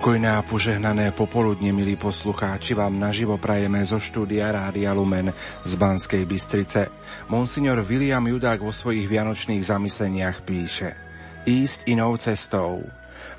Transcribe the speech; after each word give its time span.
Pokojné 0.00 0.32
a 0.32 0.40
požehnané 0.40 1.12
popoludne, 1.12 1.76
milí 1.76 1.92
poslucháči, 1.92 2.72
vám 2.72 2.96
naživo 2.96 3.36
prajeme 3.36 3.84
zo 3.84 4.00
štúdia 4.00 4.48
Rádia 4.48 4.96
Lumen 4.96 5.28
z 5.68 5.72
Banskej 5.76 6.24
Bystrice. 6.24 6.88
Monsignor 7.28 7.84
William 7.84 8.24
Judák 8.24 8.64
vo 8.64 8.72
svojich 8.72 9.04
vianočných 9.04 9.60
zamysleniach 9.60 10.40
píše 10.40 10.96
Ísť 11.44 11.84
inou 11.84 12.16
cestou. 12.16 12.80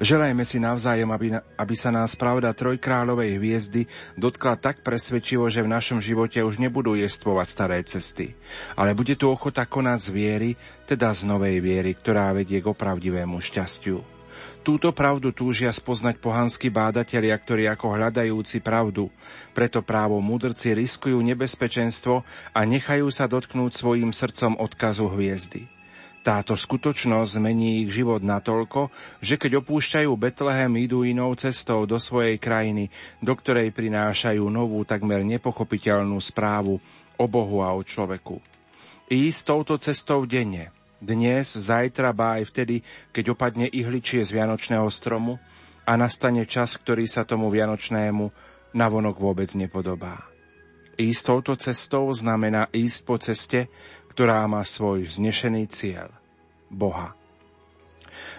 Želajme 0.06 0.46
si 0.46 0.62
navzájem, 0.62 1.10
aby, 1.10 1.34
aby 1.42 1.74
sa 1.74 1.90
nás 1.90 2.14
pravda 2.14 2.54
trojkráľovej 2.54 3.42
hviezdy 3.42 3.90
dotkla 4.14 4.54
tak 4.54 4.86
presvedčivo, 4.86 5.50
že 5.50 5.66
v 5.66 5.74
našom 5.74 5.98
živote 5.98 6.46
už 6.46 6.62
nebudú 6.62 6.94
jestvovať 6.94 7.48
staré 7.50 7.82
cesty, 7.82 8.38
ale 8.78 8.94
bude 8.94 9.18
tu 9.18 9.34
ochota 9.34 9.66
konať 9.66 9.98
z 9.98 10.10
viery, 10.14 10.50
teda 10.86 11.10
z 11.10 11.26
novej 11.26 11.58
viery, 11.58 11.98
ktorá 11.98 12.30
vedie 12.38 12.62
k 12.62 12.70
opravdivému 12.70 13.42
šťastiu. 13.42 14.21
Túto 14.62 14.94
pravdu 14.94 15.34
túžia 15.34 15.74
spoznať 15.74 16.22
pohanskí 16.22 16.70
bádatelia, 16.70 17.34
ktorí 17.34 17.66
ako 17.66 17.98
hľadajúci 17.98 18.62
pravdu. 18.62 19.10
Preto 19.58 19.82
právo 19.82 20.22
mudrci 20.22 20.78
riskujú 20.78 21.18
nebezpečenstvo 21.18 22.22
a 22.54 22.60
nechajú 22.62 23.10
sa 23.10 23.26
dotknúť 23.26 23.74
svojim 23.74 24.14
srdcom 24.14 24.62
odkazu 24.62 25.10
hviezdy. 25.18 25.66
Táto 26.22 26.54
skutočnosť 26.54 27.42
zmení 27.42 27.82
ich 27.82 27.90
život 27.90 28.22
natoľko, 28.22 28.94
že 29.18 29.42
keď 29.42 29.66
opúšťajú 29.66 30.14
Betlehem, 30.14 30.70
idú 30.78 31.02
inou 31.02 31.34
cestou 31.34 31.90
do 31.90 31.98
svojej 31.98 32.38
krajiny, 32.38 32.94
do 33.18 33.34
ktorej 33.34 33.74
prinášajú 33.74 34.46
novú, 34.46 34.86
takmer 34.86 35.26
nepochopiteľnú 35.26 36.22
správu 36.22 36.78
o 37.18 37.26
Bohu 37.26 37.66
a 37.66 37.74
o 37.74 37.82
človeku. 37.82 38.38
Ísť 39.10 39.42
touto 39.42 39.82
cestou 39.82 40.22
denne– 40.30 40.70
dnes, 41.02 41.58
zajtra, 41.58 42.14
ba 42.14 42.38
aj 42.38 42.54
vtedy, 42.54 42.86
keď 43.10 43.34
opadne 43.34 43.68
ihličie 43.68 44.22
z 44.22 44.38
Vianočného 44.38 44.86
stromu 44.94 45.42
a 45.84 45.98
nastane 45.98 46.46
čas, 46.46 46.78
ktorý 46.78 47.10
sa 47.10 47.26
tomu 47.26 47.50
Vianočnému 47.50 48.30
navonok 48.78 49.18
vôbec 49.18 49.50
nepodobá. 49.58 50.30
Ísť 50.96 51.22
touto 51.26 51.54
cestou 51.58 52.06
znamená 52.14 52.70
ísť 52.70 53.00
po 53.02 53.18
ceste, 53.18 53.68
ktorá 54.14 54.46
má 54.46 54.62
svoj 54.62 55.10
vznešený 55.10 55.66
cieľ– 55.68 56.14
Boha. 56.72 57.21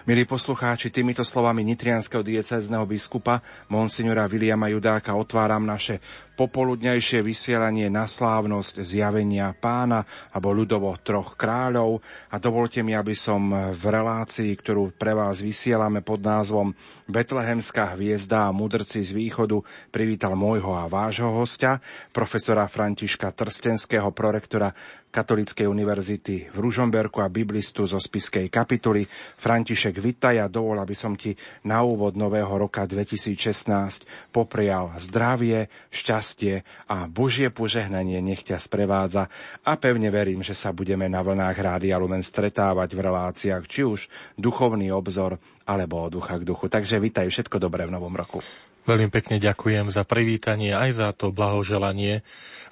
Milí 0.03 0.27
poslucháči, 0.27 0.91
týmito 0.91 1.23
slovami 1.23 1.63
nitrianského 1.63 2.27
diecézneho 2.27 2.83
biskupa 2.83 3.39
Monsignora 3.71 4.27
Viliama 4.27 4.67
Judáka 4.67 5.15
otváram 5.15 5.63
naše 5.63 6.03
popoludňajšie 6.35 7.23
vysielanie 7.23 7.87
na 7.87 8.03
slávnosť 8.03 8.83
zjavenia 8.83 9.55
pána 9.55 10.03
alebo 10.35 10.51
ľudovo 10.51 10.91
troch 10.99 11.39
kráľov. 11.39 12.03
A 12.27 12.35
dovolte 12.35 12.83
mi, 12.83 12.91
aby 12.91 13.15
som 13.15 13.47
v 13.71 13.79
relácii, 13.79 14.51
ktorú 14.59 14.91
pre 14.91 15.15
vás 15.15 15.39
vysielame 15.39 16.03
pod 16.03 16.19
názvom 16.19 16.75
Betlehemská 17.07 17.95
hviezda 17.95 18.51
a 18.51 18.55
mudrci 18.55 19.07
z 19.07 19.15
východu 19.15 19.63
privítal 19.87 20.35
môjho 20.35 20.75
a 20.75 20.91
vášho 20.91 21.31
hostia, 21.31 21.79
profesora 22.11 22.67
Františka 22.67 23.31
Trstenského, 23.31 24.11
prorektora 24.11 24.75
Katolíckej 25.13 25.69
univerzity 25.69 26.49
v 26.49 26.57
Ružomberku 26.57 27.21
a 27.21 27.29
biblistu 27.29 27.85
zo 27.85 28.01
spiskej 28.01 28.49
kapituly. 28.49 29.05
František, 29.37 30.01
vitaj 30.01 30.41
a 30.41 30.49
dovol, 30.49 30.81
aby 30.81 30.97
som 30.97 31.13
ti 31.13 31.37
na 31.69 31.85
úvod 31.85 32.17
nového 32.17 32.49
roka 32.49 32.81
2016 32.89 34.33
poprial 34.33 34.89
zdravie, 34.97 35.69
šťastie 35.93 36.65
a 36.89 37.05
Božie 37.05 37.53
požehnanie 37.53 38.25
nech 38.25 38.41
ťa 38.41 38.57
sprevádza 38.57 39.29
a 39.61 39.77
pevne 39.77 40.09
verím, 40.09 40.41
že 40.41 40.57
sa 40.57 40.73
budeme 40.73 41.05
na 41.05 41.21
vlnách 41.21 41.61
Rádia 41.61 42.01
Lumen 42.01 42.25
stretávať 42.25 42.97
v 42.97 43.03
reláciách, 43.05 43.69
či 43.69 43.85
už 43.85 44.09
duchovný 44.41 44.89
obzor 44.89 45.37
alebo 45.69 46.09
od 46.09 46.17
ducha 46.17 46.41
k 46.41 46.47
duchu. 46.49 46.73
Takže 46.73 46.97
vitaj, 46.97 47.29
všetko 47.29 47.61
dobré 47.61 47.85
v 47.85 47.93
novom 47.93 48.17
roku. 48.17 48.41
Veľmi 48.83 49.07
pekne 49.15 49.39
ďakujem 49.39 49.95
za 49.95 50.03
privítanie, 50.03 50.75
aj 50.75 50.89
za 50.99 51.09
to 51.15 51.31
blahoželanie. 51.31 52.19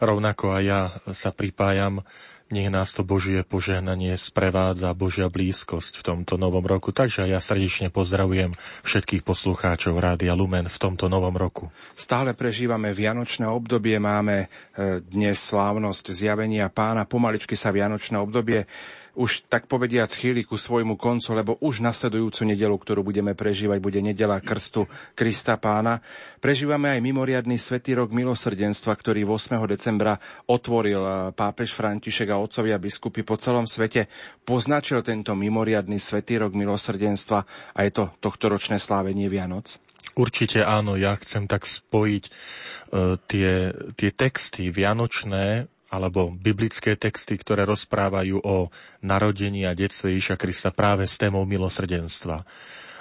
Rovnako 0.03 0.59
aj 0.59 0.63
ja 0.68 0.81
sa 1.16 1.31
pripájam 1.31 2.03
nech 2.51 2.69
nás 2.69 2.91
to 2.91 3.07
Božie 3.07 3.41
požehnanie 3.41 4.16
sprevádza, 4.19 4.94
Božia 4.94 5.28
blízkosť 5.31 6.00
v 6.00 6.03
tomto 6.03 6.35
novom 6.35 6.63
roku. 6.63 6.91
Takže 6.94 7.28
ja 7.28 7.39
srdečne 7.39 7.89
pozdravujem 7.89 8.53
všetkých 8.84 9.23
poslucháčov 9.25 9.97
Rádia 9.97 10.35
Lumen 10.35 10.67
v 10.67 10.78
tomto 10.78 11.07
novom 11.07 11.34
roku. 11.35 11.72
Stále 11.95 12.35
prežívame 12.38 12.91
Vianočné 12.91 13.47
obdobie, 13.47 13.97
máme 13.97 14.47
e, 14.75 15.01
dnes 15.01 15.40
slávnosť 15.41 16.11
zjavenia 16.13 16.67
pána, 16.69 17.07
pomaličky 17.07 17.56
sa 17.56 17.72
Vianočné 17.72 18.19
obdobie 18.19 18.67
už 19.16 19.47
tak 19.51 19.67
povediac 19.67 20.07
chýli 20.11 20.47
ku 20.47 20.55
svojmu 20.55 20.95
koncu, 20.95 21.35
lebo 21.35 21.51
už 21.59 21.83
nasledujúcu 21.83 22.47
nedelu, 22.47 22.75
ktorú 22.75 23.01
budeme 23.03 23.35
prežívať, 23.35 23.77
bude 23.83 23.99
nedela 23.99 24.39
krstu 24.39 24.88
Krista 25.13 25.59
pána. 25.59 25.99
Prežívame 26.39 26.95
aj 26.95 27.03
mimoriadný 27.03 27.59
svetý 27.59 27.99
rok 27.99 28.16
milosrdenstva, 28.16 28.95
ktorý 28.95 29.27
8. 29.27 29.59
decembra 29.67 30.16
otvoril 30.47 31.01
eh, 31.01 31.16
pápež 31.35 31.75
František 31.75 32.31
a 32.31 32.39
otcovia 32.39 32.79
biskupy 32.79 33.27
po 33.27 33.35
celom 33.35 33.67
svete. 33.67 34.07
Poznačil 34.47 35.03
tento 35.03 35.35
mimoriadný 35.35 35.99
svetý 35.99 36.39
rok 36.39 36.55
milosrdenstva 36.55 37.39
a 37.75 37.79
je 37.83 37.91
to 37.91 38.11
tohtoročné 38.23 38.79
slávenie 38.79 39.28
Vianoc? 39.28 39.79
Určite 40.11 40.66
áno, 40.67 40.99
ja 40.99 41.16
chcem 41.16 41.47
tak 41.47 41.63
spojiť 41.63 42.23
uh, 42.28 43.16
tie, 43.31 43.72
tie 43.95 44.09
texty 44.11 44.67
vianočné 44.67 45.72
alebo 45.91 46.31
biblické 46.31 46.96
texty, 46.96 47.35
ktoré 47.35 47.68
rozprávajú 47.68 48.40
o 48.40 48.72
narodení 49.03 49.68
a 49.68 49.75
detstve 49.75 50.16
Iša 50.16 50.40
Krista 50.40 50.72
práve 50.72 51.03
s 51.03 51.19
témou 51.19 51.44
milosrdenstva. 51.44 52.47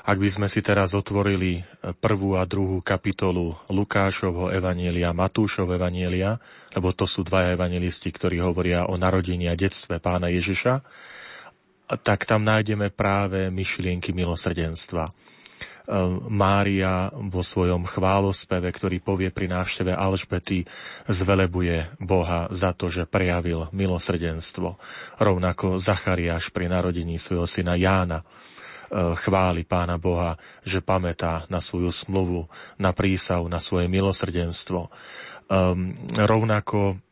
Ak 0.01 0.17
by 0.19 0.27
sme 0.33 0.49
si 0.51 0.59
teraz 0.59 0.91
otvorili 0.97 1.63
prvú 2.03 2.35
a 2.35 2.43
druhú 2.49 2.83
kapitolu 2.83 3.55
Lukášovho 3.71 4.51
Evanielia, 4.51 5.15
Matúšov 5.15 5.71
Evanielia, 5.71 6.41
lebo 6.75 6.91
to 6.91 7.07
sú 7.07 7.23
dvaja 7.23 7.55
evangelisti, 7.55 8.11
ktorí 8.11 8.43
hovoria 8.43 8.91
o 8.91 8.99
narodení 8.99 9.47
a 9.47 9.55
detstve 9.55 10.03
pána 10.03 10.33
Ježiša, 10.33 10.83
tak 12.01 12.27
tam 12.27 12.43
nájdeme 12.43 12.91
práve 12.91 13.55
myšlienky 13.55 14.11
milosrdenstva. 14.11 15.15
Mária 16.29 17.09
vo 17.15 17.41
svojom 17.41 17.89
chválospeve, 17.89 18.69
ktorý 18.69 19.01
povie 19.01 19.29
pri 19.33 19.49
návšteve 19.49 19.97
Alžbety, 19.97 20.69
zvelebuje 21.09 21.97
Boha 21.99 22.47
za 22.53 22.77
to, 22.77 22.93
že 22.93 23.09
prejavil 23.09 23.67
milosrdenstvo. 23.73 24.77
Rovnako 25.19 25.81
Zachariáš 25.81 26.53
pri 26.53 26.69
narodení 26.69 27.17
svojho 27.17 27.49
syna 27.49 27.75
Jána 27.75 28.21
e, 28.21 28.25
chváli 29.19 29.65
Pána 29.65 29.97
Boha, 29.97 30.37
že 30.63 30.85
pamätá 30.85 31.49
na 31.49 31.59
svoju 31.59 31.91
smluvu, 31.91 32.47
na 32.79 32.95
prísav, 32.95 33.43
na 33.49 33.59
svoje 33.59 33.89
milosrdenstvo. 33.89 34.93
Um, 35.51 35.99
rovnako 36.15 37.03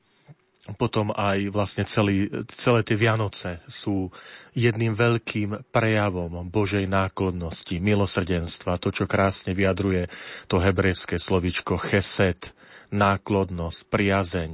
potom 0.77 1.17
aj 1.17 1.49
vlastne 1.49 1.89
celý, 1.89 2.29
celé 2.53 2.85
tie 2.85 2.99
Vianoce 2.99 3.65
sú 3.71 4.13
jedným 4.53 4.93
veľkým 4.93 5.73
prejavom 5.73 6.45
Božej 6.45 6.85
náklonnosti, 6.85 7.81
milosrdenstva, 7.81 8.77
to, 8.77 8.93
čo 8.93 9.09
krásne 9.09 9.57
vyjadruje 9.57 10.13
to 10.45 10.61
hebrejské 10.61 11.17
slovičko 11.17 11.81
chesed, 11.81 12.53
náklodnosť, 12.93 13.79
priazeň. 13.89 14.53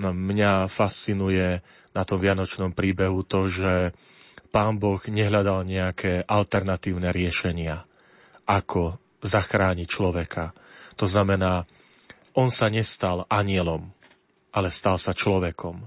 Mňa 0.00 0.68
fascinuje 0.68 1.64
na 1.94 2.02
tom 2.02 2.18
vianočnom 2.18 2.74
príbehu 2.74 3.22
to, 3.24 3.46
že 3.46 3.94
pán 4.50 4.76
Boh 4.76 5.00
nehľadal 5.00 5.64
nejaké 5.64 6.26
alternatívne 6.26 7.14
riešenia, 7.14 7.86
ako 8.44 8.98
zachrániť 9.24 9.88
človeka. 9.88 10.52
To 11.00 11.08
znamená, 11.08 11.64
on 12.34 12.50
sa 12.50 12.66
nestal 12.66 13.24
anielom, 13.30 13.93
ale 14.54 14.70
stal 14.70 14.96
sa 14.96 15.10
človekom. 15.10 15.82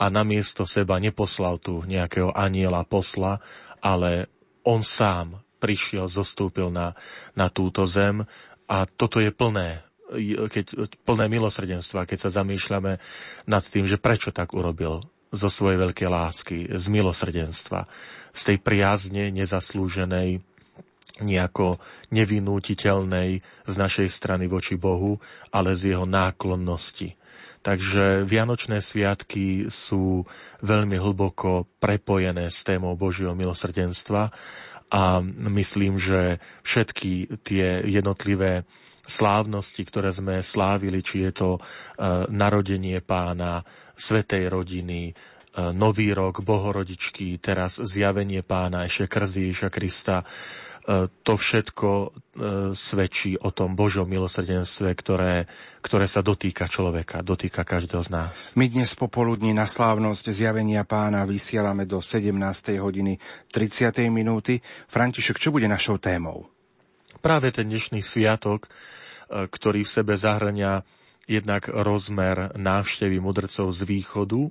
A 0.00 0.04
namiesto 0.08 0.64
seba 0.64 0.96
neposlal 0.96 1.60
tu 1.60 1.84
nejakého 1.84 2.32
aniela 2.32 2.88
posla, 2.88 3.36
ale 3.84 4.32
on 4.64 4.80
sám 4.80 5.44
prišiel, 5.60 6.08
zostúpil 6.08 6.72
na, 6.72 6.96
na 7.36 7.52
túto 7.52 7.84
zem 7.84 8.24
a 8.64 8.88
toto 8.88 9.20
je 9.20 9.28
plné 9.28 9.84
keď, 10.50 10.90
plné 11.06 11.30
milosrdenstva, 11.30 12.08
keď 12.08 12.18
sa 12.18 12.42
zamýšľame 12.42 12.98
nad 13.46 13.62
tým, 13.62 13.86
že 13.86 14.00
prečo 14.00 14.34
tak 14.34 14.50
urobil 14.58 15.06
zo 15.30 15.46
svojej 15.46 15.78
veľkej 15.78 16.08
lásky, 16.10 16.58
z 16.74 16.84
milosrdenstva, 16.90 17.86
z 18.34 18.40
tej 18.42 18.58
priazne 18.58 19.30
nezaslúženej, 19.30 20.42
nejako 21.20 21.78
nevinútiteľnej 22.10 23.30
z 23.68 23.74
našej 23.76 24.08
strany 24.08 24.48
voči 24.48 24.74
Bohu, 24.80 25.20
ale 25.52 25.76
z 25.76 25.94
jeho 25.94 26.08
náklonnosti. 26.08 27.19
Takže 27.60 28.24
Vianočné 28.24 28.80
sviatky 28.80 29.68
sú 29.68 30.24
veľmi 30.64 30.96
hlboko 30.96 31.68
prepojené 31.76 32.48
s 32.48 32.64
témou 32.64 32.96
Božieho 32.96 33.36
milosrdenstva 33.36 34.32
a 34.90 35.02
myslím, 35.52 36.00
že 36.00 36.40
všetky 36.64 37.44
tie 37.44 37.84
jednotlivé 37.84 38.64
slávnosti, 39.06 39.82
ktoré 39.86 40.10
sme 40.10 40.42
slávili, 40.42 41.04
či 41.04 41.28
je 41.28 41.32
to 41.34 41.50
e, 41.56 41.60
narodenie 42.30 42.98
pána, 43.04 43.62
svetej 43.94 44.50
rodiny, 44.50 45.10
e, 45.10 45.12
Nový 45.74 46.14
rok, 46.14 46.42
Bohorodičky, 46.42 47.38
teraz 47.42 47.78
zjavenie 47.82 48.42
pána, 48.42 48.86
ešte 48.86 49.20
Ježiša 49.20 49.68
Krista, 49.68 50.22
to 51.22 51.34
všetko 51.36 51.88
e, 51.90 52.08
svedčí 52.72 53.36
o 53.36 53.52
tom 53.52 53.76
Božom 53.76 54.08
milosrdenstve, 54.08 54.96
ktoré, 54.96 55.44
ktoré 55.84 56.08
sa 56.08 56.24
dotýka 56.24 56.66
človeka, 56.66 57.20
dotýka 57.20 57.62
každého 57.62 58.00
z 58.00 58.10
nás. 58.10 58.36
My 58.56 58.66
dnes 58.66 58.96
popoludní 58.96 59.52
na 59.52 59.68
slávnosť 59.68 60.32
zjavenia 60.32 60.88
pána 60.88 61.28
vysielame 61.28 61.84
do 61.84 62.00
17. 62.00 62.32
hodiny 62.80 63.20
30. 63.52 64.08
minúty. 64.08 64.64
František, 64.88 65.36
čo 65.36 65.52
bude 65.52 65.68
našou 65.68 66.00
témou? 66.00 66.48
Práve 67.20 67.52
ten 67.52 67.68
dnešný 67.68 68.00
sviatok, 68.00 68.66
e, 68.66 68.68
ktorý 69.46 69.84
v 69.84 69.94
sebe 70.00 70.14
zahrania 70.16 70.82
jednak 71.28 71.70
rozmer 71.70 72.56
návštevy 72.56 73.22
mudrcov 73.22 73.70
z 73.70 73.80
východu, 73.86 74.50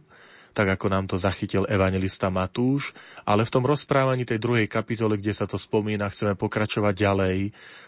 tak 0.53 0.75
ako 0.75 0.85
nám 0.89 1.05
to 1.09 1.21
zachytil 1.21 1.65
evangelista 1.69 2.27
Matúš, 2.33 2.93
ale 3.25 3.45
v 3.45 3.53
tom 3.53 3.63
rozprávaní 3.65 4.25
tej 4.25 4.41
druhej 4.41 4.67
kapitole, 4.67 5.17
kde 5.17 5.33
sa 5.33 5.45
to 5.45 5.57
spomína, 5.57 6.11
chceme 6.11 6.35
pokračovať 6.37 6.93
ďalej, 6.93 7.37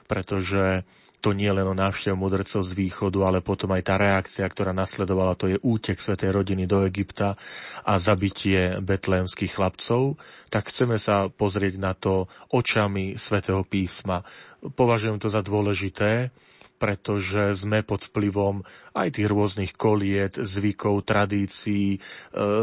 pretože 0.05 0.85
to 1.21 1.37
nie 1.37 1.53
len 1.53 1.69
o 1.69 1.77
návštevu 1.77 2.17
mudrcov 2.17 2.65
z 2.65 2.73
východu, 2.73 3.19
ale 3.21 3.45
potom 3.45 3.69
aj 3.77 3.83
tá 3.85 3.95
reakcia, 4.01 4.41
ktorá 4.41 4.73
nasledovala, 4.73 5.37
to 5.37 5.53
je 5.53 5.61
útek 5.61 6.01
svätej 6.01 6.33
rodiny 6.33 6.65
do 6.65 6.81
Egypta 6.81 7.37
a 7.85 7.93
zabitie 8.01 8.81
betlémskych 8.81 9.53
chlapcov, 9.53 10.17
tak 10.49 10.73
chceme 10.73 10.97
sa 10.97 11.29
pozrieť 11.29 11.77
na 11.77 11.93
to 11.93 12.25
očami 12.49 13.21
svätého 13.21 13.61
písma. 13.61 14.25
Považujem 14.73 15.21
to 15.21 15.29
za 15.29 15.45
dôležité, 15.45 16.33
pretože 16.81 17.53
sme 17.53 17.85
pod 17.85 18.09
vplyvom 18.09 18.65
aj 18.97 19.21
tých 19.21 19.29
rôznych 19.29 19.77
koliet, 19.77 20.33
zvykov, 20.33 21.05
tradícií. 21.05 21.95
E, 21.95 21.99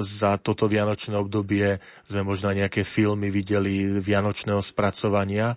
za 0.02 0.34
toto 0.42 0.66
vianočné 0.66 1.14
obdobie 1.14 1.78
sme 2.10 2.26
možno 2.26 2.50
nejaké 2.50 2.82
filmy 2.82 3.30
videli 3.30 4.02
vianočného 4.02 4.58
spracovania 4.58 5.54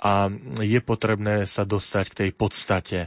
a 0.00 0.32
je 0.64 0.80
potrebné 0.80 1.44
sa 1.44 1.68
dostať 1.68 2.04
k 2.08 2.18
tej 2.24 2.30
podstate 2.32 2.98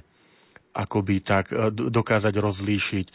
akoby 0.71 1.19
tak 1.19 1.51
e, 1.51 1.69
dokázať 1.71 2.33
rozlíšiť 2.39 3.05
e, 3.07 3.13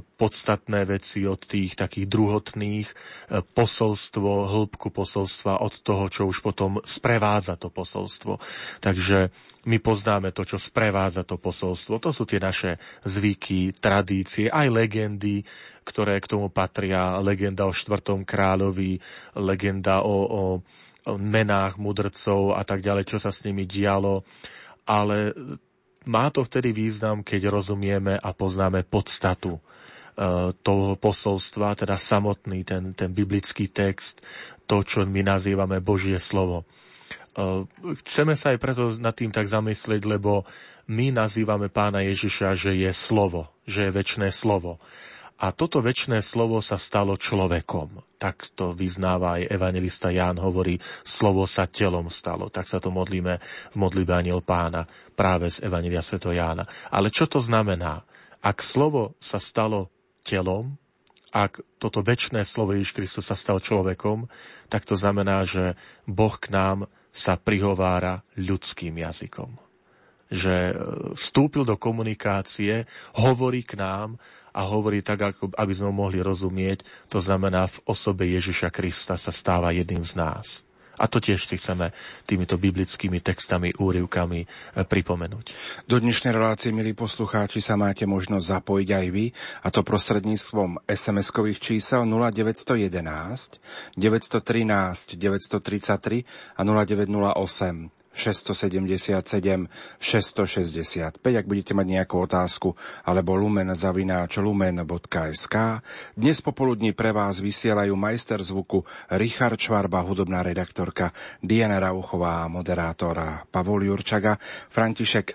podstatné 0.00 0.86
veci 0.86 1.26
od 1.26 1.42
tých 1.42 1.74
takých 1.74 2.06
druhotných, 2.06 2.86
e, 2.88 2.94
posolstvo, 3.42 4.50
hĺbku 4.50 4.94
posolstva 4.94 5.60
od 5.62 5.74
toho, 5.82 6.06
čo 6.06 6.30
už 6.30 6.40
potom 6.40 6.78
sprevádza 6.86 7.58
to 7.58 7.68
posolstvo. 7.70 8.38
Takže 8.78 9.34
my 9.66 9.76
poznáme 9.82 10.30
to, 10.30 10.46
čo 10.46 10.56
sprevádza 10.56 11.26
to 11.26 11.36
posolstvo. 11.36 11.98
To 11.98 12.10
sú 12.14 12.24
tie 12.24 12.38
naše 12.38 12.78
zvyky, 13.02 13.74
tradície, 13.74 14.46
aj 14.46 14.70
legendy, 14.70 15.42
ktoré 15.82 16.22
k 16.22 16.30
tomu 16.30 16.48
patria. 16.48 17.18
Legenda 17.18 17.66
o 17.66 17.74
štvrtom 17.74 18.22
kráľovi, 18.22 19.02
legenda 19.42 20.06
o, 20.06 20.16
o 20.24 20.42
menách 21.18 21.76
mudrcov 21.76 22.56
a 22.56 22.62
tak 22.64 22.80
ďalej, 22.80 23.04
čo 23.04 23.18
sa 23.20 23.28
s 23.28 23.44
nimi 23.44 23.68
dialo. 23.68 24.24
Ale 24.84 25.32
má 26.04 26.28
to 26.28 26.44
vtedy 26.44 26.72
význam, 26.72 27.24
keď 27.24 27.48
rozumieme 27.48 28.16
a 28.20 28.30
poznáme 28.36 28.84
podstatu 28.84 29.56
e, 29.56 29.60
toho 30.52 30.96
posolstva, 31.00 31.76
teda 31.76 31.96
samotný 31.96 32.64
ten, 32.64 32.92
ten 32.92 33.10
biblický 33.12 33.68
text, 33.72 34.20
to, 34.68 34.84
čo 34.84 35.04
my 35.04 35.24
nazývame 35.24 35.80
Božie 35.80 36.20
slovo. 36.20 36.62
E, 36.62 36.64
chceme 38.04 38.36
sa 38.36 38.52
aj 38.52 38.58
preto 38.60 38.82
nad 39.00 39.16
tým 39.16 39.32
tak 39.32 39.48
zamyslieť, 39.48 40.04
lebo 40.04 40.44
my 40.88 41.16
nazývame 41.16 41.72
pána 41.72 42.04
Ježiša, 42.04 42.52
že 42.56 42.76
je 42.76 42.92
slovo, 42.92 43.48
že 43.64 43.88
je 43.88 43.96
väčšné 43.96 44.28
slovo. 44.28 44.76
A 45.34 45.50
toto 45.50 45.82
väčšné 45.82 46.22
slovo 46.22 46.62
sa 46.62 46.78
stalo 46.78 47.18
človekom. 47.18 48.18
Tak 48.22 48.54
to 48.54 48.70
vyznáva 48.70 49.42
aj 49.42 49.50
evangelista 49.50 50.14
Ján, 50.14 50.38
hovorí, 50.38 50.78
slovo 51.02 51.42
sa 51.50 51.66
telom 51.66 52.06
stalo. 52.06 52.54
Tak 52.54 52.70
sa 52.70 52.78
to 52.78 52.94
modlíme 52.94 53.42
v 53.42 53.76
modlibe 53.76 54.14
Aniel 54.14 54.46
pána, 54.46 54.86
práve 55.18 55.50
z 55.50 55.66
Evangelia 55.66 56.06
Sveto 56.06 56.30
Jána. 56.30 56.62
Ale 56.94 57.10
čo 57.10 57.26
to 57.26 57.42
znamená? 57.42 58.06
Ak 58.46 58.62
slovo 58.62 59.18
sa 59.18 59.42
stalo 59.42 59.90
telom, 60.22 60.78
ak 61.34 61.66
toto 61.82 61.98
väčšné 62.06 62.46
slovo 62.46 62.78
Ježiš 62.78 62.94
Kristus 62.94 63.26
sa 63.26 63.34
stal 63.34 63.58
človekom, 63.58 64.30
tak 64.70 64.86
to 64.86 64.94
znamená, 64.94 65.42
že 65.42 65.74
Boh 66.06 66.38
k 66.38 66.54
nám 66.54 66.86
sa 67.10 67.34
prihovára 67.34 68.22
ľudským 68.38 68.94
jazykom. 69.02 69.58
Že 70.30 70.54
e, 70.70 70.74
vstúpil 71.18 71.66
do 71.66 71.74
komunikácie, 71.74 72.86
hovorí 73.18 73.66
k 73.66 73.82
nám 73.82 74.14
a 74.54 74.60
hovorí 74.62 75.02
tak, 75.02 75.34
ako, 75.34 75.50
aby 75.58 75.72
sme 75.74 75.90
mohli 75.90 76.22
rozumieť. 76.22 76.86
To 77.10 77.18
znamená, 77.18 77.66
v 77.66 77.82
osobe 77.90 78.30
Ježiša 78.30 78.70
Krista 78.70 79.18
sa 79.18 79.34
stáva 79.34 79.74
jedným 79.74 80.06
z 80.06 80.14
nás. 80.14 80.64
A 80.94 81.10
to 81.10 81.18
tiež 81.18 81.50
si 81.50 81.58
chceme 81.58 81.90
týmito 82.22 82.54
biblickými 82.54 83.18
textami, 83.18 83.74
úrivkami 83.74 84.46
e, 84.46 84.46
pripomenúť. 84.86 85.46
Do 85.90 85.98
dnešnej 85.98 86.30
relácie, 86.30 86.70
milí 86.70 86.94
poslucháči, 86.94 87.58
sa 87.58 87.74
máte 87.74 88.06
možnosť 88.06 88.62
zapojiť 88.62 88.88
aj 88.94 89.06
vy, 89.10 89.34
a 89.66 89.68
to 89.74 89.82
prostredníctvom 89.82 90.86
SMS-kových 90.86 91.58
čísel 91.58 92.06
0911 92.06 93.58
913 93.98 95.18
933 95.18 96.22
a 96.54 96.60
0908 96.62 98.03
677 98.14 99.66
665, 99.98 101.18
ak 101.18 101.44
budete 101.44 101.74
mať 101.74 101.86
nejakú 101.98 102.16
otázku, 102.22 102.78
alebo 103.02 103.34
lumen 103.34 103.68
zavináč 103.74 104.38
lumen.sk. 104.38 105.54
Dnes 106.14 106.38
popoludní 106.38 106.94
pre 106.94 107.10
vás 107.10 107.42
vysielajú 107.42 107.92
majster 107.98 108.38
zvuku 108.38 108.86
Richard 109.18 109.58
Čvarba, 109.58 110.06
hudobná 110.06 110.46
redaktorka 110.46 111.10
Diana 111.42 111.82
Rauchová 111.82 112.46
a 112.46 112.50
moderátora 112.50 113.44
Pavol 113.50 113.90
Jurčaga. 113.90 114.38
František, 114.70 115.34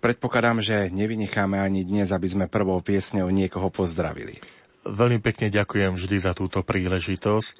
predpokladám, 0.00 0.64
že 0.64 0.88
nevynecháme 0.88 1.60
ani 1.60 1.84
dnes, 1.84 2.08
aby 2.08 2.26
sme 2.26 2.44
prvou 2.48 2.80
piesňou 2.80 3.28
niekoho 3.28 3.68
pozdravili. 3.68 4.63
Veľmi 4.84 5.18
pekne 5.24 5.48
ďakujem 5.48 5.96
vždy 5.96 6.16
za 6.20 6.36
túto 6.36 6.60
príležitosť. 6.60 7.54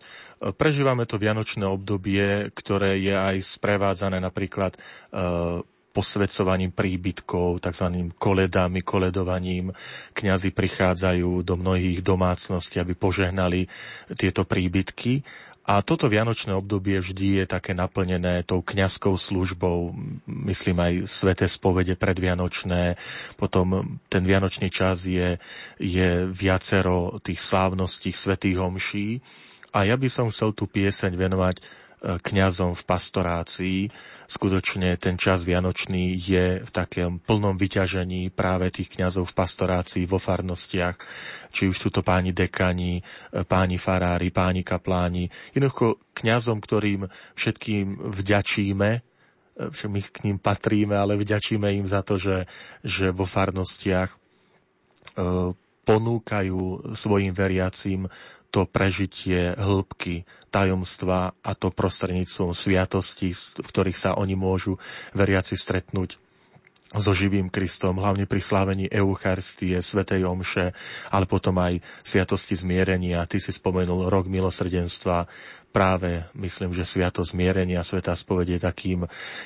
Prežívame 0.61 1.09
to 1.09 1.17
vianočné 1.17 1.65
obdobie, 1.65 2.53
ktoré 2.53 3.01
je 3.01 3.17
aj 3.17 3.41
sprevádzané 3.41 4.21
napríklad 4.21 4.77
e, 4.77 4.79
posvedcovaním 5.95 6.75
príbytkov, 6.75 7.63
tzv. 7.63 7.87
koledami, 8.19 8.83
koledovaním. 8.83 9.71
Kňazi 10.13 10.51
prichádzajú 10.51 11.47
do 11.47 11.55
mnohých 11.55 12.03
domácností, 12.03 12.83
aby 12.83 12.99
požehnali 12.99 13.71
tieto 14.19 14.43
príbytky. 14.43 15.23
A 15.65 15.81
toto 15.81 16.13
vianočné 16.13 16.53
obdobie 16.53 17.01
vždy 17.01 17.41
je 17.41 17.45
také 17.49 17.73
naplnené 17.73 18.45
tou 18.45 18.61
kňazskou 18.61 19.17
službou, 19.17 19.97
myslím 20.29 20.77
aj 20.77 20.93
sveté 21.09 21.49
spovede 21.49 21.97
predvianočné, 21.97 23.01
potom 23.41 23.97
ten 24.13 24.29
vianočný 24.29 24.69
čas 24.69 25.09
je, 25.09 25.41
je 25.81 26.09
viacero 26.29 27.17
tých 27.25 27.41
slávností 27.41 28.13
svetých 28.13 28.61
homší. 28.61 29.25
A 29.73 29.89
ja 29.89 29.97
by 29.97 30.07
som 30.13 30.29
chcel 30.29 30.53
tú 30.53 30.69
pieseň 30.69 31.17
venovať 31.17 31.65
kňazom 32.05 32.77
v 32.77 32.83
pastorácii. 32.85 33.81
Skutočne 34.29 35.01
ten 35.01 35.17
čas 35.17 35.41
vianočný 35.45 36.21
je 36.21 36.61
v 36.61 36.71
takom 36.71 37.17
plnom 37.17 37.57
vyťažení 37.57 38.29
práve 38.29 38.69
tých 38.69 38.93
kňazov 38.93 39.33
v 39.33 39.37
pastorácii, 39.37 40.05
vo 40.05 40.21
farnostiach, 40.21 40.97
či 41.49 41.69
už 41.73 41.77
sú 41.77 41.89
to 41.89 42.05
páni 42.05 42.37
dekani, 42.37 43.01
páni 43.49 43.81
farári, 43.81 44.29
páni 44.29 44.61
kapláni. 44.61 45.33
Jednoducho 45.57 46.01
kňazom, 46.13 46.61
ktorým 46.61 47.09
všetkým 47.37 48.13
vďačíme, 48.13 48.91
že 49.55 49.87
my 49.87 50.01
k 50.03 50.19
ním 50.27 50.39
patríme, 50.43 50.99
ale 50.99 51.15
vďačíme 51.15 51.71
im 51.73 51.87
za 51.87 52.03
to, 52.03 52.19
že, 52.19 52.51
že 52.83 53.15
vo 53.15 53.23
farnostiach 53.23 54.11
e, 54.11 54.19
ponúkajú 55.87 56.91
svojim 56.97 57.31
veriacim 57.31 58.11
to 58.55 58.71
prežitie 58.71 59.51
hĺbky 59.59 60.23
tajomstva 60.55 61.35
a 61.43 61.51
to 61.59 61.75
prostredníctvom 61.75 62.55
sviatosti, 62.55 63.35
v 63.35 63.67
ktorých 63.67 63.99
sa 63.99 64.11
oni 64.15 64.39
môžu 64.39 64.79
veriaci 65.11 65.59
stretnúť 65.59 66.23
so 66.95 67.11
živým 67.11 67.51
Kristom, 67.51 67.99
hlavne 67.99 68.31
pri 68.31 68.39
slávení 68.39 68.87
Eucharistie, 68.87 69.83
Svetej 69.83 70.23
Omše, 70.23 70.71
ale 71.11 71.27
potom 71.27 71.59
aj 71.59 71.83
Sviatosti 72.07 72.55
zmierenia. 72.55 73.27
Ty 73.27 73.43
si 73.43 73.51
spomenul 73.51 74.07
rok 74.07 74.31
milosrdenstva, 74.31 75.27
práve 75.75 76.23
myslím, 76.39 76.71
že 76.71 76.87
Sviato 76.87 77.27
zmierenia, 77.27 77.83
Sveta 77.83 78.15
spoveď 78.15 78.47
je 78.55 78.61
takým 78.63 79.01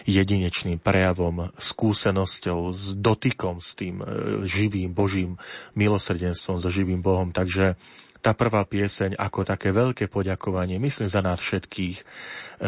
jedinečným 0.04 0.76
prejavom, 0.76 1.48
skúsenosťou, 1.56 2.76
s 2.76 2.92
dotykom 3.00 3.64
s 3.64 3.72
tým 3.72 4.04
e, 4.04 4.04
živým 4.44 4.92
Božím 4.92 5.40
milosrdenstvom, 5.72 6.60
so 6.60 6.68
živým 6.68 7.00
Bohom. 7.00 7.32
Takže 7.32 7.80
tá 8.28 8.36
prvá 8.36 8.68
pieseň 8.68 9.16
ako 9.16 9.48
také 9.48 9.72
veľké 9.72 10.12
poďakovanie, 10.12 10.76
myslím 10.76 11.08
za 11.08 11.24
nás 11.24 11.40
všetkých 11.40 11.96
e, 11.96 12.04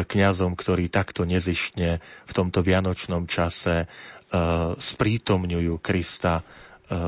kňazom, 0.09 0.57
ktorí 0.57 0.89
takto 0.89 1.29
nezištne 1.29 2.01
v 2.01 2.33
tomto 2.33 2.65
vianočnom 2.65 3.29
čase 3.29 3.85
E, 4.31 4.39
sprítomňujú 4.79 5.83
Krista 5.83 6.39
e, 6.39 6.43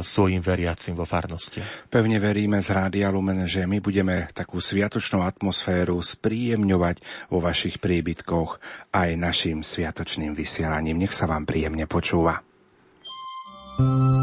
svojim 0.02 0.42
veriacim 0.42 0.98
vo 0.98 1.06
farnosti. 1.06 1.62
Pevne 1.86 2.18
veríme 2.18 2.58
z 2.58 2.74
Rádia 2.74 3.14
Lumen, 3.14 3.46
že 3.46 3.62
my 3.62 3.78
budeme 3.78 4.26
takú 4.34 4.58
sviatočnú 4.58 5.22
atmosféru 5.22 6.02
spríjemňovať 6.02 7.30
vo 7.30 7.38
vašich 7.38 7.78
príbytkoch 7.78 8.58
aj 8.90 9.08
našim 9.14 9.62
sviatočným 9.62 10.34
vysielaním. 10.34 10.98
Nech 10.98 11.14
sa 11.14 11.30
vám 11.30 11.46
príjemne 11.46 11.86
počúva. 11.86 12.42
thank 13.72 14.12
you 14.12 14.22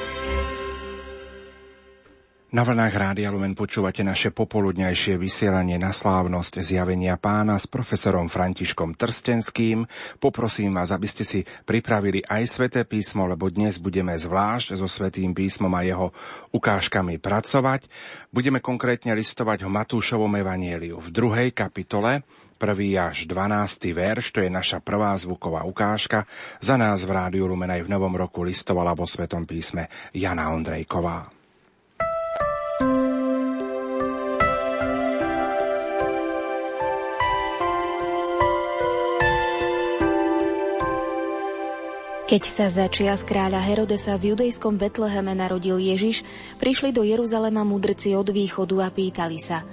Na 2.51 2.67
vlnách 2.67 2.91
Rádia 2.91 3.31
Lumen 3.31 3.55
počúvate 3.55 4.03
naše 4.03 4.27
popoludňajšie 4.35 5.15
vysielanie 5.15 5.79
na 5.79 5.95
slávnosť 5.95 6.59
zjavenia 6.59 7.15
pána 7.15 7.55
s 7.55 7.63
profesorom 7.63 8.27
Františkom 8.27 8.91
Trstenským. 8.99 9.87
Poprosím 10.19 10.75
vás, 10.75 10.91
aby 10.91 11.07
ste 11.07 11.23
si 11.23 11.47
pripravili 11.47 12.19
aj 12.27 12.43
sväté 12.51 12.83
písmo, 12.83 13.23
lebo 13.23 13.47
dnes 13.47 13.79
budeme 13.79 14.11
zvlášť 14.11 14.75
so 14.75 14.83
svätým 14.83 15.31
písmom 15.31 15.71
a 15.71 15.87
jeho 15.87 16.11
ukážkami 16.51 17.23
pracovať. 17.23 17.87
Budeme 18.35 18.59
konkrétne 18.59 19.15
listovať 19.15 19.63
ho 19.63 19.71
Matúšovom 19.71 20.35
evanieliu 20.35 20.99
v 20.99 21.07
druhej 21.07 21.55
kapitole, 21.55 22.27
prvý 22.59 22.99
až 22.99 23.31
12. 23.31 23.95
verš, 23.95 24.35
to 24.35 24.43
je 24.43 24.51
naša 24.51 24.83
prvá 24.83 25.15
zvuková 25.15 25.63
ukážka. 25.63 26.27
Za 26.59 26.75
nás 26.75 27.07
v 27.07 27.15
Rádiu 27.15 27.47
Lumen 27.47 27.71
aj 27.71 27.87
v 27.87 27.91
novom 27.95 28.11
roku 28.11 28.43
listovala 28.43 28.91
vo 28.91 29.07
Svetom 29.07 29.47
písme 29.47 29.87
Jana 30.11 30.51
Ondrejková. 30.51 31.40
Keď 42.31 42.47
sa 42.47 42.71
začias 42.71 43.27
kráľa 43.27 43.59
Herodesa 43.59 44.15
v 44.15 44.31
judejskom 44.31 44.79
Betleheme 44.79 45.35
narodil 45.35 45.75
Ježiš, 45.75 46.23
prišli 46.63 46.95
do 46.95 47.03
Jeruzalema 47.03 47.67
mudrci 47.67 48.15
od 48.15 48.31
východu 48.31 48.87
a 48.87 48.87
pýtali 48.87 49.35
sa, 49.35 49.67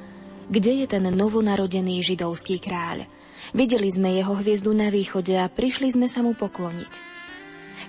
kde 0.50 0.82
je 0.82 0.86
ten 0.90 1.06
novonarodený 1.06 2.02
židovský 2.02 2.58
kráľ? 2.58 3.06
Videli 3.54 3.86
sme 3.86 4.10
jeho 4.10 4.34
hviezdu 4.34 4.74
na 4.74 4.90
východe 4.90 5.38
a 5.38 5.46
prišli 5.46 5.94
sme 5.94 6.10
sa 6.10 6.26
mu 6.26 6.34
pokloniť. 6.34 6.92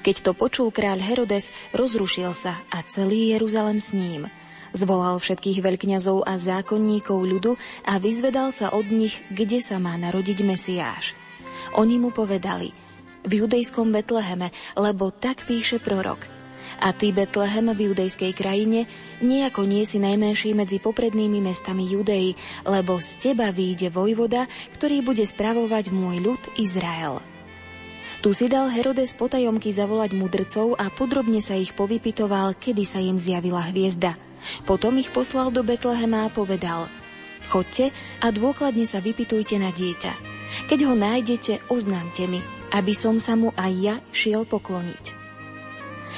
Keď 0.05 0.15
to 0.21 0.37
počul 0.37 0.69
kráľ 0.69 1.01
Herodes, 1.01 1.49
rozrušil 1.73 2.29
sa 2.37 2.61
a 2.69 2.85
celý 2.85 3.33
Jeruzalem 3.33 3.81
s 3.81 3.89
ním. 3.89 4.29
Zvolal 4.77 5.17
všetkých 5.17 5.65
veľkňazov 5.65 6.29
a 6.29 6.37
zákonníkov 6.37 7.17
ľudu 7.17 7.57
a 7.89 7.97
vyzvedal 7.97 8.53
sa 8.53 8.69
od 8.77 8.85
nich, 8.93 9.17
kde 9.33 9.65
sa 9.65 9.81
má 9.81 9.97
narodiť 9.97 10.45
Mesiáš. 10.45 11.17
Oni 11.73 11.97
mu 11.97 12.13
povedali– 12.13 12.69
v 13.25 13.45
judejskom 13.45 13.91
Betleheme, 13.91 14.51
lebo 14.75 15.11
tak 15.11 15.43
píše 15.43 15.79
prorok. 15.79 16.39
A 16.79 16.95
ty, 16.95 17.11
Betlehem, 17.11 17.75
v 17.75 17.91
judejskej 17.91 18.31
krajine, 18.31 18.87
nejako 19.19 19.67
nie 19.67 19.83
si 19.83 19.99
najmenší 19.99 20.55
medzi 20.55 20.79
poprednými 20.79 21.43
mestami 21.43 21.83
Judei, 21.91 22.39
lebo 22.63 23.03
z 23.03 23.19
teba 23.19 23.51
výjde 23.51 23.91
vojvoda, 23.91 24.47
ktorý 24.79 25.03
bude 25.03 25.27
spravovať 25.27 25.91
môj 25.91 26.23
ľud 26.23 26.41
Izrael. 26.55 27.19
Tu 28.19 28.35
si 28.35 28.51
dal 28.51 28.67
Herodes 28.71 29.15
potajomky 29.15 29.71
zavolať 29.71 30.11
mudrcov 30.15 30.75
a 30.75 30.91
podrobne 30.91 31.39
sa 31.39 31.55
ich 31.55 31.71
povypitoval, 31.75 32.55
kedy 32.55 32.83
sa 32.83 32.99
im 32.99 33.15
zjavila 33.15 33.63
hviezda. 33.71 34.15
Potom 34.63 34.95
ich 34.99 35.11
poslal 35.11 35.51
do 35.51 35.63
Betlehema 35.63 36.27
a 36.27 36.31
povedal 36.31 36.87
Chodte 37.47 37.91
a 38.23 38.27
dôkladne 38.29 38.83
sa 38.87 39.03
vypitujte 39.03 39.55
na 39.59 39.71
dieťa. 39.71 40.13
Keď 40.67 40.79
ho 40.85 40.93
nájdete, 40.95 41.71
oznámte 41.71 42.27
mi, 42.27 42.43
aby 42.73 42.93
som 42.93 43.17
sa 43.17 43.33
mu 43.33 43.53
aj 43.57 43.71
ja 43.77 43.95
šiel 44.13 44.45
pokloniť. 44.45 45.17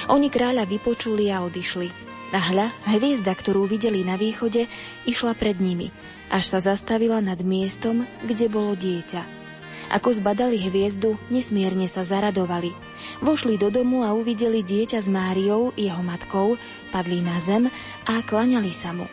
Oni 0.10 0.32
kráľa 0.32 0.66
vypočuli 0.66 1.30
a 1.30 1.44
odišli. 1.46 2.12
A 2.32 2.40
hľa, 2.40 2.72
hviezda, 2.96 3.36
ktorú 3.36 3.68
videli 3.68 4.08
na 4.08 4.16
východe, 4.16 4.72
išla 5.04 5.36
pred 5.36 5.60
nimi, 5.60 5.92
až 6.32 6.48
sa 6.48 6.60
zastavila 6.64 7.20
nad 7.20 7.44
miestom, 7.44 8.08
kde 8.24 8.48
bolo 8.48 8.72
dieťa. 8.72 9.44
Ako 9.92 10.16
zbadali 10.16 10.56
hviezdu, 10.56 11.20
nesmierne 11.28 11.92
sa 11.92 12.08
zaradovali. 12.08 12.72
Vošli 13.20 13.60
do 13.60 13.68
domu 13.68 14.08
a 14.08 14.16
uvideli 14.16 14.64
dieťa 14.64 15.04
s 15.04 15.12
Máriou, 15.12 15.76
jeho 15.76 16.00
matkou, 16.00 16.56
padli 16.96 17.20
na 17.20 17.36
zem 17.44 17.68
a 18.08 18.24
klaňali 18.24 18.72
sa 18.72 18.96
mu. 18.96 19.12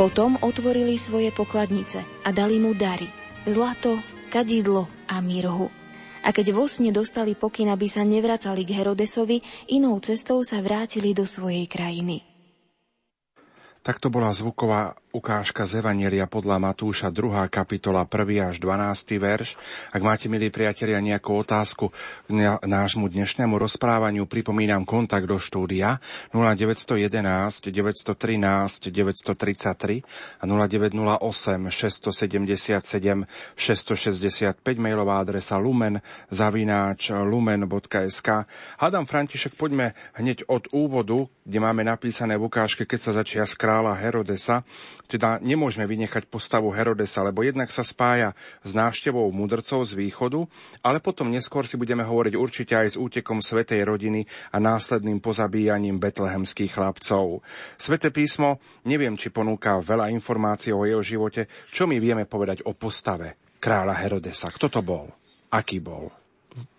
Potom 0.00 0.40
otvorili 0.40 0.96
svoje 0.96 1.28
pokladnice 1.36 2.00
a 2.24 2.28
dali 2.32 2.56
mu 2.56 2.72
dary. 2.72 3.12
Zlato, 3.44 4.00
kadidlo 4.32 4.88
a 5.04 5.20
mirhu. 5.20 5.79
A 6.20 6.36
keď 6.36 6.52
vo 6.52 6.68
sne 6.68 6.92
dostali 6.92 7.32
pokyn, 7.32 7.72
aby 7.72 7.88
sa 7.88 8.04
nevracali 8.04 8.62
k 8.68 8.76
Herodesovi, 8.76 9.40
inou 9.72 9.96
cestou 10.04 10.44
sa 10.44 10.60
vrátili 10.60 11.16
do 11.16 11.24
svojej 11.24 11.64
krajiny. 11.64 12.20
Tak 13.80 13.96
to 13.96 14.12
bola 14.12 14.28
zvuková 14.36 14.92
ukážka 15.10 15.66
z 15.66 15.82
Evanielia 15.82 16.30
podľa 16.30 16.62
Matúša 16.62 17.10
2. 17.10 17.50
kapitola 17.50 18.06
1. 18.06 18.54
až 18.54 18.56
12. 18.62 19.18
verš. 19.18 19.58
Ak 19.90 20.02
máte, 20.06 20.30
milí 20.30 20.54
priatelia, 20.54 21.02
nejakú 21.02 21.34
otázku 21.34 21.90
k 21.90 22.30
nášmu 22.62 23.10
dnešnému 23.10 23.58
rozprávaniu, 23.58 24.30
pripomínam 24.30 24.86
kontakt 24.86 25.26
do 25.26 25.42
štúdia 25.42 25.98
0911 26.30 27.74
913 27.74 28.86
933 28.94 30.06
a 30.38 30.44
0908 30.46 31.74
677 31.74 33.26
665 33.58 34.62
mailová 34.78 35.18
adresa 35.18 35.58
lumen 35.58 35.98
zavináč 36.30 37.10
lumen.sk. 37.10 38.28
Hadam 38.78 39.04
František, 39.10 39.58
poďme 39.58 39.98
hneď 40.14 40.46
od 40.46 40.70
úvodu, 40.70 41.26
kde 41.42 41.58
máme 41.58 41.82
napísané 41.82 42.38
v 42.38 42.46
ukážke, 42.46 42.86
keď 42.86 43.00
sa 43.02 43.12
začia 43.18 43.42
z 43.42 43.58
kráľa 43.58 43.98
Herodesa, 43.98 44.62
teda 45.10 45.42
nemôžeme 45.42 45.82
vynechať 45.90 46.30
postavu 46.30 46.70
Herodesa, 46.70 47.26
lebo 47.26 47.42
jednak 47.42 47.74
sa 47.74 47.82
spája 47.82 48.38
s 48.62 48.70
návštevou 48.70 49.26
mudrcov 49.34 49.82
z 49.82 49.98
východu, 49.98 50.46
ale 50.86 51.02
potom 51.02 51.26
neskôr 51.26 51.66
si 51.66 51.74
budeme 51.74 52.06
hovoriť 52.06 52.34
určite 52.38 52.78
aj 52.78 52.94
s 52.94 53.00
útekom 53.00 53.42
svetej 53.42 53.82
rodiny 53.82 54.22
a 54.54 54.62
následným 54.62 55.18
pozabíjaním 55.18 55.98
betlehemských 55.98 56.78
chlapcov. 56.78 57.42
Svete 57.74 58.14
písmo 58.14 58.62
neviem, 58.86 59.18
či 59.18 59.34
ponúka 59.34 59.82
veľa 59.82 60.14
informácií 60.14 60.70
o 60.70 60.86
jeho 60.86 61.02
živote, 61.02 61.50
čo 61.74 61.90
my 61.90 61.98
vieme 61.98 62.30
povedať 62.30 62.62
o 62.64 62.78
postave 62.78 63.58
kráľa 63.58 63.98
Herodesa. 64.00 64.48
Kto 64.48 64.70
to 64.72 64.80
bol? 64.80 65.10
Aký 65.50 65.82
bol? 65.82 66.08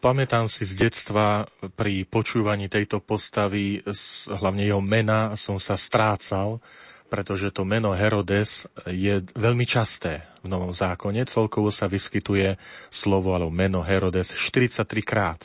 Pamätám 0.04 0.52
si 0.52 0.68
z 0.68 0.76
detstva 0.76 1.48
pri 1.80 2.04
počúvaní 2.04 2.68
tejto 2.68 3.00
postavy, 3.00 3.80
hlavne 4.28 4.68
jeho 4.68 4.84
mena, 4.84 5.40
som 5.40 5.56
sa 5.56 5.80
strácal 5.80 6.60
pretože 7.12 7.52
to 7.52 7.68
meno 7.68 7.92
Herodes 7.92 8.72
je 8.88 9.20
veľmi 9.36 9.68
časté 9.68 10.24
v 10.40 10.48
Novom 10.48 10.72
zákone. 10.72 11.28
Celkovo 11.28 11.68
sa 11.68 11.92
vyskytuje 11.92 12.56
slovo 12.88 13.36
alebo 13.36 13.52
meno 13.52 13.84
Herodes 13.84 14.32
43 14.32 14.88
krát. 15.04 15.44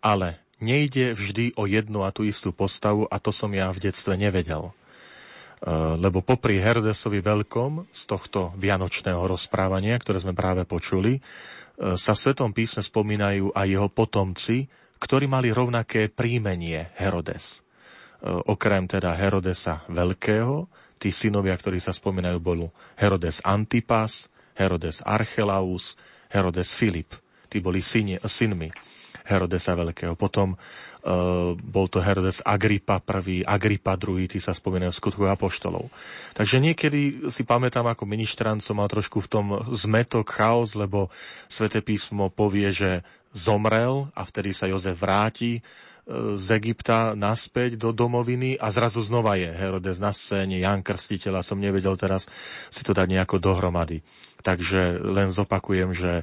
Ale 0.00 0.40
nejde 0.56 1.12
vždy 1.12 1.60
o 1.60 1.68
jednu 1.68 2.08
a 2.08 2.10
tú 2.16 2.24
istú 2.24 2.56
postavu 2.56 3.04
a 3.12 3.20
to 3.20 3.28
som 3.28 3.52
ja 3.52 3.68
v 3.68 3.92
detstve 3.92 4.16
nevedel. 4.16 4.72
E, 4.72 4.72
lebo 6.00 6.24
popri 6.24 6.56
Herodesovi 6.56 7.20
veľkom 7.20 7.92
z 7.92 8.02
tohto 8.08 8.56
vianočného 8.56 9.20
rozprávania, 9.20 10.00
ktoré 10.00 10.24
sme 10.24 10.32
práve 10.32 10.64
počuli, 10.64 11.20
e, 11.20 11.20
sa 12.00 12.16
v 12.16 12.22
Svetom 12.24 12.56
písme 12.56 12.80
spomínajú 12.80 13.52
aj 13.52 13.66
jeho 13.68 13.88
potomci, 13.92 14.64
ktorí 14.96 15.28
mali 15.28 15.52
rovnaké 15.52 16.08
príjmenie 16.08 16.88
Herodes. 16.96 17.60
E, 18.24 18.32
okrem 18.32 18.88
teda 18.88 19.12
Herodesa 19.12 19.84
Veľkého, 19.92 20.72
Tí 20.96 21.12
synovia, 21.12 21.56
ktorí 21.56 21.76
sa 21.78 21.92
spomínajú, 21.92 22.38
boli 22.40 22.66
Herodes 22.96 23.44
Antipas, 23.44 24.32
Herodes 24.56 25.04
Archelaus, 25.04 25.94
Herodes 26.32 26.72
Filip. 26.72 27.12
Tí 27.46 27.60
boli 27.60 27.84
syni, 27.84 28.16
synmi 28.18 28.72
Herodesa 29.26 29.74
Veľkého. 29.74 30.14
Potom 30.14 30.54
uh, 30.54 31.52
bol 31.58 31.86
to 31.90 31.98
Herodes 31.98 32.40
Agrippa 32.46 33.02
I, 33.02 33.42
Agrippa 33.42 33.98
II, 33.98 34.22
tí 34.30 34.38
sa 34.38 34.54
spomínajú 34.54 34.94
v 34.94 35.00
skutku 35.02 35.22
apoštolov. 35.26 35.90
Takže 36.32 36.62
niekedy 36.62 37.28
si 37.28 37.42
pamätám, 37.42 37.90
ako 37.90 38.06
ministrant 38.06 38.62
som 38.62 38.78
mal 38.78 38.86
trošku 38.86 39.18
v 39.26 39.28
tom 39.28 39.46
zmetok, 39.74 40.30
chaos, 40.30 40.78
lebo 40.78 41.10
Svete 41.50 41.82
písmo 41.82 42.30
povie, 42.30 42.70
že 42.70 43.02
zomrel 43.36 44.08
a 44.16 44.24
vtedy 44.24 44.56
sa 44.56 44.70
Jozef 44.70 44.96
vráti 44.96 45.60
z 46.38 46.46
Egypta 46.54 47.18
naspäť 47.18 47.74
do 47.74 47.90
domoviny 47.90 48.54
a 48.54 48.70
zrazu 48.70 49.02
znova 49.02 49.34
je 49.34 49.50
Herodes 49.50 49.98
na 49.98 50.14
scéne, 50.14 50.62
Jan 50.62 50.86
Krstiteľ 50.86 51.42
a 51.42 51.46
som 51.46 51.58
nevedel 51.58 51.98
teraz 51.98 52.30
si 52.70 52.86
to 52.86 52.94
dať 52.94 53.10
nejako 53.10 53.42
dohromady. 53.42 54.06
Takže 54.38 55.02
len 55.02 55.34
zopakujem, 55.34 55.90
že 55.90 56.22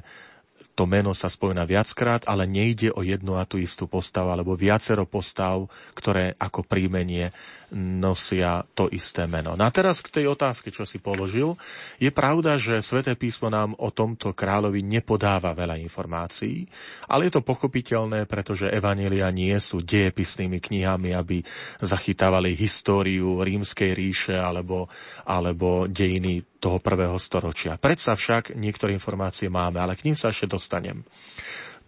to 0.74 0.90
meno 0.90 1.14
sa 1.14 1.30
spomína 1.30 1.62
viackrát, 1.62 2.26
ale 2.26 2.50
nejde 2.50 2.90
o 2.90 3.06
jednu 3.06 3.38
a 3.38 3.46
tú 3.46 3.62
istú 3.62 3.86
postavu, 3.86 4.34
alebo 4.34 4.58
viacero 4.58 5.06
postav, 5.06 5.70
ktoré 5.94 6.34
ako 6.34 6.66
príjmenie 6.66 7.30
nosia 7.74 8.62
to 8.74 8.86
isté 8.94 9.26
meno. 9.26 9.58
No 9.58 9.66
a 9.66 9.74
teraz 9.74 9.98
k 9.98 10.22
tej 10.22 10.30
otázke, 10.30 10.70
čo 10.70 10.86
si 10.86 11.02
položil. 11.02 11.58
Je 11.98 12.10
pravda, 12.14 12.54
že 12.54 12.78
Sveté 12.82 13.18
písmo 13.18 13.50
nám 13.50 13.74
o 13.82 13.90
tomto 13.90 14.30
kráľovi 14.30 14.82
nepodáva 14.86 15.50
veľa 15.54 15.78
informácií, 15.82 16.66
ale 17.10 17.26
je 17.28 17.38
to 17.38 17.42
pochopiteľné, 17.42 18.30
pretože 18.30 18.70
Evanília 18.70 19.26
nie 19.34 19.54
sú 19.58 19.82
dejepisnými 19.82 20.62
knihami, 20.62 21.10
aby 21.14 21.42
zachytávali 21.82 22.54
históriu 22.54 23.42
rímskej 23.42 23.90
ríše 23.94 24.36
alebo, 24.38 24.86
alebo 25.26 25.90
dejiny 25.90 26.54
toho 26.64 26.80
prvého 26.80 27.20
storočia. 27.20 27.76
Predsa 27.76 28.16
však 28.16 28.56
niektoré 28.56 28.96
informácie 28.96 29.52
máme, 29.52 29.84
ale 29.84 30.00
k 30.00 30.08
ním 30.08 30.16
sa 30.16 30.32
ešte 30.32 30.48
rozstaniem 30.64 31.04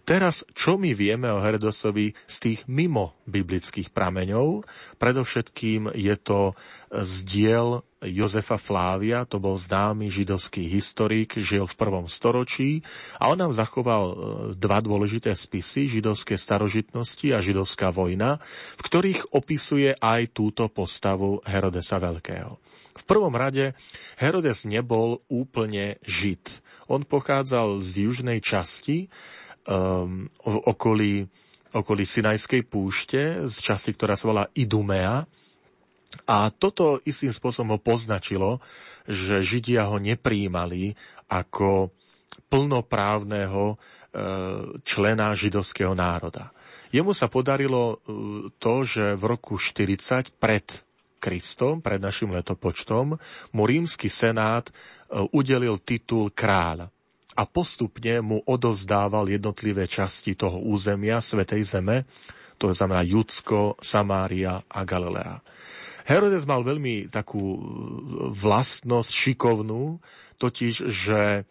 Teraz, 0.07 0.47
čo 0.55 0.79
my 0.79 0.95
vieme 0.95 1.27
o 1.27 1.43
Herodosovi 1.43 2.15
z 2.23 2.35
tých 2.39 2.59
mimo 2.71 3.19
biblických 3.27 3.91
prameňov? 3.91 4.63
Predovšetkým 4.95 5.91
je 5.91 6.15
to 6.15 6.55
z 6.95 7.13
diel 7.27 7.83
Jozefa 7.99 8.55
Flávia, 8.55 9.27
to 9.27 9.43
bol 9.43 9.59
známy 9.59 10.07
židovský 10.07 10.63
historik, 10.71 11.35
žil 11.35 11.67
v 11.67 11.75
prvom 11.75 12.07
storočí 12.07 12.87
a 13.19 13.27
on 13.27 13.35
nám 13.35 13.51
zachoval 13.51 14.03
e, 14.07 14.15
dva 14.55 14.79
dôležité 14.79 15.35
spisy, 15.35 15.91
židovské 15.99 16.39
starožitnosti 16.39 17.27
a 17.35 17.43
židovská 17.43 17.91
vojna, 17.91 18.39
v 18.79 18.81
ktorých 18.87 19.35
opisuje 19.35 19.91
aj 19.91 20.31
túto 20.31 20.71
postavu 20.71 21.43
Herodesa 21.43 21.99
Veľkého. 21.99 22.55
V 22.95 23.03
prvom 23.03 23.35
rade 23.35 23.75
Herodes 24.15 24.63
nebol 24.63 25.19
úplne 25.27 25.99
žid. 26.07 26.63
On 26.87 27.03
pochádzal 27.03 27.83
z 27.83 28.07
južnej 28.07 28.39
časti 28.39 29.11
um, 29.67 30.25
v 30.25 30.55
okolí, 30.65 31.13
okolí 31.75 32.03
Sinajskej 32.07 32.63
púšte, 32.65 33.45
z 33.45 33.57
časti, 33.59 33.93
ktorá 33.93 34.15
sa 34.15 34.31
volá 34.31 34.43
Idumea. 34.55 35.27
A 36.23 36.49
toto 36.49 37.03
istým 37.03 37.35
spôsobom 37.35 37.75
ho 37.75 37.79
poznačilo, 37.83 38.63
že 39.05 39.43
Židia 39.43 39.85
ho 39.91 39.99
nepríjmali 39.99 40.95
ako 41.27 41.91
plnoprávneho 42.47 43.75
člena 44.81 45.35
židovského 45.35 45.93
národa. 45.93 46.49
Jemu 46.89 47.11
sa 47.11 47.27
podarilo 47.27 47.99
to, 48.57 48.87
že 48.87 49.19
v 49.19 49.23
roku 49.27 49.59
40 49.59 50.31
pred 50.39 50.65
Kristom, 51.19 51.83
pred 51.83 51.99
našim 51.99 52.31
letopočtom, 52.31 53.17
mu 53.51 53.63
rímsky 53.67 54.07
senát 54.07 54.71
udelil 55.35 55.81
titul 55.83 56.31
kráľ 56.31 56.89
a 57.37 57.45
postupne 57.45 58.25
mu 58.25 58.41
odovzdával 58.41 59.29
jednotlivé 59.29 59.85
časti 59.85 60.33
toho 60.33 60.57
územia 60.65 61.21
Svetej 61.21 61.61
Zeme, 61.69 62.09
to 62.57 62.73
znamená 62.73 63.05
Judsko, 63.05 63.77
Samária 63.77 64.65
a 64.65 64.81
Galilea. 64.81 65.37
Herodes 66.09 66.49
mal 66.49 66.65
veľmi 66.65 67.13
takú 67.13 67.61
vlastnosť 68.33 69.11
šikovnú, 69.13 70.01
totiž, 70.41 70.89
že 70.89 71.45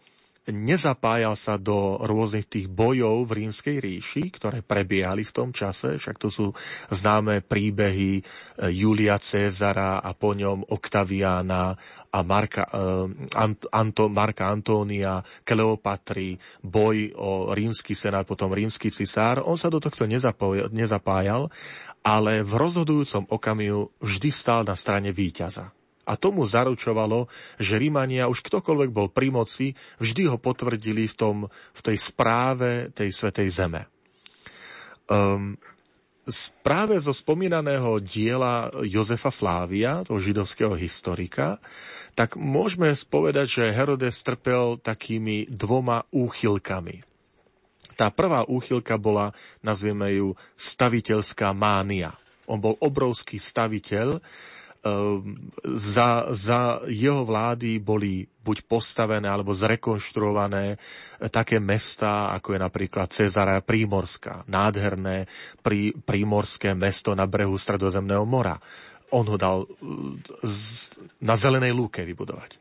nezapájal 0.47 1.35
sa 1.35 1.59
do 1.59 1.99
rôznych 1.99 2.47
tých 2.47 2.67
bojov 2.71 3.27
v 3.27 3.45
rímskej 3.45 3.77
ríši, 3.83 4.23
ktoré 4.31 4.63
prebiehali 4.63 5.27
v 5.27 5.35
tom 5.35 5.49
čase, 5.51 5.99
však 5.99 6.17
to 6.17 6.31
sú 6.31 6.47
známe 6.91 7.43
príbehy 7.43 8.19
e, 8.19 8.23
Julia 8.71 9.19
Cezara 9.19 9.99
a 9.99 10.11
po 10.15 10.31
ňom 10.31 10.71
Octaviana 10.71 11.75
a 12.07 12.19
Marka, 12.25 12.65
uh, 12.71 13.05
Anto, 13.69 14.09
Marka 14.09 14.49
Antónia, 14.49 15.21
Kleopatry, 15.45 16.39
boj 16.65 17.13
o 17.13 17.53
rímsky 17.53 17.93
senát, 17.93 18.25
potom 18.25 18.49
rímsky 18.49 18.89
cisár. 18.89 19.43
On 19.45 19.59
sa 19.59 19.69
do 19.69 19.77
tohto 19.77 20.09
nezapájal, 20.71 21.51
ale 22.01 22.41
v 22.41 22.53
rozhodujúcom 22.57 23.29
okamihu 23.29 23.93
vždy 24.01 24.29
stál 24.33 24.61
na 24.65 24.73
strane 24.73 25.13
víťaza. 25.13 25.76
A 26.07 26.15
tomu 26.15 26.47
zaručovalo, 26.47 27.27
že 27.59 27.75
Rímania, 27.75 28.31
už 28.31 28.39
ktokoľvek 28.47 28.89
bol 28.95 29.11
pri 29.11 29.27
moci, 29.27 29.75
vždy 29.99 30.31
ho 30.31 30.39
potvrdili 30.39 31.03
v, 31.03 31.15
tom, 31.19 31.37
v 31.51 31.81
tej 31.83 31.97
správe 31.99 32.87
tej 32.95 33.11
Svetej 33.11 33.51
Zeme. 33.51 33.91
Um, 35.11 35.59
práve 36.63 36.95
zo 37.03 37.11
spomínaného 37.11 37.99
diela 37.99 38.71
Jozefa 38.87 39.35
Flávia, 39.35 40.07
toho 40.07 40.23
židovského 40.23 40.79
historika, 40.79 41.59
tak 42.15 42.39
môžeme 42.39 42.87
spovedať, 42.95 43.47
že 43.61 43.75
Herodes 43.75 44.23
trpel 44.23 44.79
takými 44.79 45.51
dvoma 45.51 46.07
úchylkami. 46.15 47.03
Tá 47.99 48.15
prvá 48.15 48.47
úchylka 48.47 48.95
bola, 48.95 49.35
nazvieme 49.59 50.15
ju, 50.15 50.39
staviteľská 50.55 51.51
mánia. 51.51 52.15
On 52.47 52.61
bol 52.61 52.79
obrovský 52.79 53.41
staviteľ, 53.41 54.21
Ehm, 54.21 54.56
za, 55.77 56.31
za 56.31 56.81
jeho 56.87 57.23
vlády 57.23 57.79
boli 57.79 58.25
buď 58.47 58.63
postavené 58.63 59.27
alebo 59.27 59.51
zrekonštruované 59.51 60.75
e, 60.75 60.77
také 61.27 61.59
mesta, 61.59 62.31
ako 62.31 62.55
je 62.55 62.59
napríklad 62.63 63.07
Cezara 63.11 63.59
Prímorská, 63.59 64.47
nádherné 64.47 65.27
prí, 65.59 65.91
prímorské 65.91 66.71
mesto 66.71 67.11
na 67.11 67.27
brehu 67.27 67.59
Stredozemného 67.59 68.23
mora. 68.23 68.55
On 69.11 69.27
ho 69.27 69.35
dal 69.35 69.63
e, 69.63 69.67
na 71.19 71.35
zelenej 71.35 71.75
lúke 71.75 72.07
vybudovať. 72.07 72.55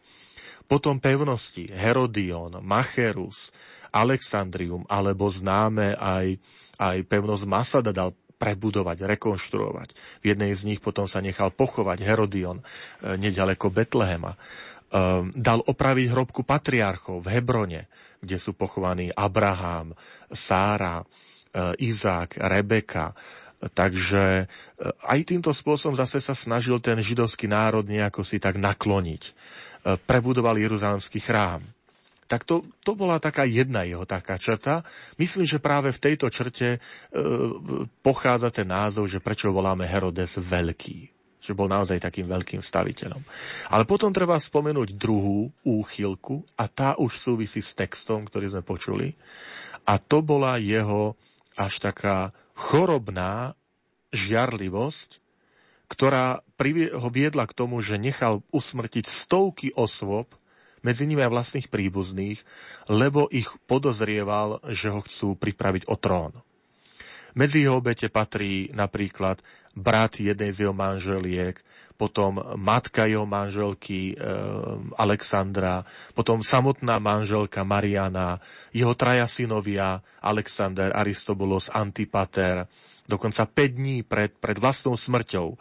Potom 0.67 0.99
pevnosti 0.99 1.71
Herodion, 1.71 2.59
Macherus, 2.59 3.55
Alexandrium, 3.95 4.83
alebo 4.91 5.31
známe 5.31 5.95
aj, 5.95 6.35
aj 6.83 6.97
pevnosť 7.07 7.45
Masada 7.47 7.95
dal 7.95 8.11
prebudovať, 8.37 9.09
rekonštruovať. 9.09 9.88
V 10.20 10.25
jednej 10.25 10.53
z 10.53 10.62
nich 10.68 10.81
potom 10.85 11.09
sa 11.09 11.25
nechal 11.25 11.53
pochovať 11.53 11.99
Herodion, 12.05 12.61
e, 12.61 12.64
nedaleko 13.16 13.72
Betlehema. 13.72 14.37
E, 14.37 14.38
dal 15.33 15.61
opraviť 15.64 16.07
hrobku 16.12 16.44
patriarchov 16.44 17.25
v 17.25 17.33
Hebrone, 17.33 17.83
kde 18.20 18.37
sú 18.37 18.53
pochovaní 18.53 19.09
Abraham, 19.12 19.96
Sára, 20.29 21.01
e, 21.01 21.05
Izák, 21.81 22.37
Rebeka. 22.40 23.16
Takže 23.57 24.44
aj 25.09 25.18
týmto 25.33 25.49
spôsobom 25.49 25.96
zase 25.96 26.20
sa 26.20 26.37
snažil 26.37 26.77
ten 26.77 27.01
židovský 27.01 27.49
národ 27.49 27.88
nejako 27.88 28.20
si 28.20 28.37
tak 28.37 28.61
nakloniť. 28.61 29.33
Prebudoval 30.05 30.61
Jeruzalemský 30.61 31.25
chrám 31.25 31.64
tak 32.27 32.43
to, 32.43 32.67
to 32.83 32.99
bola 32.99 33.23
taká 33.23 33.47
jedna 33.47 33.87
jeho 33.87 34.03
taká 34.03 34.39
črta. 34.39 34.83
Myslím, 35.17 35.47
že 35.47 35.62
práve 35.62 35.95
v 35.95 36.03
tejto 36.03 36.27
črte 36.27 36.77
e, 36.77 36.79
pochádza 38.03 38.51
ten 38.51 38.67
názov, 38.67 39.07
že 39.07 39.23
prečo 39.23 39.55
voláme 39.55 39.87
Herodes 39.87 40.39
veľký 40.39 41.17
že 41.47 41.55
bol 41.55 41.71
naozaj 41.71 42.03
takým 42.03 42.27
veľkým 42.27 42.59
staviteľom. 42.59 43.23
Ale 43.71 43.87
potom 43.87 44.11
treba 44.11 44.35
spomenúť 44.35 44.99
druhú 44.99 45.47
úchylku 45.62 46.43
a 46.59 46.67
tá 46.67 46.99
už 46.99 47.23
súvisí 47.23 47.62
s 47.62 47.71
textom, 47.71 48.27
ktorý 48.27 48.51
sme 48.51 48.67
počuli. 48.67 49.15
A 49.87 50.03
to 50.03 50.27
bola 50.27 50.59
jeho 50.59 51.15
až 51.55 51.79
taká 51.79 52.35
chorobná 52.59 53.55
žiarlivosť, 54.11 55.23
ktorá 55.87 56.43
ho 56.99 57.09
viedla 57.15 57.47
k 57.47 57.57
tomu, 57.57 57.79
že 57.79 57.95
nechal 57.95 58.43
usmrtiť 58.51 59.07
stovky 59.07 59.71
osôb, 59.79 60.35
medzi 60.87 61.03
nimi 61.11 61.27
aj 61.27 61.35
vlastných 61.35 61.66
príbuzných, 61.66 62.38
lebo 62.87 63.27
ich 63.35 63.51
podozrieval, 63.66 64.62
že 64.70 64.94
ho 64.94 65.03
chcú 65.03 65.35
pripraviť 65.35 65.90
o 65.90 65.99
trón. 65.99 66.38
Medzi 67.35 67.66
jeho 67.66 67.83
obete 67.83 68.07
patrí 68.09 68.70
napríklad 68.70 69.42
brat 69.77 70.22
jednej 70.22 70.55
z 70.55 70.64
jeho 70.64 70.72
manželiek, 70.72 71.61
potom 71.96 72.40
matka 72.61 73.09
jeho 73.09 73.25
manželky 73.25 74.12
e, 74.12 74.14
Alexandra, 75.01 75.85
potom 76.12 76.44
samotná 76.44 77.01
manželka 77.01 77.64
Mariana, 77.64 78.40
jeho 78.72 78.92
traja 78.92 79.25
synovia 79.25 80.01
Alexander, 80.20 80.92
Aristobulos, 80.92 81.72
Antipater, 81.72 82.68
dokonca 83.07 83.47
5 83.47 83.79
dní 83.79 83.97
pred, 84.03 84.35
pred 84.35 84.59
vlastnou 84.59 84.99
smrťou 84.99 85.55
e, 85.55 85.57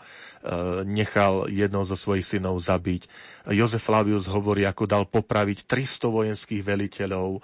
nechal 0.86 1.50
jednou 1.50 1.86
zo 1.86 1.94
svojich 1.98 2.26
synov 2.26 2.62
zabiť. 2.62 3.08
Jozef 3.54 3.86
Flavius 3.86 4.26
hovorí, 4.30 4.66
ako 4.66 4.84
dal 4.90 5.04
popraviť 5.06 5.70
300 5.70 6.10
vojenských 6.10 6.62
veliteľov. 6.66 7.40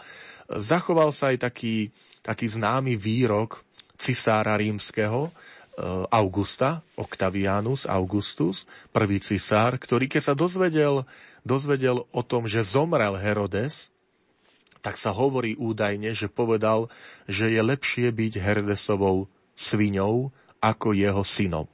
Zachoval 0.51 1.13
sa 1.13 1.31
aj 1.31 1.47
taký, 1.47 1.93
taký 2.25 2.49
známy 2.49 2.97
výrok 2.97 3.61
cisára 4.01 4.57
rímskeho, 4.57 5.29
e, 5.29 5.31
Augusta, 6.09 6.81
Octavianus 6.97 7.85
Augustus, 7.85 8.65
prvý 8.89 9.21
cisár, 9.21 9.77
ktorý 9.77 10.09
keď 10.09 10.33
sa 10.33 10.35
dozvedel, 10.35 11.05
dozvedel 11.45 12.09
o 12.09 12.21
tom, 12.25 12.49
že 12.49 12.65
zomrel 12.65 13.13
Herodes, 13.17 13.93
tak 14.81 14.97
sa 14.97 15.13
hovorí 15.13 15.53
údajne, 15.61 16.11
že 16.17 16.25
povedal, 16.25 16.89
že 17.29 17.53
je 17.53 17.61
lepšie 17.61 18.09
byť 18.09 18.33
Herodesovou 18.41 19.29
sviňou 19.61 20.33
ako 20.57 20.97
jeho 20.97 21.21
synom. 21.21 21.69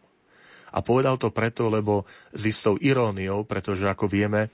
A 0.75 0.83
povedal 0.83 1.15
to 1.15 1.31
preto, 1.31 1.71
lebo 1.71 2.03
s 2.35 2.43
istou 2.43 2.75
iróniou, 2.75 3.47
pretože 3.47 3.87
ako 3.87 4.11
vieme, 4.11 4.47
e, 4.47 4.49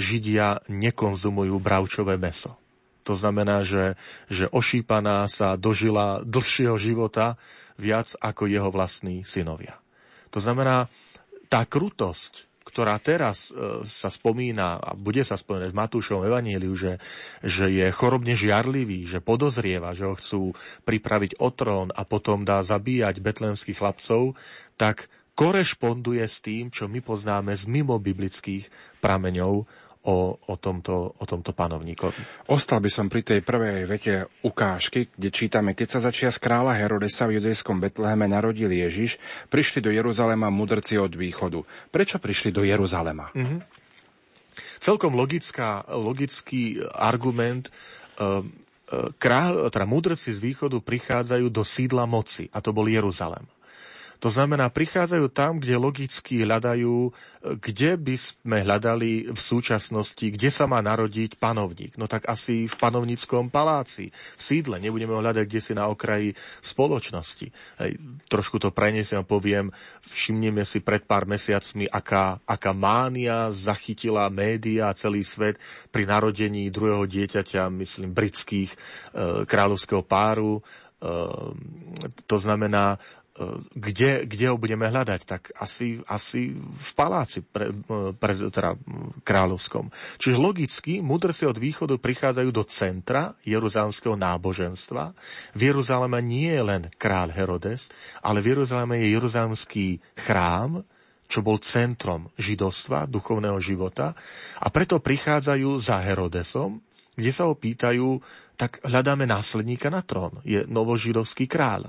Židia 0.00 0.64
nekonzumujú 0.72 1.60
bravčové 1.60 2.16
meso. 2.16 2.56
To 3.02 3.12
znamená, 3.18 3.66
že, 3.66 3.98
že 4.30 4.46
ošípaná 4.48 5.26
sa 5.26 5.58
dožila 5.58 6.22
dlhšieho 6.22 6.78
života 6.78 7.34
viac 7.74 8.14
ako 8.22 8.46
jeho 8.46 8.70
vlastní 8.70 9.26
synovia. 9.26 9.76
To 10.30 10.38
znamená, 10.38 10.86
tá 11.50 11.66
krutosť, 11.66 12.48
ktorá 12.72 12.96
teraz 12.96 13.52
e, 13.52 13.84
sa 13.84 14.08
spomína 14.08 14.80
a 14.80 14.96
bude 14.96 15.20
sa 15.22 15.36
spomínať 15.36 15.70
v 15.76 15.80
Matúšovom 15.84 16.24
evaníliu, 16.24 16.72
že, 16.72 16.96
že 17.44 17.68
je 17.68 17.92
chorobne 17.92 18.32
žiarlivý, 18.32 19.04
že 19.04 19.20
podozrieva, 19.20 19.92
že 19.92 20.08
ho 20.08 20.16
chcú 20.16 20.56
pripraviť 20.88 21.36
o 21.44 21.52
trón 21.52 21.92
a 21.92 22.08
potom 22.08 22.48
dá 22.48 22.64
zabíjať 22.64 23.20
betlemských 23.20 23.76
chlapcov, 23.76 24.32
tak 24.80 25.12
korešponduje 25.36 26.24
s 26.24 26.40
tým, 26.40 26.72
čo 26.72 26.88
my 26.88 27.04
poznáme 27.04 27.52
z 27.52 27.68
mimo 27.68 28.00
biblických 28.00 28.72
prameňov 29.04 29.68
o, 30.02 30.34
o, 30.34 30.54
tomto, 30.58 31.14
o 31.14 31.24
tomto 31.24 31.54
panovníkovi. 31.54 32.50
Ostal 32.50 32.82
by 32.82 32.90
som 32.90 33.06
pri 33.06 33.22
tej 33.22 33.40
prvej 33.46 33.86
vete 33.86 34.26
ukážky, 34.42 35.06
kde 35.06 35.30
čítame, 35.30 35.78
keď 35.78 35.88
sa 35.98 36.00
začia 36.10 36.34
z 36.34 36.42
kráľa 36.42 36.74
Herodesa 36.74 37.30
v 37.30 37.38
judejskom 37.38 37.78
Betleheme 37.78 38.26
narodil 38.26 38.70
Ježiš, 38.70 39.22
prišli 39.46 39.78
do 39.78 39.94
Jeruzalema 39.94 40.50
mudrci 40.50 40.98
od 40.98 41.14
východu. 41.14 41.62
Prečo 41.94 42.18
prišli 42.18 42.50
do 42.50 42.66
Jeruzalema? 42.66 43.30
Mm-hmm. 43.30 43.60
Celkom 44.82 45.14
logická, 45.14 45.86
logický 45.94 46.82
argument. 46.90 47.70
Ehm, 48.18 48.50
e, 48.90 49.14
kráľ, 49.14 49.70
teda 49.70 49.86
mudrci 49.86 50.34
z 50.34 50.42
východu 50.42 50.82
prichádzajú 50.82 51.46
do 51.46 51.62
sídla 51.62 52.10
moci, 52.10 52.50
a 52.50 52.58
to 52.58 52.74
bol 52.74 52.90
Jeruzalem. 52.90 53.46
To 54.22 54.30
znamená, 54.30 54.70
prichádzajú 54.70 55.26
tam, 55.34 55.58
kde 55.58 55.74
logicky 55.74 56.46
hľadajú, 56.46 57.10
kde 57.58 57.98
by 57.98 58.14
sme 58.14 58.62
hľadali 58.62 59.34
v 59.34 59.40
súčasnosti, 59.42 60.22
kde 60.22 60.46
sa 60.46 60.70
má 60.70 60.78
narodiť 60.78 61.42
panovník. 61.42 61.98
No 61.98 62.06
tak 62.06 62.30
asi 62.30 62.70
v 62.70 62.74
panovníckom 62.78 63.50
paláci, 63.50 64.14
v 64.14 64.42
sídle. 64.42 64.78
Nebudeme 64.78 65.10
ho 65.10 65.18
hľadať 65.18 65.42
kde 65.42 65.58
si 65.60 65.74
na 65.74 65.90
okraji 65.90 66.38
spoločnosti. 66.62 67.50
Hej, 67.82 67.98
trošku 68.30 68.62
to 68.62 68.70
prenesiem 68.70 69.26
a 69.26 69.26
poviem, 69.26 69.74
všimneme 70.06 70.62
si 70.62 70.78
pred 70.78 71.02
pár 71.02 71.26
mesiacmi, 71.26 71.90
aká, 71.90 72.38
aká 72.46 72.70
mánia 72.70 73.50
zachytila 73.50 74.30
média 74.30 74.86
a 74.86 74.94
celý 74.94 75.26
svet 75.26 75.58
pri 75.90 76.06
narodení 76.06 76.70
druhého 76.70 77.10
dieťaťa, 77.10 77.74
myslím, 77.74 78.14
britských 78.14 78.70
e, 78.70 78.76
kráľovského 79.50 80.06
páru. 80.06 80.62
E, 80.62 81.10
to 82.30 82.36
znamená, 82.38 83.02
kde, 83.72 84.28
kde 84.28 84.44
ho 84.52 84.60
budeme 84.60 84.92
hľadať? 84.92 85.20
Tak 85.24 85.42
asi, 85.56 85.96
asi 86.04 86.52
v 86.60 86.90
paláci 86.92 87.40
pre, 87.40 87.72
pre, 88.20 88.32
teda 88.36 88.76
kráľovskom. 89.24 89.88
Čiže 90.20 90.36
logicky 90.36 90.92
mudrci 91.00 91.48
od 91.48 91.56
východu 91.56 91.96
prichádzajú 91.96 92.50
do 92.52 92.64
centra 92.68 93.32
jeruzalemského 93.48 94.20
náboženstva. 94.20 95.16
V 95.56 95.60
Jeruzaleme 95.64 96.20
nie 96.20 96.52
je 96.52 96.62
len 96.62 96.82
kráľ 97.00 97.32
Herodes, 97.32 97.88
ale 98.20 98.44
v 98.44 98.52
Jeruzaleme 98.52 99.00
je 99.00 99.16
jeruzalemský 99.16 99.86
chrám, 100.28 100.84
čo 101.24 101.40
bol 101.40 101.56
centrom 101.64 102.28
židovstva, 102.36 103.08
duchovného 103.08 103.56
života. 103.64 104.12
A 104.60 104.68
preto 104.68 105.00
prichádzajú 105.00 105.80
za 105.80 106.04
Herodesom, 106.04 106.84
kde 107.16 107.32
sa 107.32 107.48
ho 107.48 107.56
pýtajú, 107.56 108.20
tak 108.60 108.84
hľadáme 108.84 109.24
následníka 109.24 109.88
na 109.88 110.04
trón. 110.04 110.44
Je 110.44 110.68
novožidovský 110.68 111.48
kráľ 111.48 111.88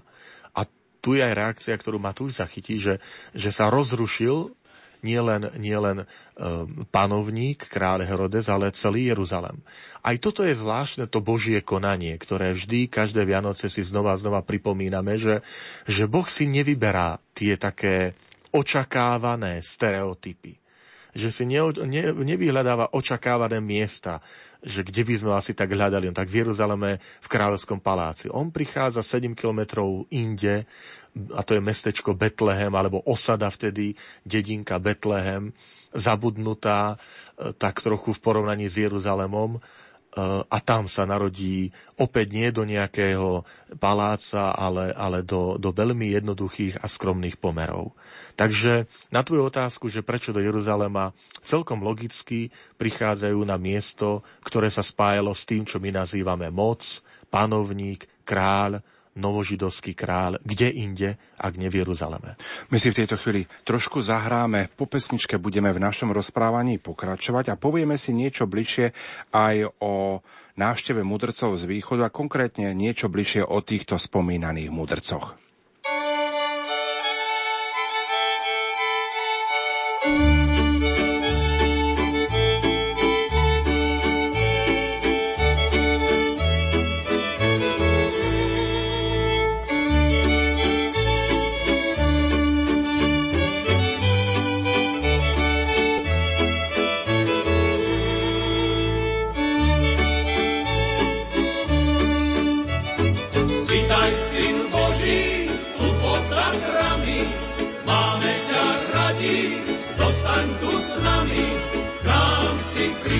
tu 1.04 1.20
je 1.20 1.22
aj 1.22 1.36
reakcia, 1.36 1.76
ktorú 1.76 2.00
Matúš 2.00 2.40
zachytí, 2.40 2.80
že, 2.80 3.04
že 3.36 3.52
sa 3.52 3.68
rozrušil 3.68 4.56
nielen 5.04 5.52
nie 5.60 5.76
len, 5.76 6.08
um, 6.08 6.88
panovník, 6.88 7.68
kráľ 7.68 8.08
Herodes, 8.08 8.48
ale 8.48 8.72
celý 8.72 9.12
Jeruzalem. 9.12 9.60
Aj 10.00 10.16
toto 10.16 10.48
je 10.48 10.56
zvláštne 10.56 11.12
to 11.12 11.20
Božie 11.20 11.60
konanie, 11.60 12.16
ktoré 12.16 12.56
vždy, 12.56 12.88
každé 12.88 13.28
Vianoce 13.28 13.68
si 13.68 13.84
znova 13.84 14.16
a 14.16 14.20
znova 14.24 14.40
pripomíname, 14.48 15.20
že, 15.20 15.44
že 15.84 16.08
Boh 16.08 16.26
si 16.32 16.48
nevyberá 16.48 17.20
tie 17.36 17.60
také 17.60 18.16
očakávané 18.56 19.60
stereotypy. 19.60 20.63
Že 21.14 21.30
si 21.30 21.44
ne, 21.46 21.62
ne, 21.86 22.04
nevyhľadáva 22.10 22.98
očakávané 22.98 23.62
miesta, 23.62 24.18
že 24.64 24.82
kde 24.82 25.06
by 25.06 25.14
sme 25.20 25.32
asi 25.38 25.54
tak 25.54 25.70
hľadali, 25.70 26.10
on 26.10 26.18
tak 26.18 26.32
v 26.32 26.42
Jeruzaleme 26.42 26.98
v 26.98 27.28
kráľovskom 27.28 27.84
paláci. 27.84 28.32
On 28.34 28.50
prichádza 28.50 29.06
7 29.06 29.38
kilometrov 29.38 30.10
inde, 30.10 30.66
a 31.38 31.42
to 31.46 31.54
je 31.54 31.62
mestečko 31.62 32.18
Betlehem, 32.18 32.74
alebo 32.74 33.06
osada 33.06 33.52
vtedy, 33.54 33.94
dedinka 34.26 34.82
Betlehem, 34.82 35.54
zabudnutá 35.94 36.98
e, 37.38 37.54
tak 37.54 37.86
trochu 37.86 38.18
v 38.18 38.24
porovnaní 38.24 38.66
s 38.66 38.82
Jeruzalemom, 38.82 39.62
a 40.22 40.58
tam 40.62 40.86
sa 40.86 41.10
narodí 41.10 41.74
opäť 41.98 42.28
nie 42.38 42.50
do 42.54 42.62
nejakého 42.70 43.42
paláca, 43.82 44.54
ale, 44.54 44.94
ale 44.94 45.26
do, 45.26 45.58
do 45.58 45.74
veľmi 45.74 46.14
jednoduchých 46.14 46.78
a 46.78 46.86
skromných 46.86 47.42
pomerov. 47.42 47.98
Takže 48.38 48.86
na 49.10 49.26
tvoju 49.26 49.50
otázku, 49.50 49.90
že 49.90 50.06
prečo 50.06 50.30
do 50.30 50.38
Jeruzalema, 50.38 51.18
celkom 51.42 51.82
logicky 51.82 52.54
prichádzajú 52.78 53.42
na 53.42 53.58
miesto, 53.58 54.22
ktoré 54.46 54.70
sa 54.70 54.86
spájalo 54.86 55.34
s 55.34 55.50
tým, 55.50 55.66
čo 55.66 55.82
my 55.82 55.90
nazývame 55.90 56.54
moc, 56.54 56.86
panovník, 57.34 58.06
kráľ, 58.22 58.86
novožidovský 59.14 59.94
kráľ, 59.94 60.42
kde 60.42 60.74
inde, 60.74 61.10
ak 61.38 61.54
nie 61.58 61.70
v 61.70 61.86
Jeruzaleme. 61.86 62.34
My 62.74 62.78
si 62.82 62.90
v 62.90 63.04
tejto 63.04 63.18
chvíli 63.22 63.46
trošku 63.66 64.02
zahráme, 64.02 64.74
po 64.74 64.90
pesničke 64.90 65.38
budeme 65.38 65.70
v 65.70 65.84
našom 65.84 66.10
rozprávaní 66.10 66.82
pokračovať 66.82 67.54
a 67.54 67.60
povieme 67.60 67.98
si 68.00 68.16
niečo 68.16 68.50
bližšie 68.50 68.94
aj 69.34 69.56
o 69.82 70.22
návšteve 70.58 71.02
mudrcov 71.02 71.58
z 71.58 71.64
východu 71.66 72.10
a 72.10 72.14
konkrétne 72.14 72.74
niečo 72.74 73.10
bližšie 73.10 73.46
o 73.46 73.62
týchto 73.62 73.98
spomínaných 73.98 74.70
mudrcoch. 74.70 75.43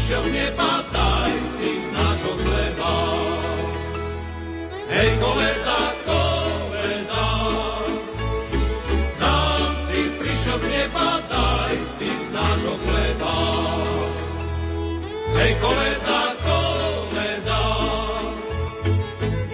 Prišiel 0.04 0.20
z 0.20 0.32
neba, 0.36 0.72
daj 0.92 1.34
si 1.40 1.70
z 1.80 1.88
nášho 1.96 2.34
chleba. 2.44 2.96
Hej, 4.92 5.10
koleda, 5.16 5.82
koleda, 6.04 7.28
nám 9.16 9.64
si 9.88 10.02
prišiel 10.20 10.58
z 10.60 10.66
neba, 10.76 11.08
daj 11.32 11.76
si 11.88 12.12
z 12.20 12.28
nášho 12.36 12.76
chleba. 12.84 13.38
Hej, 15.40 15.52
koleda, 15.64 16.22
koleda, 16.44 17.64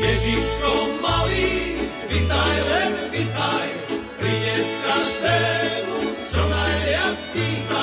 Ježiško 0.01 0.73
malý, 0.97 1.53
vitaj, 2.09 2.55
len 2.65 2.93
vitaj, 3.13 3.67
prinies 4.17 4.69
každému, 4.81 5.97
čo 6.25 6.41
najviac 6.41 7.19
pýta, 7.37 7.78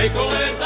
Hej, 0.00 0.10
koleda, 0.10 0.59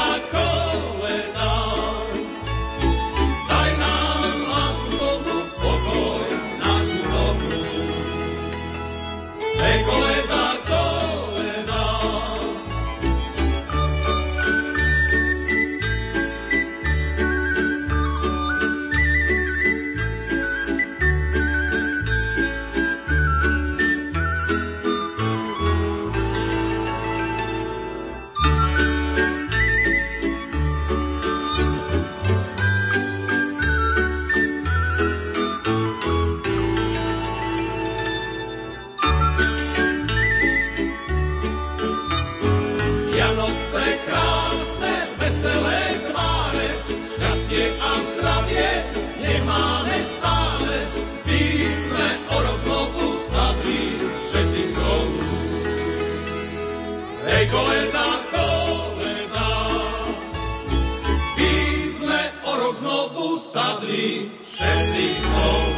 sadli, 63.55 64.35
všetci 64.43 65.05
spolu. 65.15 65.71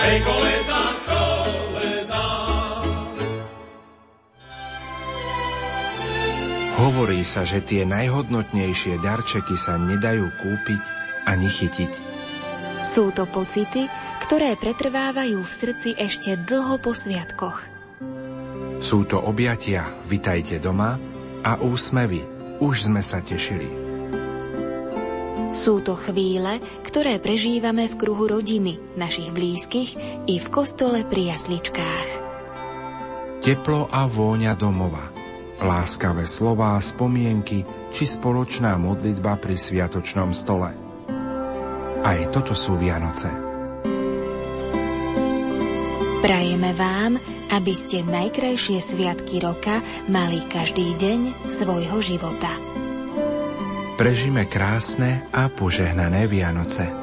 Hej, 0.00 0.16
koleda, 0.24 0.82
koleda. 1.04 2.24
Hovorí 6.80 7.20
sa, 7.28 7.44
že 7.44 7.60
tie 7.60 7.84
najhodnotnejšie 7.84 9.04
darčeky 9.04 9.52
sa 9.52 9.76
nedajú 9.76 10.32
kúpiť 10.40 10.82
ani 11.28 11.52
chytiť. 11.52 11.92
Sú 12.82 13.12
to 13.12 13.28
pocity, 13.28 13.92
ktoré 14.24 14.56
pretrvávajú 14.56 15.44
v 15.44 15.52
srdci 15.52 15.92
ešte 15.92 16.40
dlho 16.40 16.80
po 16.80 16.96
sviatkoch. 16.96 17.68
Sú 18.82 19.04
to 19.06 19.20
objatia, 19.20 19.86
vitajte 20.08 20.58
doma 20.58 20.98
a 21.44 21.60
úsmevy, 21.60 22.24
už 22.58 22.90
sme 22.90 23.04
sa 23.04 23.22
tešili. 23.22 23.81
Sú 25.52 25.84
to 25.84 26.00
chvíle, 26.00 26.64
ktoré 26.80 27.20
prežívame 27.20 27.84
v 27.84 28.00
kruhu 28.00 28.24
rodiny, 28.24 28.80
našich 28.96 29.36
blízkych 29.36 29.90
i 30.24 30.40
v 30.40 30.48
kostole 30.48 31.04
pri 31.04 31.36
jasličkách. 31.36 32.08
Teplo 33.44 33.84
a 33.92 34.08
vôňa 34.08 34.56
domova, 34.56 35.12
láskavé 35.60 36.24
slová, 36.24 36.80
spomienky 36.80 37.68
či 37.92 38.08
spoločná 38.08 38.80
modlitba 38.80 39.36
pri 39.36 39.60
sviatočnom 39.60 40.32
stole. 40.32 40.72
Aj 42.00 42.18
toto 42.32 42.56
sú 42.56 42.80
Vianoce. 42.80 43.28
Prajeme 46.24 46.72
vám, 46.72 47.20
aby 47.52 47.72
ste 47.76 48.00
najkrajšie 48.08 48.80
sviatky 48.80 49.42
roka 49.44 49.84
mali 50.08 50.40
každý 50.48 50.96
deň 50.96 51.50
svojho 51.52 52.00
života. 52.00 52.71
Prežime 53.92 54.48
krásne 54.48 55.28
a 55.36 55.52
požehnané 55.52 56.24
Vianoce. 56.24 57.01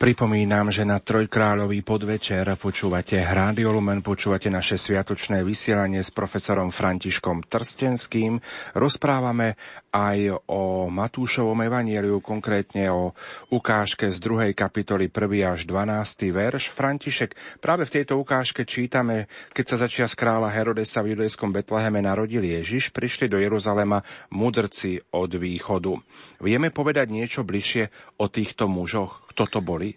Pripomínam, 0.00 0.72
že 0.72 0.88
na 0.88 0.96
Trojkráľový 0.96 1.84
podvečer 1.84 2.48
počúvate 2.56 3.20
Rádio 3.20 3.68
Lumen, 3.68 4.00
počúvate 4.00 4.48
naše 4.48 4.80
sviatočné 4.80 5.44
vysielanie 5.44 6.00
s 6.00 6.08
profesorom 6.08 6.72
Františkom 6.72 7.44
Trstenským. 7.44 8.40
Rozprávame 8.72 9.60
aj 9.92 10.40
o 10.48 10.88
Matúšovom 10.88 11.60
evanieliu, 11.68 12.24
konkrétne 12.24 12.88
o 12.88 13.12
ukážke 13.52 14.08
z 14.08 14.16
druhej 14.24 14.56
kapitoly 14.56 15.12
1. 15.12 15.20
až 15.44 15.68
12. 15.68 16.32
verš. 16.32 16.72
František, 16.72 17.60
práve 17.60 17.84
v 17.84 18.00
tejto 18.00 18.16
ukážke 18.16 18.64
čítame, 18.64 19.28
keď 19.52 19.64
sa 19.68 19.76
začia 19.84 20.08
z 20.08 20.16
kráľa 20.16 20.48
Herodesa 20.48 21.04
v 21.04 21.12
judejskom 21.12 21.52
Betleheme 21.52 22.00
narodil 22.00 22.40
Ježiš, 22.40 22.88
prišli 22.88 23.28
do 23.28 23.36
Jeruzalema 23.36 24.00
mudrci 24.32 24.96
od 25.12 25.28
východu. 25.36 25.92
Vieme 26.40 26.72
povedať 26.72 27.12
niečo 27.12 27.44
bližšie 27.44 28.16
o 28.16 28.32
týchto 28.32 28.64
mužoch? 28.64 29.28
Kto 29.30 29.46
to 29.46 29.62
boli? 29.62 29.94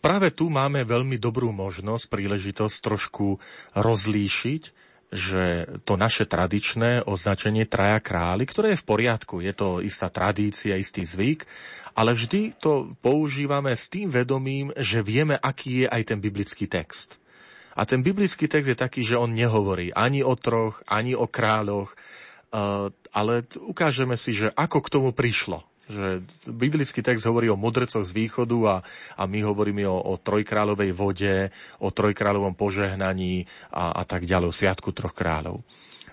Práve 0.00 0.32
tu 0.32 0.48
máme 0.48 0.80
veľmi 0.88 1.20
dobrú 1.20 1.52
možnosť, 1.52 2.08
príležitosť 2.08 2.76
trošku 2.80 3.36
rozlíšiť, 3.76 4.62
že 5.12 5.68
to 5.84 6.00
naše 6.00 6.24
tradičné 6.24 7.04
označenie 7.04 7.68
traja 7.68 8.00
králi, 8.00 8.48
ktoré 8.48 8.72
je 8.72 8.80
v 8.80 8.88
poriadku, 8.88 9.44
je 9.44 9.52
to 9.52 9.84
istá 9.84 10.08
tradícia, 10.08 10.80
istý 10.80 11.04
zvyk, 11.04 11.44
ale 11.92 12.16
vždy 12.16 12.56
to 12.56 12.96
používame 13.04 13.76
s 13.76 13.92
tým 13.92 14.08
vedomím, 14.08 14.72
že 14.78 15.04
vieme, 15.04 15.36
aký 15.36 15.84
je 15.84 15.86
aj 15.92 16.02
ten 16.14 16.18
biblický 16.22 16.64
text. 16.64 17.20
A 17.76 17.84
ten 17.84 18.00
biblický 18.00 18.48
text 18.48 18.72
je 18.72 18.78
taký, 18.78 19.04
že 19.04 19.20
on 19.20 19.36
nehovorí 19.36 19.92
ani 19.92 20.24
o 20.24 20.32
troch, 20.32 20.80
ani 20.88 21.12
o 21.12 21.28
kráľoch, 21.28 21.92
eh, 21.92 22.88
ale 23.12 23.34
ukážeme 23.52 24.16
si, 24.16 24.32
že 24.32 24.48
ako 24.56 24.80
k 24.80 24.92
tomu 24.96 25.10
prišlo 25.12 25.69
že 25.90 26.22
biblický 26.46 27.02
text 27.02 27.26
hovorí 27.26 27.50
o 27.50 27.58
mudrcoch 27.58 28.06
z 28.06 28.14
východu 28.14 28.58
a, 28.70 28.76
a 29.18 29.22
my 29.26 29.42
hovoríme 29.42 29.84
o, 29.90 29.98
o 29.98 30.14
trojkráľovej 30.16 30.90
vode, 30.94 31.50
o 31.82 31.90
trojkráľovom 31.90 32.54
požehnaní 32.54 33.50
a, 33.74 33.98
a 33.98 34.02
tak 34.06 34.24
ďalej, 34.24 34.46
o 34.48 34.56
sviatku 34.56 34.94
troch 34.94 35.12
kráľov. 35.12 35.66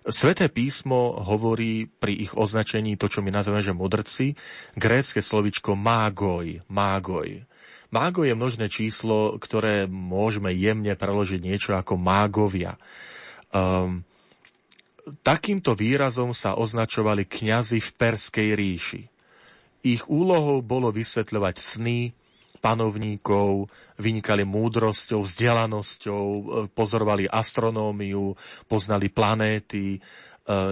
Sveté 0.07 0.47
písmo 0.47 1.19
hovorí 1.19 1.83
pri 1.83 2.15
ich 2.15 2.31
označení 2.31 2.95
to, 2.95 3.11
čo 3.11 3.19
my 3.19 3.27
nazveme, 3.27 3.59
že 3.59 3.75
mudrci, 3.75 4.39
grécke 4.79 5.19
slovičko 5.19 5.75
mágoj, 5.75 6.63
mágoj. 6.71 7.43
Mágo 7.91 8.23
je 8.23 8.31
množné 8.31 8.71
číslo, 8.71 9.35
ktoré 9.35 9.87
môžeme 9.87 10.51
jemne 10.55 10.95
preložiť 10.95 11.39
niečo 11.43 11.71
ako 11.75 11.99
mágovia. 11.99 12.79
Um, 13.51 14.07
takýmto 15.23 15.75
výrazom 15.75 16.31
sa 16.31 16.55
označovali 16.55 17.27
kňazi 17.27 17.79
v 17.79 17.89
Perskej 17.95 18.49
ríši. 18.55 19.01
Ich 19.85 20.09
úlohou 20.09 20.65
bolo 20.65 20.89
vysvetľovať 20.89 21.55
sny 21.57 21.99
panovníkov, 22.57 23.69
vynikali 24.01 24.43
múdrosťou, 24.43 25.23
vzdelanosťou, 25.23 26.25
e, 26.25 26.41
pozorovali 26.73 27.29
astronómiu, 27.29 28.33
poznali 28.65 29.07
planéty, 29.13 29.97
e, 29.97 29.99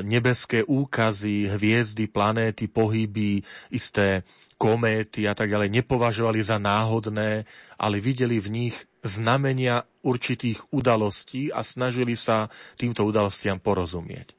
nebeské 0.04 0.66
úkazy, 0.66 1.48
hviezdy, 1.48 2.10
planéty, 2.10 2.68
pohyby, 2.68 3.40
isté 3.72 4.26
kométy 4.60 5.28
a 5.28 5.36
tak 5.36 5.52
ďalej 5.52 5.72
nepovažovali 5.72 6.40
za 6.44 6.58
náhodné, 6.60 7.48
ale 7.80 7.96
videli 8.04 8.40
v 8.40 8.48
nich 8.52 8.76
znamenia 9.06 9.86
určitých 10.02 10.74
udalostí 10.74 11.54
a 11.54 11.62
snažili 11.62 12.18
sa 12.18 12.50
týmto 12.76 13.06
udalostiam 13.06 13.62
porozumieť. 13.62 14.35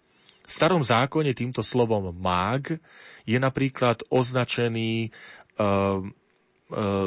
V 0.46 0.50
starom 0.50 0.80
zákone 0.80 1.34
týmto 1.34 1.60
slovom 1.66 2.14
mág 2.14 2.78
je 3.26 3.36
napríklad 3.36 4.06
označený 4.06 5.10
uh, 5.58 6.06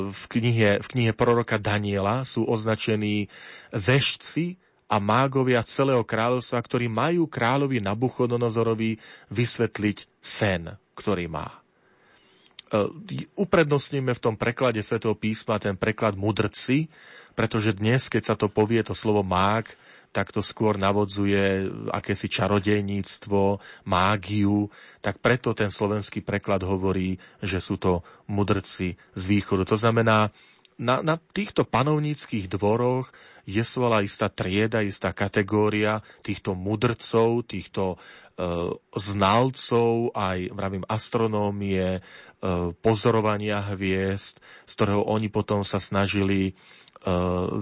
v 0.10 0.23
knihe, 0.32 0.80
v 0.80 0.88
knihe 0.88 1.12
proroka 1.12 1.60
Daniela 1.60 2.23
sú 2.23 2.47
označení 2.47 3.28
vešci 3.75 4.56
a 4.88 4.97
mágovia 4.97 5.62
celého 5.67 6.02
kráľovstva, 6.02 6.63
ktorí 6.63 6.88
majú 6.88 7.28
kráľovi 7.28 7.84
Nabuchodonozorovi 7.84 8.97
vysvetliť 9.30 9.97
sen, 10.23 10.73
ktorý 10.95 11.28
má. 11.28 11.60
Uprednostníme 13.36 14.13
v 14.15 14.23
tom 14.23 14.36
preklade 14.39 14.80
svätého 14.80 15.13
písma 15.13 15.60
ten 15.60 15.75
preklad 15.75 16.15
mudrci, 16.15 16.88
pretože 17.36 17.75
dnes, 17.75 18.08
keď 18.08 18.34
sa 18.34 18.36
to 18.39 18.47
povie, 18.47 18.82
to 18.82 18.95
slovo 18.95 19.21
mág, 19.25 19.69
tak 20.10 20.34
to 20.34 20.41
skôr 20.41 20.76
navodzuje 20.76 21.69
akési 21.93 22.26
čarodejníctvo, 22.30 23.62
mágiu, 23.86 24.74
tak 25.06 25.22
preto 25.22 25.54
ten 25.54 25.69
slovenský 25.69 26.26
preklad 26.26 26.65
hovorí, 26.65 27.22
že 27.45 27.62
sú 27.62 27.78
to 27.78 28.02
mudrci 28.26 28.98
z 29.13 29.24
východu. 29.30 29.69
To 29.69 29.78
znamená, 29.78 30.34
na, 30.80 31.04
na 31.04 31.19
týchto 31.19 31.67
panovníckých 31.67 32.48
dvoroch 32.48 33.12
je 33.43 33.60
svola 33.67 34.00
istá 34.00 34.32
trieda, 34.32 34.80
istá 34.80 35.12
kategória 35.12 36.00
týchto 36.24 36.56
mudrcov, 36.56 37.43
týchto 37.43 37.84
e, 37.93 37.98
znalcov, 38.95 40.15
aj 40.15 40.56
vravím 40.56 40.88
astronómie, 40.88 42.00
e, 42.00 42.02
pozorovania 42.80 43.60
hviezd, 43.76 44.39
z 44.39 44.72
ktorého 44.72 45.04
oni 45.04 45.28
potom 45.28 45.67
sa 45.67 45.84
snažili 45.84 46.56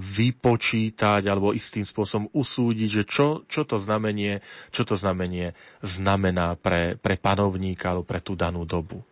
vypočítať 0.02 1.22
alebo 1.30 1.54
istým 1.54 1.86
spôsobom 1.86 2.26
usúdiť, 2.34 2.90
že 2.90 3.04
čo, 3.06 3.28
čo 3.46 3.70
to 3.70 3.78
znamenie, 3.78 4.42
čo 4.74 4.82
to 4.82 4.98
znamenie 4.98 5.54
znamená 5.86 6.58
pre, 6.58 6.98
pre 6.98 7.22
panovníka 7.22 7.94
alebo 7.94 8.06
pre 8.08 8.18
tú 8.18 8.34
danú 8.34 8.66
dobu. 8.66 9.06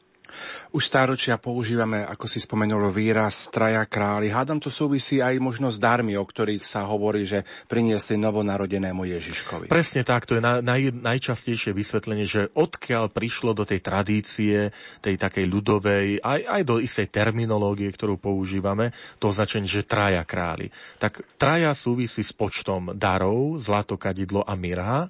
Už 0.76 0.92
stáročia 0.92 1.40
používame, 1.40 2.04
ako 2.04 2.28
si 2.28 2.44
spomenul, 2.44 2.92
výraz 2.92 3.48
traja 3.48 3.84
králi. 3.88 4.28
Hádam 4.28 4.60
to 4.60 4.68
súvisí 4.68 5.24
aj 5.24 5.40
možno 5.40 5.72
s 5.72 5.80
darmi, 5.80 6.20
o 6.20 6.26
ktorých 6.26 6.68
sa 6.68 6.84
hovorí, 6.84 7.24
že 7.24 7.48
priniesli 7.72 8.20
novonarodenému 8.20 9.08
Ježiškovi. 9.08 9.72
Presne 9.72 10.04
tak, 10.04 10.28
to 10.28 10.36
je 10.36 10.44
na, 10.44 10.60
naj, 10.60 10.92
najčastejšie 11.00 11.72
vysvetlenie, 11.72 12.28
že 12.28 12.52
odkiaľ 12.52 13.08
prišlo 13.08 13.56
do 13.56 13.64
tej 13.64 13.80
tradície, 13.80 14.76
tej 15.00 15.16
takej 15.16 15.46
ľudovej, 15.48 16.20
aj, 16.20 16.42
aj 16.44 16.62
do 16.68 16.76
istej 16.84 17.08
terminológie, 17.08 17.88
ktorú 17.96 18.20
používame, 18.20 18.92
to 19.22 19.32
označenie, 19.32 19.72
že 19.72 19.88
traja 19.88 20.28
králi. 20.28 20.68
Tak 21.00 21.40
traja 21.40 21.72
súvisí 21.72 22.20
s 22.20 22.36
počtom 22.36 22.92
darov, 23.00 23.56
zlato, 23.64 23.96
kadidlo 23.96 24.44
a 24.44 24.60
mirha. 24.60 25.08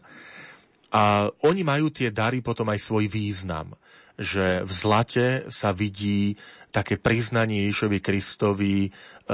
A 0.95 1.27
oni 1.43 1.65
majú 1.65 1.91
tie 1.91 2.13
dary 2.13 2.39
potom 2.39 2.69
aj 2.71 2.79
svoj 2.79 3.09
význam 3.11 3.75
že 4.15 4.63
v 4.63 4.71
zlate 4.71 5.27
sa 5.51 5.75
vidí 5.75 6.39
také 6.71 6.99
priznanie 6.99 7.67
Ježovi 7.71 8.03
Kristovi 8.03 8.87
e, 8.87 8.89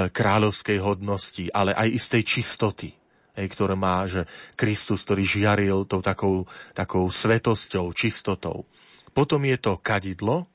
kráľovskej 0.10 0.78
hodnosti, 0.82 1.50
ale 1.54 1.74
aj 1.74 1.90
istej 1.90 2.24
čistoty, 2.26 2.90
ktoré 3.34 3.74
má, 3.74 4.06
že 4.06 4.30
Kristus, 4.54 5.02
ktorý 5.02 5.24
žiaril 5.26 5.90
tou 5.90 6.06
takou, 6.06 6.46
takou 6.78 7.10
svetosťou, 7.10 7.90
čistotou. 7.98 8.66
Potom 9.12 9.42
je 9.44 9.58
to 9.58 9.82
kadidlo 9.82 10.46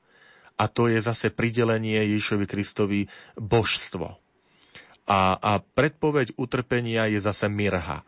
a 0.56 0.64
to 0.70 0.88
je 0.88 1.02
zase 1.02 1.34
pridelenie 1.34 2.00
Ježovi 2.16 2.48
Kristovi 2.48 3.00
božstvo. 3.36 4.16
A, 5.06 5.38
a 5.38 5.52
predpoveď 5.62 6.34
utrpenia 6.34 7.06
je 7.06 7.22
zase 7.22 7.46
mirha. 7.46 8.02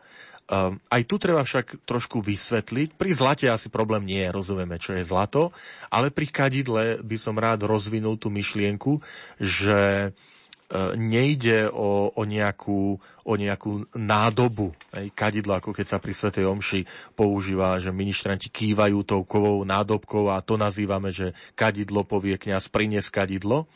Um, 0.49 0.81
aj 0.89 1.05
tu 1.05 1.21
treba 1.21 1.45
však 1.45 1.85
trošku 1.85 2.25
vysvetliť. 2.25 2.97
Pri 2.97 3.13
zlate 3.13 3.45
asi 3.53 3.69
problém 3.69 4.01
nie 4.01 4.25
je, 4.25 4.33
rozumieme, 4.33 4.81
čo 4.81 4.97
je 4.97 5.05
zlato, 5.05 5.53
ale 5.93 6.09
pri 6.09 6.25
kadidle 6.25 7.05
by 7.05 7.17
som 7.21 7.37
rád 7.37 7.69
rozvinul 7.69 8.17
tú 8.17 8.33
myšlienku, 8.33 8.97
že 9.37 10.09
uh, 10.09 10.93
nejde 10.97 11.69
o, 11.69 12.09
o, 12.09 12.21
nejakú, 12.25 12.97
o 13.29 13.33
nejakú 13.37 13.93
nádobu. 13.93 14.73
Hej, 14.89 15.13
kadidlo, 15.13 15.53
ako 15.61 15.69
keď 15.69 15.85
sa 15.85 16.01
pri 16.01 16.17
Svetej 16.17 16.49
Omši 16.49 16.81
používa, 17.13 17.77
že 17.77 17.93
ministranti 17.93 18.49
kývajú 18.49 19.05
tou 19.05 19.21
kovou 19.29 19.61
nádobkou 19.61 20.33
a 20.33 20.41
to 20.41 20.57
nazývame, 20.57 21.13
že 21.13 21.37
kadidlo 21.53 22.01
povie 22.09 22.41
kňaz, 22.41 22.73
prinies 22.73 23.13
kadidlo. 23.13 23.69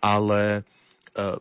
Ale 0.00 0.64
E, 0.64 0.77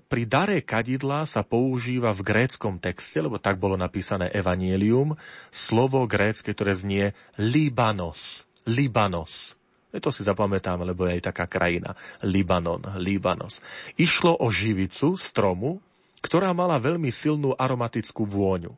pri 0.08 0.24
dare 0.26 0.64
kadidla 0.64 1.28
sa 1.28 1.44
používa 1.44 2.16
v 2.16 2.26
gréckom 2.26 2.80
texte, 2.82 3.20
lebo 3.20 3.38
tak 3.38 3.62
bolo 3.62 3.76
napísané 3.78 4.32
evanielium, 4.32 5.14
slovo 5.54 6.08
grécke, 6.10 6.56
ktoré 6.56 6.74
znie 6.74 7.06
Libanos. 7.38 8.48
Libanos. 8.68 9.58
E 9.88 10.04
to 10.04 10.12
si 10.12 10.28
zapamätám, 10.28 10.84
lebo 10.84 11.08
je 11.08 11.18
aj 11.20 11.32
taká 11.32 11.46
krajina. 11.48 11.96
Libanon, 12.22 12.84
Libanos. 13.00 13.64
Išlo 13.96 14.36
o 14.44 14.52
živicu 14.52 15.16
stromu, 15.16 15.80
ktorá 16.20 16.52
mala 16.52 16.76
veľmi 16.82 17.08
silnú 17.14 17.56
aromatickú 17.56 18.28
vôňu. 18.28 18.76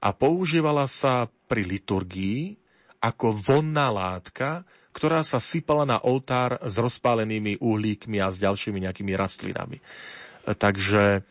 A 0.00 0.16
používala 0.16 0.88
sa 0.88 1.28
pri 1.44 1.68
liturgii 1.68 2.56
ako 3.04 3.36
vonná 3.36 3.92
látka, 3.92 4.64
ktorá 4.90 5.22
sa 5.22 5.38
sypala 5.38 5.86
na 5.86 5.98
oltár 6.02 6.58
s 6.62 6.74
rozpálenými 6.76 7.62
uhlíkmi 7.62 8.18
a 8.18 8.30
s 8.30 8.42
ďalšími 8.42 8.82
nejakými 8.84 9.12
rastlinami. 9.14 9.78
E, 9.78 9.82
takže 10.54 11.22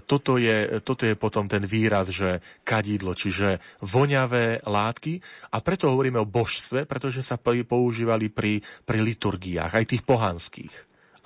toto 0.00 0.40
je, 0.40 0.80
toto 0.80 1.04
je 1.04 1.12
potom 1.12 1.44
ten 1.44 1.68
výraz, 1.68 2.08
že 2.08 2.40
kadidlo, 2.64 3.12
čiže 3.12 3.60
voňavé 3.84 4.64
látky 4.64 5.20
a 5.52 5.60
preto 5.60 5.92
hovoríme 5.92 6.16
o 6.16 6.28
božstve, 6.28 6.88
pretože 6.88 7.20
sa 7.20 7.36
používali 7.36 8.32
pri, 8.32 8.64
pri 8.88 8.98
liturgiách, 9.04 9.76
aj 9.76 9.84
tých 9.84 10.02
pohanských, 10.08 10.72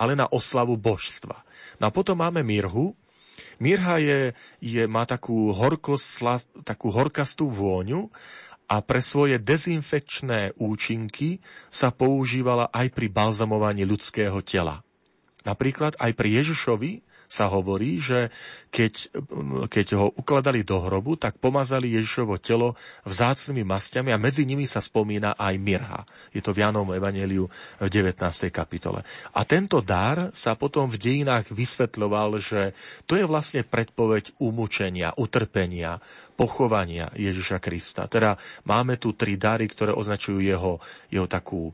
ale 0.03 0.19
na 0.19 0.27
oslavu 0.27 0.75
božstva. 0.75 1.47
No 1.79 1.85
a 1.87 1.95
potom 1.95 2.19
máme 2.19 2.43
mirhu. 2.43 2.99
Mirha 3.57 3.97
je, 4.03 4.21
je, 4.61 4.85
má 4.85 5.09
takú, 5.09 5.55
horkosla, 5.55 6.43
takú 6.67 6.93
horkastú 6.93 7.49
vôňu 7.49 8.13
a 8.67 8.83
pre 8.83 8.99
svoje 8.99 9.39
dezinfekčné 9.39 10.59
účinky 10.59 11.39
sa 11.71 11.95
používala 11.95 12.67
aj 12.75 12.91
pri 12.91 13.07
balzamovaní 13.07 13.87
ľudského 13.87 14.43
tela. 14.43 14.83
Napríklad 15.47 15.95
aj 16.03 16.11
pri 16.19 16.43
Ježišovi 16.43 17.06
sa 17.27 17.51
hovorí, 17.51 17.99
že 17.99 18.31
keď, 18.71 19.11
keď 19.67 19.87
ho 19.97 20.07
ukladali 20.15 20.63
do 20.63 20.83
hrobu, 20.83 21.17
tak 21.17 21.41
pomazali 21.41 21.97
Ježišovo 21.97 22.37
telo 22.39 22.77
vzácnými 23.09 23.65
masťami 23.65 24.11
a 24.13 24.21
medzi 24.21 24.45
nimi 24.45 24.69
sa 24.69 24.85
spomína 24.85 25.35
aj 25.39 25.55
mirha. 25.57 26.03
Je 26.31 26.45
to 26.45 26.53
v 26.53 26.67
Janom 26.67 26.93
Evangeliu 26.93 27.49
v 27.81 27.89
19. 27.89 28.21
kapitole. 28.53 29.01
A 29.33 29.41
tento 29.49 29.81
dar 29.81 30.31
sa 30.37 30.59
potom 30.59 30.93
v 30.93 31.01
dejinách 31.01 31.51
vysvetľoval, 31.55 32.37
že 32.39 32.77
to 33.09 33.17
je 33.17 33.25
vlastne 33.25 33.65
predpoveď 33.65 34.37
umúčenia, 34.43 35.17
utrpenia, 35.17 35.99
pochovania 36.37 37.09
Ježiša 37.17 37.59
Krista. 37.65 38.05
Teda 38.13 38.37
máme 38.69 39.01
tu 39.01 39.17
tri 39.17 39.41
dary, 39.41 39.67
ktoré 39.73 39.97
označujú 39.97 40.45
jeho, 40.45 40.77
jeho 41.09 41.25
takú 41.25 41.73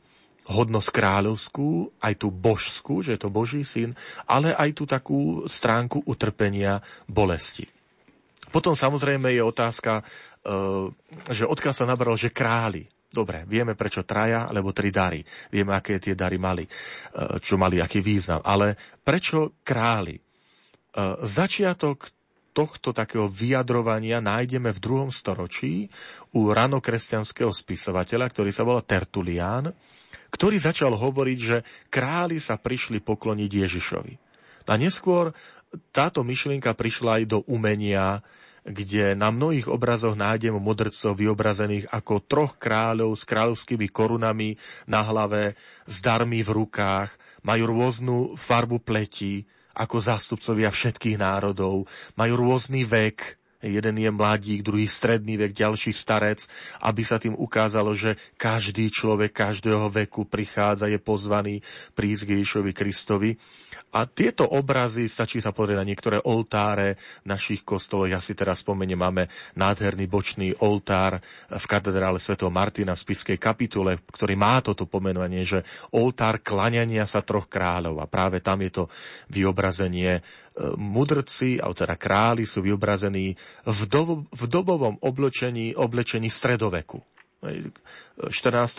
hodnosť 0.50 0.88
kráľovskú, 0.90 2.02
aj 2.02 2.14
tú 2.18 2.34
božskú, 2.34 3.02
že 3.04 3.14
je 3.14 3.20
to 3.22 3.30
Boží 3.30 3.62
syn, 3.62 3.94
ale 4.26 4.50
aj 4.50 4.70
tú 4.74 4.84
takú 4.88 5.46
stránku 5.46 6.02
utrpenia 6.02 6.82
bolesti. 7.06 7.70
Potom 8.50 8.74
samozrejme 8.74 9.32
je 9.32 9.42
otázka, 9.42 10.02
e, 10.02 10.02
že 11.30 11.48
odkiaľ 11.48 11.74
sa 11.74 11.88
nabral, 11.88 12.18
že 12.18 12.34
králi. 12.34 12.84
Dobre, 13.12 13.44
vieme 13.44 13.76
prečo 13.76 14.08
traja, 14.08 14.48
alebo 14.48 14.72
tri 14.72 14.88
dary. 14.88 15.20
Vieme, 15.52 15.76
aké 15.76 16.00
tie 16.00 16.16
dary 16.16 16.36
mali, 16.36 16.66
e, 16.66 16.70
čo 17.40 17.56
mali, 17.56 17.80
aký 17.80 18.04
význam. 18.04 18.44
Ale 18.44 18.76
prečo 19.00 19.62
králi? 19.64 20.16
E, 20.18 20.22
začiatok 21.24 22.10
tohto 22.52 22.92
takého 22.92 23.32
vyjadrovania 23.32 24.20
nájdeme 24.20 24.68
v 24.76 24.82
druhom 24.82 25.08
storočí 25.08 25.88
u 26.36 26.52
ranokresťanského 26.52 27.48
spisovateľa, 27.48 28.28
ktorý 28.28 28.50
sa 28.52 28.68
volá 28.68 28.84
Tertulián 28.84 29.72
ktorý 30.32 30.56
začal 30.56 30.96
hovoriť, 30.96 31.38
že 31.38 31.62
králi 31.92 32.40
sa 32.40 32.56
prišli 32.56 33.04
pokloniť 33.04 33.50
Ježišovi. 33.52 34.14
A 34.66 34.74
neskôr 34.80 35.36
táto 35.92 36.24
myšlienka 36.24 36.72
prišla 36.72 37.20
aj 37.20 37.24
do 37.28 37.38
umenia, 37.44 38.24
kde 38.62 39.18
na 39.18 39.34
mnohých 39.34 39.66
obrazoch 39.66 40.14
nájdeme 40.14 40.56
mudrcov 40.56 41.18
vyobrazených 41.18 41.90
ako 41.90 42.22
troch 42.22 42.54
kráľov 42.62 43.18
s 43.18 43.26
kráľovskými 43.26 43.90
korunami 43.90 44.54
na 44.86 45.02
hlave, 45.02 45.58
s 45.84 45.98
darmi 45.98 46.46
v 46.46 46.50
rukách, 46.62 47.10
majú 47.42 47.74
rôznu 47.74 48.16
farbu 48.38 48.78
pleti, 48.78 49.42
ako 49.74 49.98
zástupcovia 49.98 50.70
všetkých 50.70 51.18
národov, 51.18 51.90
majú 52.14 52.34
rôzny 52.38 52.86
vek, 52.86 53.41
jeden 53.62 53.94
je 54.02 54.10
mladík, 54.10 54.66
druhý 54.66 54.90
stredný 54.90 55.38
vek, 55.38 55.54
ďalší 55.54 55.94
starec, 55.94 56.44
aby 56.82 57.02
sa 57.06 57.22
tým 57.22 57.38
ukázalo, 57.38 57.94
že 57.94 58.18
každý 58.34 58.90
človek 58.90 59.30
každého 59.30 59.88
veku 59.88 60.26
prichádza, 60.26 60.90
je 60.90 60.98
pozvaný 60.98 61.62
prísť 61.94 62.34
Ježišovi 62.34 62.70
Kristovi. 62.74 63.30
A 63.92 64.08
tieto 64.08 64.48
obrazy, 64.48 65.04
stačí 65.04 65.44
sa 65.44 65.52
pozrieť 65.52 65.78
na 65.78 65.88
niektoré 65.88 66.16
oltáre 66.24 66.96
našich 67.28 67.60
kostoloch. 67.60 68.08
Ja 68.08 68.24
si 68.24 68.32
teraz 68.32 68.64
spomeniem, 68.64 68.96
máme 68.96 69.28
nádherný 69.52 70.08
bočný 70.08 70.56
oltár 70.64 71.20
v 71.52 71.64
katedrále 71.68 72.16
Sv. 72.16 72.40
Martina 72.48 72.96
v 72.96 73.04
Spiskej 73.04 73.36
kapitule, 73.36 74.00
ktorý 74.00 74.32
má 74.32 74.64
toto 74.64 74.88
pomenovanie, 74.88 75.44
že 75.44 75.60
oltár 75.92 76.40
klaňania 76.40 77.04
sa 77.04 77.20
troch 77.20 77.52
kráľov. 77.52 78.00
A 78.00 78.08
práve 78.08 78.40
tam 78.40 78.64
je 78.64 78.72
to 78.72 78.84
vyobrazenie 79.28 80.24
mudrci, 80.76 81.56
alebo 81.56 81.72
teda 81.72 81.96
králi 81.96 82.44
sú 82.44 82.60
vyobrazení 82.60 83.32
v, 83.64 83.80
do, 83.88 84.28
v 84.28 84.42
dobovom 84.48 85.00
oblečení, 85.00 85.72
oblečení 85.72 86.28
stredoveku. 86.28 87.00
14. 87.42 88.30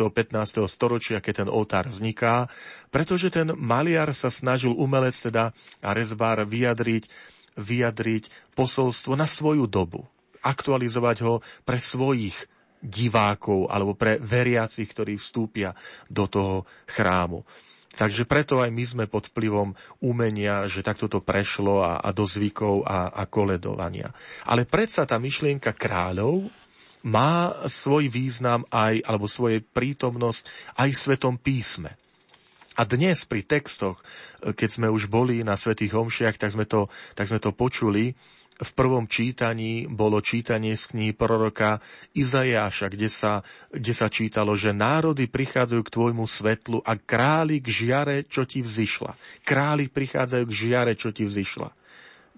15. 0.07 0.63
storočia, 0.71 1.19
keď 1.19 1.43
ten 1.43 1.49
oltár 1.51 1.91
vzniká, 1.91 2.47
pretože 2.87 3.27
ten 3.27 3.51
maliar 3.59 4.15
sa 4.15 4.31
snažil 4.31 4.71
umelec 4.71 5.19
teda 5.19 5.51
a 5.83 5.89
rezbár 5.91 6.47
vyjadriť, 6.47 7.11
vyjadriť 7.59 8.55
posolstvo 8.55 9.19
na 9.19 9.27
svoju 9.27 9.67
dobu, 9.67 10.07
aktualizovať 10.39 11.17
ho 11.27 11.43
pre 11.67 11.75
svojich 11.75 12.39
divákov 12.79 13.67
alebo 13.67 13.99
pre 13.99 14.15
veriacich, 14.19 14.87
ktorí 14.87 15.19
vstúpia 15.19 15.75
do 16.07 16.27
toho 16.31 16.63
chrámu. 16.87 17.43
Takže 17.93 18.25
preto 18.25 18.57
aj 18.57 18.73
my 18.73 18.83
sme 18.89 19.05
pod 19.05 19.29
vplyvom 19.29 19.77
umenia, 20.01 20.65
že 20.65 20.81
takto 20.81 21.05
to 21.05 21.21
prešlo 21.21 21.85
a, 21.85 22.01
a 22.01 22.09
do 22.09 22.25
zvykov 22.25 22.81
a, 22.89 23.13
a 23.13 23.23
koledovania. 23.29 24.09
Ale 24.49 24.65
predsa 24.65 25.05
tá 25.05 25.21
myšlienka 25.21 25.77
kráľov 25.77 26.49
má 27.05 27.53
svoj 27.69 28.09
význam 28.09 28.65
aj, 28.73 29.03
alebo 29.05 29.29
svoje 29.29 29.61
prítomnosť 29.61 30.43
aj 30.79 30.89
v 30.89 31.01
Svetom 31.05 31.35
písme. 31.37 31.93
A 32.73 32.89
dnes 32.89 33.21
pri 33.29 33.45
textoch, 33.45 34.01
keď 34.41 34.69
sme 34.81 34.87
už 34.89 35.05
boli 35.05 35.45
na 35.45 35.53
Svetých 35.53 35.93
homšiach, 35.93 36.41
tak 36.41 36.49
sme 36.49 36.65
to, 36.65 36.89
tak 37.13 37.29
sme 37.29 37.37
to 37.37 37.53
počuli, 37.53 38.17
v 38.59 38.71
prvom 38.77 39.09
čítaní 39.09 39.89
bolo 39.89 40.21
čítanie 40.21 40.77
z 40.77 40.93
knihy 40.93 41.13
proroka 41.17 41.81
Izajáša, 42.13 42.93
kde 42.93 43.09
sa, 43.09 43.41
kde 43.73 43.93
sa 43.95 44.07
čítalo, 44.11 44.53
že 44.53 44.75
národy 44.75 45.25
prichádzajú 45.25 45.81
k 45.81 45.93
tvojmu 45.93 46.25
svetlu 46.29 46.77
a 46.85 46.93
králi 46.93 47.63
k 47.63 47.67
žiare, 47.71 48.17
čo 48.27 48.45
ti 48.45 48.61
vzýšla. 48.61 49.17
Králi 49.41 49.89
prichádzajú 49.89 50.43
k 50.45 50.53
žiare, 50.53 50.93
čo 50.93 51.09
ti 51.09 51.25
vzýšla. 51.25 51.69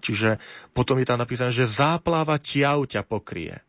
Čiže 0.00 0.38
potom 0.70 1.00
je 1.00 1.08
tam 1.08 1.20
napísané, 1.20 1.50
že 1.50 1.68
záplava 1.68 2.38
ťav 2.38 2.86
ťa 2.86 3.02
pokrie. 3.04 3.65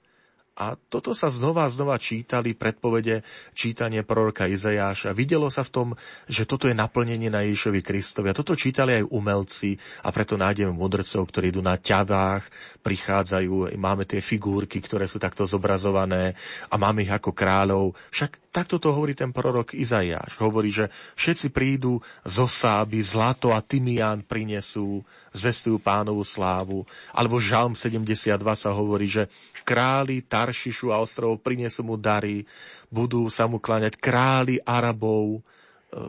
A 0.58 0.74
toto 0.74 1.14
sa 1.14 1.30
znova 1.30 1.70
a 1.70 1.74
znova 1.74 2.01
čítali 2.01 2.58
predpovede 2.58 3.22
čítanie 3.53 4.01
proroka 4.01 4.49
Izajáša. 4.49 5.14
Videlo 5.14 5.53
sa 5.53 5.62
v 5.62 5.70
tom, 5.70 5.88
že 6.26 6.49
toto 6.49 6.66
je 6.66 6.74
naplnenie 6.74 7.30
na 7.30 7.45
Ježišovi 7.45 7.86
Kristovi. 7.86 8.34
A 8.34 8.38
toto 8.38 8.58
čítali 8.58 8.97
aj 8.97 9.05
umelci 9.14 9.78
a 10.01 10.10
preto 10.10 10.34
nájdeme 10.34 10.74
mudrcov, 10.74 11.30
ktorí 11.30 11.53
idú 11.53 11.62
na 11.62 11.78
ťavách, 11.78 12.49
prichádzajú, 12.82 13.78
máme 13.78 14.10
tie 14.10 14.18
figurky, 14.18 14.82
ktoré 14.82 15.05
sú 15.05 15.22
takto 15.22 15.45
zobrazované 15.45 16.34
a 16.74 16.76
máme 16.82 17.05
ich 17.05 17.14
ako 17.14 17.38
kráľov. 17.38 17.93
Však 18.10 18.49
takto 18.49 18.82
to 18.82 18.89
hovorí 18.89 19.14
ten 19.14 19.30
prorok 19.30 19.78
Izajáš. 19.78 20.41
Hovorí, 20.41 20.74
že 20.74 20.89
všetci 21.14 21.53
prídu 21.53 22.01
zo 22.26 22.49
sáby, 22.49 22.97
zlato 23.05 23.53
a 23.53 23.62
tymián 23.62 24.26
prinesú, 24.26 25.05
zvestujú 25.38 25.78
pánovú 25.78 26.26
slávu. 26.26 26.82
Alebo 27.14 27.38
Žalm 27.38 27.78
72 27.78 28.34
sa 28.58 28.74
hovorí, 28.74 29.05
že 29.05 29.30
králi 29.68 30.24
Taršišu 30.24 30.95
a 30.95 31.03
ostrovov 31.03 31.43
prinesú 31.43 31.84
mu 31.84 31.99
dary, 31.99 32.47
budú 32.88 33.28
sa 33.28 33.51
mu 33.51 33.59
kláňať 33.59 33.99
králi 33.99 34.63
Arabov, 34.63 35.43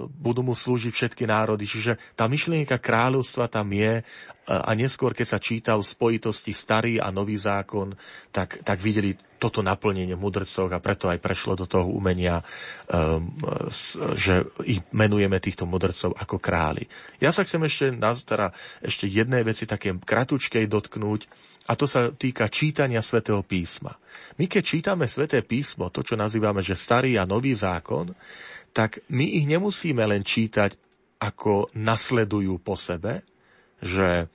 budú 0.09 0.45
mu 0.45 0.55
slúžiť 0.55 0.93
všetky 0.93 1.25
národy. 1.25 1.65
Čiže 1.65 1.97
tá 2.15 2.29
myšlienka 2.29 2.77
kráľovstva 2.79 3.49
tam 3.49 3.73
je 3.73 4.01
e, 4.01 4.03
a 4.49 4.71
neskôr, 4.77 5.17
keď 5.17 5.27
sa 5.27 5.39
čítal 5.41 5.81
v 5.81 5.91
spojitosti 5.91 6.53
starý 6.53 7.01
a 7.01 7.09
nový 7.09 7.41
zákon, 7.41 7.97
tak, 8.31 8.61
tak 8.63 8.79
videli 8.85 9.17
toto 9.39 9.63
naplnenie 9.63 10.19
v 10.19 10.23
mudrcoch 10.23 10.69
a 10.75 10.83
preto 10.83 11.07
aj 11.07 11.23
prešlo 11.23 11.55
do 11.55 11.71
toho 11.71 11.87
umenia, 11.87 12.43
um, 12.91 13.23
že 14.19 14.43
ich 14.67 14.83
menujeme 14.91 15.39
týchto 15.39 15.63
mudrcov 15.63 16.11
ako 16.19 16.43
králi. 16.43 16.91
Ja 17.23 17.31
sa 17.31 17.47
chcem 17.47 17.63
ešte, 17.63 17.95
teda 18.27 18.51
ešte 18.83 19.07
jednej 19.07 19.47
veci 19.47 19.65
také 19.65 19.95
kratučkej 19.95 20.67
dotknúť 20.67 21.21
a 21.71 21.79
to 21.79 21.87
sa 21.87 22.11
týka 22.11 22.51
čítania 22.51 22.99
svätého 22.99 23.47
písma. 23.47 23.95
My 24.43 24.51
keď 24.51 24.63
čítame 24.67 25.07
sväté 25.07 25.47
písmo, 25.47 25.93
to 25.95 26.03
čo 26.03 26.19
nazývame, 26.19 26.65
že 26.65 26.75
starý 26.75 27.15
a 27.21 27.29
nový 27.29 27.55
zákon, 27.55 28.11
tak 28.73 29.03
my 29.11 29.25
ich 29.25 29.47
nemusíme 29.49 30.03
len 30.05 30.23
čítať 30.23 30.77
ako 31.19 31.75
nasledujú 31.75 32.63
po 32.63 32.79
sebe, 32.79 33.27
že 33.83 34.31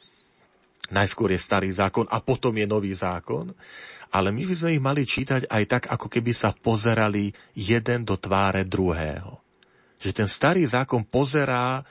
najskôr 0.92 1.32
je 1.32 1.40
starý 1.40 1.72
zákon 1.72 2.08
a 2.12 2.20
potom 2.20 2.52
je 2.56 2.68
nový 2.68 2.92
zákon, 2.92 3.56
ale 4.14 4.30
my 4.30 4.44
by 4.46 4.54
sme 4.54 4.76
ich 4.78 4.84
mali 4.84 5.04
čítať 5.08 5.50
aj 5.50 5.64
tak, 5.66 5.84
ako 5.90 6.08
keby 6.12 6.32
sa 6.36 6.54
pozerali 6.54 7.34
jeden 7.58 8.06
do 8.06 8.20
tváre 8.20 8.68
druhého. 8.68 9.42
Že 9.98 10.12
ten 10.12 10.30
starý 10.30 10.68
zákon 10.68 11.08
pozerá 11.08 11.82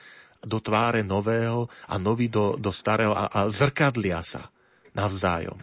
do 0.43 0.61
tváre 0.61 1.01
nového 1.01 1.67
a 1.89 1.97
nový 1.97 2.29
do, 2.29 2.55
do 2.55 2.69
starého 2.69 3.11
a, 3.11 3.27
a 3.27 3.39
zrkadlia 3.49 4.21
sa 4.21 4.53
navzájom. 4.93 5.57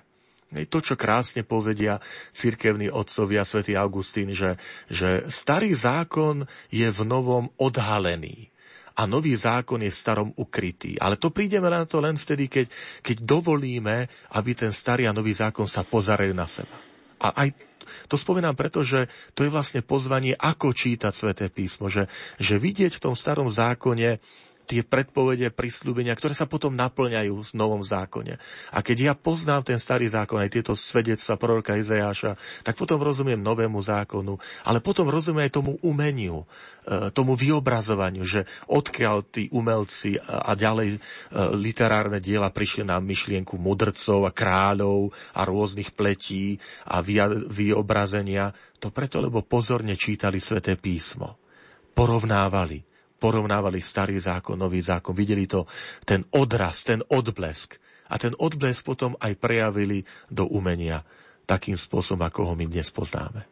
To, 0.50 0.78
čo 0.82 0.98
krásne 0.98 1.46
povedia 1.46 2.02
cirkevní 2.34 2.90
otcovia, 2.90 3.46
svätý 3.46 3.78
Augustín, 3.78 4.34
že, 4.34 4.58
že 4.90 5.30
starý 5.30 5.70
zákon 5.70 6.42
je 6.74 6.90
v 6.90 7.00
novom 7.06 7.46
odhalený 7.54 8.50
a 8.98 9.06
nový 9.06 9.38
zákon 9.38 9.80
je 9.80 9.88
v 9.88 10.00
starom 10.02 10.30
ukrytý. 10.34 10.98
Ale 10.98 11.16
to 11.16 11.30
prídeme 11.30 11.70
na 11.70 11.86
to 11.86 12.02
len 12.02 12.18
vtedy, 12.18 12.50
keď, 12.50 12.66
keď 13.00 13.16
dovolíme, 13.22 14.10
aby 14.34 14.50
ten 14.52 14.74
starý 14.74 15.06
a 15.06 15.16
nový 15.16 15.32
zákon 15.32 15.70
sa 15.70 15.86
pozerali 15.86 16.34
na 16.34 16.50
seba. 16.50 16.74
A 17.22 17.46
aj 17.46 17.54
to 18.06 18.18
spomínam 18.18 18.54
preto, 18.54 18.82
že 18.86 19.10
to 19.34 19.42
je 19.46 19.50
vlastne 19.50 19.82
pozvanie, 19.82 20.34
ako 20.36 20.74
čítať 20.74 21.12
sväté 21.14 21.46
písmo, 21.50 21.90
že, 21.90 22.06
že 22.38 22.60
vidieť 22.60 22.98
v 22.98 23.02
tom 23.02 23.14
starom 23.14 23.50
zákone 23.50 24.18
tie 24.70 24.86
predpovede, 24.86 25.50
prisľúbenia, 25.50 26.14
ktoré 26.14 26.30
sa 26.30 26.46
potom 26.46 26.78
naplňajú 26.78 27.34
v 27.34 27.50
novom 27.58 27.82
zákone. 27.82 28.38
A 28.70 28.78
keď 28.86 28.96
ja 29.10 29.12
poznám 29.18 29.66
ten 29.66 29.82
starý 29.82 30.06
zákon, 30.06 30.38
aj 30.38 30.54
tieto 30.54 30.78
svedectva 30.78 31.34
proroka 31.34 31.74
Izajáša, 31.74 32.38
tak 32.62 32.78
potom 32.78 33.02
rozumiem 33.02 33.42
novému 33.42 33.82
zákonu, 33.82 34.38
ale 34.62 34.78
potom 34.78 35.10
rozumiem 35.10 35.50
aj 35.50 35.58
tomu 35.58 35.74
umeniu, 35.82 36.46
e, 36.86 37.10
tomu 37.10 37.34
vyobrazovaniu, 37.34 38.22
že 38.22 38.46
odkiaľ 38.70 39.26
tí 39.26 39.50
umelci 39.50 40.14
a 40.22 40.54
ďalej 40.54 40.94
e, 40.94 40.98
literárne 41.58 42.22
diela 42.22 42.54
prišli 42.54 42.86
na 42.86 43.02
myšlienku 43.02 43.58
mudrcov 43.58 44.22
a 44.22 44.30
kráľov 44.30 45.10
a 45.34 45.42
rôznych 45.42 45.90
pletí 45.98 46.62
a 46.86 47.02
vyobrazenia, 47.50 48.54
to 48.78 48.94
preto, 48.94 49.18
lebo 49.18 49.42
pozorne 49.42 49.98
čítali 49.98 50.38
sväté 50.38 50.78
písmo. 50.78 51.42
Porovnávali 51.90 52.89
porovnávali 53.20 53.84
starý 53.84 54.16
zákon, 54.16 54.56
nový 54.56 54.80
zákon, 54.80 55.12
videli 55.12 55.44
to, 55.44 55.68
ten 56.08 56.24
odraz, 56.32 56.82
ten 56.88 57.04
odblesk. 57.12 57.76
A 58.10 58.18
ten 58.18 58.32
odblesk 58.34 58.82
potom 58.82 59.14
aj 59.20 59.36
prejavili 59.38 60.02
do 60.32 60.48
umenia 60.48 61.04
takým 61.44 61.76
spôsobom, 61.76 62.26
ako 62.26 62.40
ho 62.50 62.54
my 62.56 62.66
dnes 62.66 62.88
poznáme. 62.90 63.46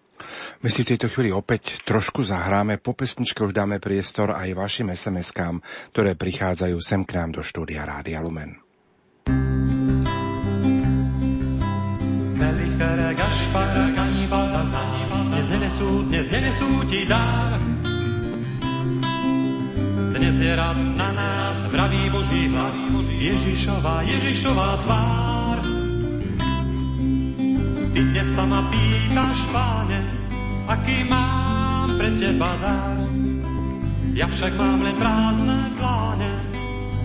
My 0.67 0.69
si 0.73 0.83
v 0.83 0.97
tejto 0.97 1.15
chvíli 1.15 1.31
opäť 1.31 1.79
trošku 1.87 2.27
zahráme, 2.27 2.83
po 2.83 2.91
pesničke 2.91 3.39
už 3.47 3.55
dáme 3.55 3.79
priestor 3.79 4.35
aj 4.35 4.51
vašim 4.51 4.91
SMS-kám, 4.91 5.63
ktoré 5.95 6.19
prichádzajú 6.19 6.75
sem 6.83 7.07
k 7.07 7.23
nám 7.23 7.39
do 7.39 7.43
štúdia 7.47 7.87
Rádia 7.87 8.19
Lumen. 8.19 8.59
Melichere, 12.35 13.15
Gašpar, 13.15 13.99
dnes 15.39 15.47
nenesú, 15.55 15.89
dnes 16.11 16.27
nenesú 16.35 16.69
ti 16.91 17.07
dar, 17.07 17.48
dnes 20.19 20.35
je 20.35 20.51
rad 20.51 20.75
na 20.99 21.15
nás, 21.15 21.63
vraví 21.71 22.11
Boží 22.11 22.51
hlas, 22.51 22.75
Ježišová, 23.23 24.03
Ježišová 24.03 24.71
tvár. 24.83 25.59
Ty 27.95 28.01
dnes 28.03 28.29
sa 28.35 28.45
ma 28.47 28.67
pýtaš, 28.67 29.39
páne, 29.55 29.99
aký 30.67 31.07
mám 31.07 31.95
pre 31.95 32.11
teba 32.19 32.51
dar. 32.59 32.99
Ja 34.19 34.27
však 34.27 34.59
mám 34.59 34.83
len 34.83 34.97
prázdne 34.99 35.59
pláne, 35.79 36.31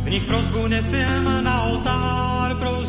v 0.04 0.08
nich 0.10 0.26
prozbu 0.26 0.66
nesiem 0.74 1.26
na 1.46 1.56
oltár, 1.70 2.58
prozbu 2.58 2.83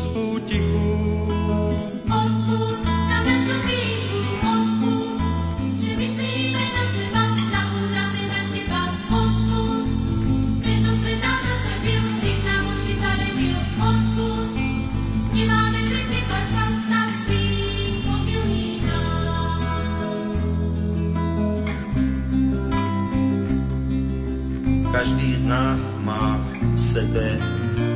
Každý 24.95 25.35
z 25.35 25.43
nás 25.43 25.83
má 26.07 26.39
v 26.55 26.79
sebe 26.79 27.35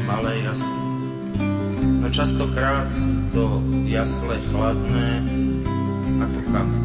malé 0.03 0.43
jasy. 0.43 0.75
No 2.03 2.11
častokrát 2.11 2.91
to 3.31 3.63
jasle 3.87 4.35
chladné 4.51 5.23
ako 6.19 6.39
kameň. 6.51 6.83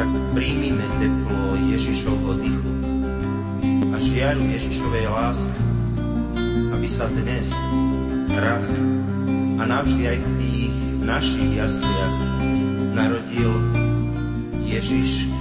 Tak 0.00 0.08
príjmime 0.32 0.80
teplo 0.96 1.60
Ježišovho 1.76 2.32
dychu 2.40 2.72
a 3.92 4.00
žiaru 4.00 4.48
Ježišovej 4.48 5.12
lásky, 5.12 5.64
aby 6.72 6.88
sa 6.88 7.12
dnes, 7.12 7.52
raz 8.32 8.64
a 9.60 9.62
navždy 9.68 10.08
aj 10.08 10.18
v 10.24 10.28
tých 10.40 10.74
našich 11.04 11.50
jasliach 11.52 12.16
narodil 12.96 13.52
Ježiš 14.64 15.31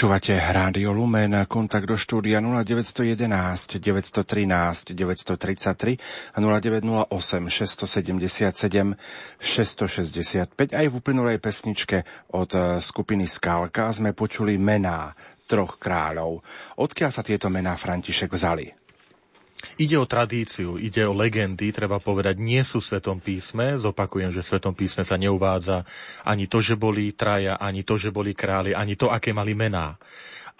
Počúvate 0.00 0.32
Rádio 0.32 0.96
Lumen, 0.96 1.44
kontakt 1.44 1.84
do 1.84 1.92
štúdia 1.92 2.40
0911 2.40 3.20
913 3.84 4.96
933 4.96 6.00
a 6.32 6.38
0908 6.40 7.04
677 7.52 8.96
665. 9.36 10.56
Aj 10.72 10.86
v 10.88 10.94
uplynulej 10.96 11.36
pesničke 11.36 12.08
od 12.32 12.80
skupiny 12.80 13.28
Skálka 13.28 13.92
sme 13.92 14.16
počuli 14.16 14.56
mená 14.56 15.12
troch 15.44 15.76
kráľov. 15.76 16.40
Odkiaľ 16.80 17.10
sa 17.12 17.20
tieto 17.20 17.52
mená 17.52 17.76
František 17.76 18.32
vzali? 18.32 18.79
Ide 19.80 19.96
o 19.96 20.08
tradíciu, 20.08 20.76
ide 20.80 21.04
o 21.04 21.16
legendy, 21.16 21.72
treba 21.72 22.00
povedať, 22.00 22.40
nie 22.40 22.60
sú 22.64 22.80
v 22.80 22.88
Svetom 22.92 23.18
písme. 23.20 23.76
Zopakujem, 23.76 24.32
že 24.32 24.44
v 24.44 24.48
Svetom 24.56 24.74
písme 24.76 25.04
sa 25.04 25.20
neuvádza 25.20 25.84
ani 26.24 26.48
to, 26.48 26.60
že 26.64 26.76
boli 26.76 27.12
traja, 27.12 27.56
ani 27.60 27.84
to, 27.84 27.96
že 27.96 28.12
boli 28.12 28.32
králi, 28.32 28.72
ani 28.72 28.96
to, 28.96 29.12
aké 29.12 29.32
mali 29.32 29.52
mená. 29.52 29.96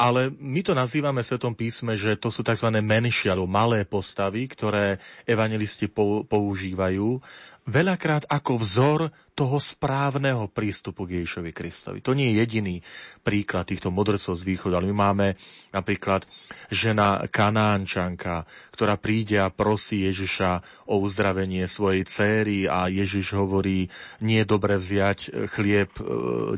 Ale 0.01 0.33
my 0.33 0.65
to 0.65 0.73
nazývame 0.73 1.21
v 1.21 1.29
Svetom 1.29 1.53
písme, 1.53 1.93
že 1.93 2.17
to 2.17 2.33
sú 2.33 2.41
tzv. 2.41 2.73
menšie 2.81 3.29
alebo 3.29 3.45
malé 3.45 3.85
postavy, 3.85 4.49
ktoré 4.49 4.97
evangelisti 5.29 5.93
používajú 5.93 7.21
veľakrát 7.69 8.25
ako 8.27 8.53
vzor 8.59 9.01
toho 9.41 9.57
správneho 9.57 10.53
prístupu 10.53 11.09
k 11.09 11.25
Ježišovi 11.25 11.57
Kristovi. 11.57 12.05
To 12.05 12.13
nie 12.13 12.29
je 12.37 12.45
jediný 12.45 12.77
príklad 13.25 13.65
týchto 13.65 13.89
modrcov 13.89 14.37
z 14.37 14.45
východu, 14.45 14.77
ale 14.77 14.93
my 14.93 14.97
máme 15.01 15.27
napríklad 15.73 16.29
žena 16.69 17.25
Kanánčanka, 17.25 18.45
ktorá 18.77 19.01
príde 19.01 19.41
a 19.41 19.49
prosí 19.49 20.05
Ježiša 20.05 20.85
o 20.93 21.01
uzdravenie 21.01 21.65
svojej 21.65 22.05
céry 22.05 22.69
a 22.69 22.93
Ježiš 22.93 23.33
hovorí, 23.33 23.89
nie 24.21 24.45
je 24.45 24.51
dobre 24.51 24.77
vziať 24.77 25.49
chlieb 25.57 25.89
e, 25.97 26.05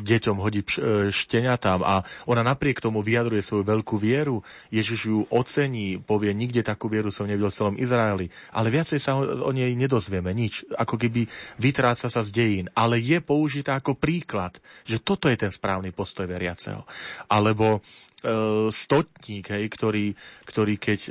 deťom 0.02 0.36
hodiť 0.42 0.66
e, 0.66 0.76
šteniatám 1.14 1.86
a 1.86 2.02
ona 2.26 2.42
napriek 2.42 2.82
tomu 2.82 2.98
vyjadruje 3.06 3.46
svoju 3.46 3.62
veľkú 3.62 3.94
vieru. 3.94 4.42
Ježiš 4.74 5.00
ju 5.06 5.18
ocení, 5.30 6.02
povie, 6.02 6.34
nikde 6.34 6.66
takú 6.66 6.90
vieru 6.90 7.14
som 7.14 7.30
nevidel 7.30 7.54
v 7.54 7.58
celom 7.62 7.76
Izraeli, 7.78 8.26
ale 8.50 8.74
viacej 8.74 8.98
sa 8.98 9.14
o 9.22 9.50
nej 9.54 9.70
nedozvieme 9.78 10.34
nič, 10.34 10.66
ako 10.74 10.98
keby 10.98 11.30
vytráca 11.62 12.10
sa 12.10 12.20
z 12.26 12.30
dejín 12.34 12.71
ale 12.72 13.00
je 13.00 13.20
použitá 13.20 13.76
ako 13.76 13.96
príklad, 13.96 14.56
že 14.88 15.00
toto 15.00 15.28
je 15.28 15.36
ten 15.36 15.52
správny 15.52 15.92
postoj 15.92 16.24
veriaceho. 16.24 16.84
Alebo 17.28 17.84
stotník, 18.70 19.50
hej, 19.50 19.66
ktorý, 19.66 20.06
ktorý 20.46 20.74
keď 20.78 21.00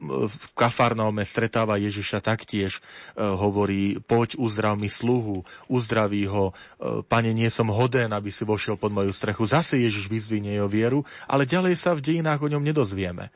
v 0.00 0.44
Kafarnaume 0.56 1.20
stretáva 1.28 1.76
Ježiša 1.76 2.24
taktiež, 2.24 2.80
e, 2.80 3.20
hovorí, 3.20 4.00
poď 4.00 4.40
uzdrav 4.40 4.80
mi 4.80 4.88
sluhu, 4.88 5.44
uzdraví 5.68 6.24
ho, 6.24 6.56
e, 6.80 7.04
pane, 7.04 7.36
nie 7.36 7.52
som 7.52 7.68
hoden, 7.68 8.16
aby 8.16 8.32
si 8.32 8.48
vošiel 8.48 8.80
pod 8.80 8.96
moju 8.96 9.12
strechu. 9.12 9.44
Zase 9.44 9.76
Ježiš 9.76 10.08
vyzvinie 10.08 10.56
jeho 10.56 10.72
vieru, 10.72 11.04
ale 11.28 11.44
ďalej 11.44 11.76
sa 11.76 11.92
v 11.92 12.00
dejinách 12.00 12.40
o 12.40 12.48
ňom 12.48 12.64
nedozvieme. 12.64 13.28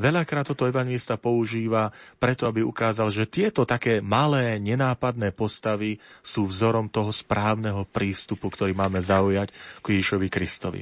Veľakrát 0.00 0.48
toto 0.48 0.64
evangelista 0.64 1.20
používa 1.20 1.92
preto, 2.16 2.48
aby 2.48 2.64
ukázal, 2.64 3.12
že 3.12 3.28
tieto 3.28 3.68
také 3.68 4.00
malé, 4.00 4.56
nenápadné 4.56 5.28
postavy 5.36 6.00
sú 6.24 6.48
vzorom 6.48 6.88
toho 6.88 7.12
správneho 7.12 7.84
prístupu, 7.84 8.48
ktorý 8.48 8.72
máme 8.72 8.96
zaujať 9.04 9.52
k 9.84 9.86
Ježišovi 9.92 10.28
Kristovi. 10.32 10.80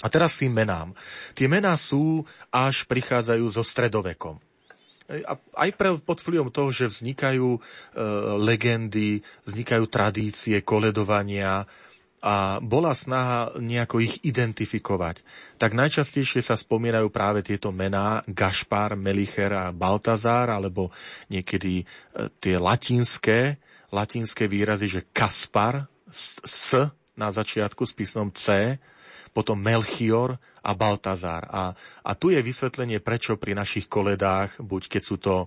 A 0.00 0.08
teraz 0.08 0.36
tým 0.40 0.52
menám. 0.52 0.96
Tie 1.36 1.44
mená 1.44 1.76
sú, 1.76 2.24
až 2.48 2.88
prichádzajú 2.88 3.44
so 3.52 3.60
stredovekom. 3.60 4.40
A 5.10 5.34
aj 5.66 5.70
pre, 5.74 5.98
pod 5.98 6.22
vplyvom 6.22 6.54
toho, 6.54 6.70
že 6.70 6.86
vznikajú 6.86 7.58
e, 7.58 7.60
legendy, 8.38 9.20
vznikajú 9.42 9.84
tradície, 9.90 10.62
koledovania 10.62 11.66
a 12.20 12.60
bola 12.60 12.92
snaha 12.92 13.56
nejako 13.58 14.04
ich 14.04 14.20
identifikovať. 14.22 15.24
Tak 15.56 15.72
najčastejšie 15.72 16.44
sa 16.44 16.54
spomínajú 16.54 17.08
práve 17.08 17.40
tieto 17.40 17.72
mená 17.72 18.20
Gašpar, 18.28 18.94
Melicher 18.94 19.50
a 19.56 19.74
Baltazár, 19.74 20.52
alebo 20.52 20.94
niekedy 21.26 21.82
e, 21.82 21.84
tie 22.38 22.60
latinské, 22.60 23.58
latinské 23.90 24.46
výrazy, 24.46 24.86
že 24.86 25.10
Kaspar, 25.10 25.90
S 26.10 26.72
na 27.18 27.28
začiatku 27.28 27.82
s 27.82 27.92
písmom 27.92 28.30
C, 28.32 28.78
potom 29.30 29.58
Melchior 29.58 30.36
a 30.60 30.72
Baltazár. 30.74 31.46
A, 31.48 31.72
a 32.04 32.10
tu 32.18 32.34
je 32.34 32.42
vysvetlenie, 32.42 33.00
prečo 33.00 33.38
pri 33.38 33.56
našich 33.56 33.86
koledách, 33.86 34.60
buď 34.60 34.82
keď 34.98 35.02
sú 35.02 35.16
to 35.16 35.34
e, 35.42 35.46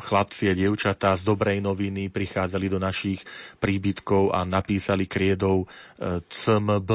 chlapci 0.00 0.48
a 0.48 0.56
dievčatá 0.56 1.12
z 1.18 1.22
dobrej 1.26 1.60
noviny 1.60 2.08
prichádzali 2.08 2.66
do 2.72 2.78
našich 2.80 3.20
príbytkov 3.58 4.32
a 4.32 4.46
napísali 4.46 5.04
kriedou 5.10 5.64
e, 5.64 5.66
CMB, 6.24 6.90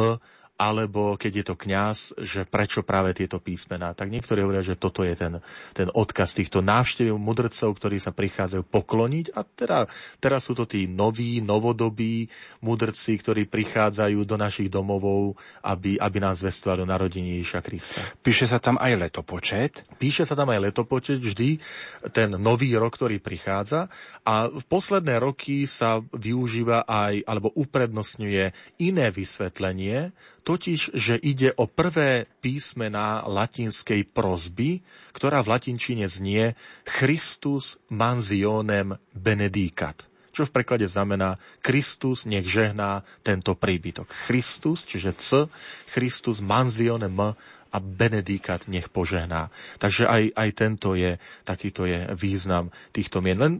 alebo 0.58 1.14
keď 1.14 1.32
je 1.41 1.45
to 1.45 1.55
kňaz, 1.55 1.97
že 2.18 2.49
prečo 2.49 2.82
práve 2.82 3.14
tieto 3.14 3.38
písmená. 3.38 3.93
Tak 3.93 4.10
niektorí 4.10 4.41
hovoria, 4.41 4.66
že 4.66 4.74
toto 4.74 5.05
je 5.05 5.14
ten, 5.14 5.38
ten 5.78 5.86
odkaz 5.93 6.34
týchto 6.34 6.66
návštev 6.66 7.14
mudrcov, 7.14 7.78
ktorí 7.78 8.01
sa 8.01 8.10
prichádzajú 8.10 8.66
pokloniť. 8.66 9.38
A 9.38 9.45
teda, 9.45 9.86
teraz 10.18 10.49
sú 10.49 10.58
to 10.58 10.66
tí 10.66 10.89
noví, 10.89 11.45
novodobí 11.45 12.26
mudrci, 12.66 13.22
ktorí 13.22 13.45
prichádzajú 13.45 14.18
do 14.26 14.34
našich 14.34 14.74
domovov, 14.74 15.38
aby, 15.62 16.01
aby 16.01 16.18
nás 16.18 16.41
zvestovali 16.41 16.82
do 16.82 16.89
narodení 16.89 17.38
Ježiša 17.38 17.62
Krista. 17.62 18.01
Píše 18.26 18.49
sa 18.49 18.58
tam 18.58 18.82
aj 18.82 18.97
letopočet? 18.97 19.86
Píše 20.01 20.26
sa 20.26 20.34
tam 20.34 20.49
aj 20.49 20.74
letopočet 20.74 21.22
vždy, 21.22 21.62
ten 22.10 22.34
nový 22.34 22.74
rok, 22.74 22.97
ktorý 22.97 23.22
prichádza. 23.22 23.93
A 24.26 24.49
v 24.49 24.66
posledné 24.66 25.22
roky 25.22 25.70
sa 25.70 26.01
využíva 26.01 26.82
aj, 26.89 27.22
alebo 27.30 27.53
uprednostňuje 27.53 28.58
iné 28.82 29.14
vysvetlenie, 29.14 30.18
totiž, 30.48 30.95
že 30.95 31.20
ide 31.20 31.52
o 31.60 31.68
prvé 31.68 32.24
písmená 32.39 33.28
latinskej 33.28 34.08
prozby, 34.08 34.80
ktorá 35.12 35.43
v 35.43 35.60
latinčine 35.60 36.08
znie 36.08 36.56
Christus 36.88 37.76
mansionem 37.91 38.95
benedicat 39.12 40.08
čo 40.38 40.45
v 40.45 40.54
preklade 40.54 40.86
znamená 40.86 41.41
Kristus 41.66 42.30
nech 42.30 42.45
žehná 42.45 43.02
tento 43.26 43.58
príbytok. 43.58 44.06
Christus, 44.30 44.86
čiže 44.86 45.18
C, 45.18 45.50
Christus 45.89 46.45
mansionem 46.45 47.10
M 47.10 47.34
a 47.74 47.78
benedikat 47.82 48.70
nech 48.70 48.93
požehná. 48.93 49.50
Takže 49.82 50.06
aj, 50.06 50.24
aj 50.38 50.50
tento 50.54 50.93
je, 50.93 51.18
takýto 51.41 51.89
je 51.89 52.06
význam 52.14 52.70
týchto 52.93 53.18
mien. 53.26 53.41
Len 53.41 53.54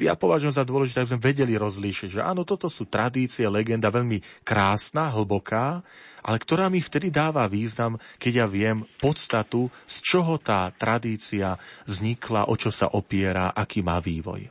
ja 0.00 0.16
považujem 0.16 0.56
za 0.56 0.64
dôležité, 0.64 1.04
aby 1.04 1.10
sme 1.12 1.26
vedeli 1.28 1.52
rozlíšiť, 1.60 2.08
že 2.18 2.20
áno, 2.24 2.48
toto 2.48 2.72
sú 2.72 2.88
tradície, 2.88 3.44
legenda 3.44 3.92
veľmi 3.92 4.24
krásna, 4.40 5.12
hlboká, 5.12 5.84
ale 6.24 6.36
ktorá 6.40 6.72
mi 6.72 6.80
vtedy 6.80 7.12
dáva 7.12 7.44
význam, 7.44 8.00
keď 8.16 8.32
ja 8.32 8.46
viem 8.48 8.88
podstatu, 8.96 9.68
z 9.84 9.96
čoho 10.00 10.40
tá 10.40 10.72
tradícia 10.72 11.60
vznikla, 11.84 12.48
o 12.48 12.56
čo 12.56 12.72
sa 12.72 12.88
opiera, 12.96 13.52
aký 13.52 13.84
má 13.84 14.00
vývoj. 14.00 14.48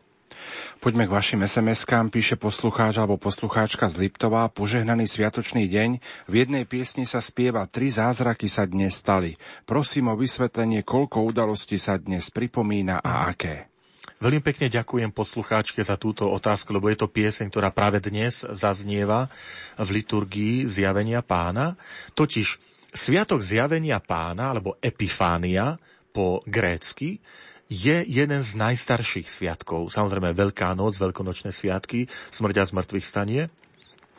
Poďme 0.77 1.09
k 1.09 1.15
vašim 1.17 1.41
SMS-kám, 1.43 2.13
píše 2.13 2.37
poslucháč 2.37 3.01
alebo 3.01 3.19
poslucháčka 3.19 3.89
z 3.89 4.07
Liptova. 4.07 4.47
Požehnaný 4.47 5.09
sviatočný 5.09 5.67
deň. 5.67 5.99
V 6.29 6.33
jednej 6.33 6.63
piesni 6.63 7.03
sa 7.03 7.19
spieva 7.19 7.67
Tri 7.67 7.91
zázraky 7.91 8.47
sa 8.47 8.63
dnes 8.63 8.95
stali. 8.95 9.35
Prosím 9.67 10.13
o 10.13 10.15
vysvetlenie, 10.15 10.87
koľko 10.87 11.25
udalostí 11.25 11.75
sa 11.75 11.99
dnes 11.99 12.31
pripomína 12.31 13.01
a 13.03 13.27
aké. 13.27 13.67
Veľmi 14.17 14.41
pekne 14.41 14.65
ďakujem 14.65 15.13
poslucháčke 15.13 15.85
za 15.85 15.93
túto 15.93 16.25
otázku, 16.25 16.73
lebo 16.73 16.89
je 16.89 16.97
to 16.97 17.05
pieseň, 17.05 17.53
ktorá 17.53 17.69
práve 17.69 18.01
dnes 18.01 18.41
zaznieva 18.49 19.29
v 19.77 20.01
liturgii 20.01 20.65
zjavenia 20.65 21.21
pána. 21.21 21.77
Totiž 22.17 22.57
Sviatok 22.97 23.45
zjavenia 23.45 24.01
pána, 24.01 24.57
alebo 24.57 24.81
Epifánia 24.81 25.77
po 26.09 26.41
grécky, 26.49 27.21
je 27.69 28.01
jeden 28.09 28.41
z 28.41 28.51
najstarších 28.57 29.29
sviatkov. 29.29 29.93
Samozrejme 29.93 30.33
Veľká 30.33 30.73
noc, 30.73 30.97
veľkonočné 30.97 31.53
sviatky, 31.53 32.09
smrť 32.33 32.55
a 32.57 32.65
zmrtvých 32.65 33.05
stanie 33.05 33.53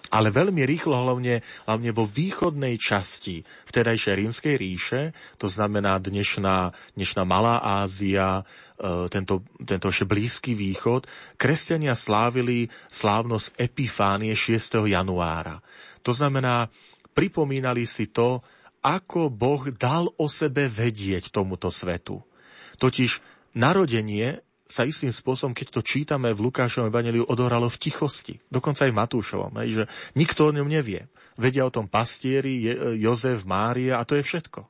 ale 0.08 0.32
veľmi 0.32 0.64
rýchlo, 0.64 0.96
hlavne, 0.96 1.44
hlavne 1.68 1.90
vo 1.92 2.08
východnej 2.08 2.80
časti 2.80 3.44
vtedajšej 3.68 4.14
rímskej 4.16 4.54
ríše, 4.56 5.00
to 5.36 5.52
znamená 5.52 6.00
dnešná, 6.00 6.72
dnešná 6.96 7.22
Malá 7.28 7.60
Ázia, 7.60 8.42
e, 8.80 9.06
tento, 9.12 9.44
tento 9.60 9.92
ešte 9.92 10.08
Blízky 10.08 10.56
východ, 10.56 11.04
kresťania 11.36 11.92
slávili 11.92 12.72
slávnosť 12.88 13.56
Epifánie 13.60 14.32
6. 14.32 14.88
januára. 14.88 15.60
To 16.00 16.16
znamená, 16.16 16.72
pripomínali 17.12 17.84
si 17.84 18.08
to, 18.08 18.40
ako 18.80 19.28
Boh 19.28 19.68
dal 19.74 20.08
o 20.16 20.26
sebe 20.30 20.70
vedieť 20.70 21.34
tomuto 21.34 21.68
svetu. 21.68 22.22
Totiž 22.78 23.20
narodenie 23.58 24.40
sa 24.68 24.84
istým 24.84 25.08
spôsobom, 25.08 25.56
keď 25.56 25.72
to 25.72 25.80
čítame 25.80 26.28
v 26.36 26.44
Lukášovom 26.44 26.92
evaneliu, 26.92 27.24
odohralo 27.24 27.72
v 27.72 27.80
tichosti. 27.80 28.36
Dokonca 28.52 28.84
aj 28.84 28.92
Matúšovom, 28.92 29.56
hej, 29.64 29.82
že 29.82 29.84
nikto 30.12 30.52
o 30.52 30.54
ňom 30.54 30.68
nevie. 30.68 31.08
Vedia 31.40 31.64
o 31.64 31.72
tom 31.72 31.88
pastieri, 31.88 32.68
Jozef, 33.00 33.48
Mária 33.48 33.96
a 33.96 34.04
to 34.04 34.12
je 34.12 34.22
všetko. 34.22 34.60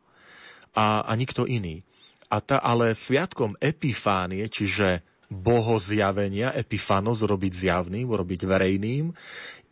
A, 0.79 1.03
a 1.03 1.13
nikto 1.19 1.51
iný. 1.51 1.83
A 2.31 2.39
ta, 2.39 2.63
ale 2.63 2.95
sviatkom 2.95 3.59
Epifánie, 3.59 4.47
čiže 4.47 5.03
bohozjavenia, 5.29 6.57
epifanos, 6.57 7.21
robiť 7.21 7.53
zjavným, 7.53 8.09
robiť 8.09 8.41
verejným, 8.49 9.13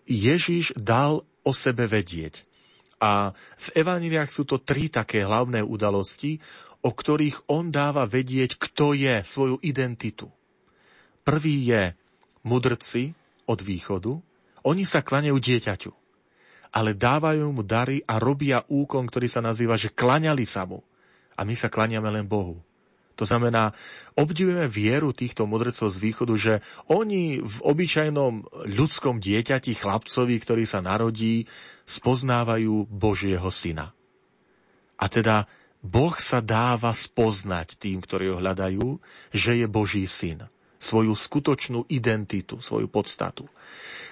Ježiš 0.04 0.76
dal 0.76 1.24
o 1.24 1.52
sebe 1.56 1.88
vedieť. 1.88 2.44
A 2.96 3.32
v 3.60 3.68
evaniliách 3.76 4.32
sú 4.32 4.48
to 4.48 4.56
tri 4.60 4.88
také 4.88 5.20
hlavné 5.24 5.60
udalosti, 5.60 6.40
o 6.82 6.90
ktorých 6.90 7.48
on 7.52 7.72
dáva 7.72 8.04
vedieť, 8.04 8.60
kto 8.60 8.92
je, 8.96 9.22
svoju 9.22 9.56
identitu. 9.62 10.28
Prvý 11.26 11.66
je 11.66 11.96
mudrci 12.46 13.16
od 13.46 13.58
východu, 13.62 14.14
oni 14.66 14.82
sa 14.82 15.02
klaňajú 15.02 15.38
dieťaťu, 15.38 15.92
ale 16.74 16.98
dávajú 16.98 17.46
mu 17.54 17.62
dary 17.62 18.02
a 18.02 18.18
robia 18.18 18.66
úkon, 18.66 19.06
ktorý 19.06 19.30
sa 19.30 19.38
nazýva, 19.38 19.78
že 19.78 19.94
klaňali 19.94 20.42
sa 20.42 20.66
mu. 20.66 20.82
A 21.36 21.44
my 21.44 21.54
sa 21.54 21.70
klaňame 21.70 22.08
len 22.10 22.26
Bohu. 22.26 22.58
To 23.16 23.24
znamená, 23.24 23.72
obdivujeme 24.12 24.68
vieru 24.68 25.16
týchto 25.16 25.48
mudrcov 25.48 25.88
z 25.88 25.96
východu, 25.96 26.34
že 26.36 26.54
oni 26.92 27.40
v 27.40 27.56
obyčajnom 27.64 28.44
ľudskom 28.68 29.24
dieťati, 29.24 29.72
chlapcovi, 29.72 30.36
ktorý 30.36 30.68
sa 30.68 30.84
narodí, 30.84 31.48
spoznávajú 31.88 32.84
Božieho 32.92 33.48
syna. 33.48 33.96
A 35.00 35.08
teda 35.08 35.48
Boh 35.86 36.18
sa 36.18 36.42
dáva 36.42 36.90
spoznať 36.90 37.78
tým, 37.78 38.02
ktorí 38.02 38.34
ho 38.34 38.42
hľadajú, 38.42 38.98
že 39.30 39.62
je 39.62 39.66
Boží 39.70 40.04
syn. 40.10 40.50
Svoju 40.82 41.14
skutočnú 41.14 41.86
identitu, 41.86 42.58
svoju 42.58 42.90
podstatu. 42.90 43.46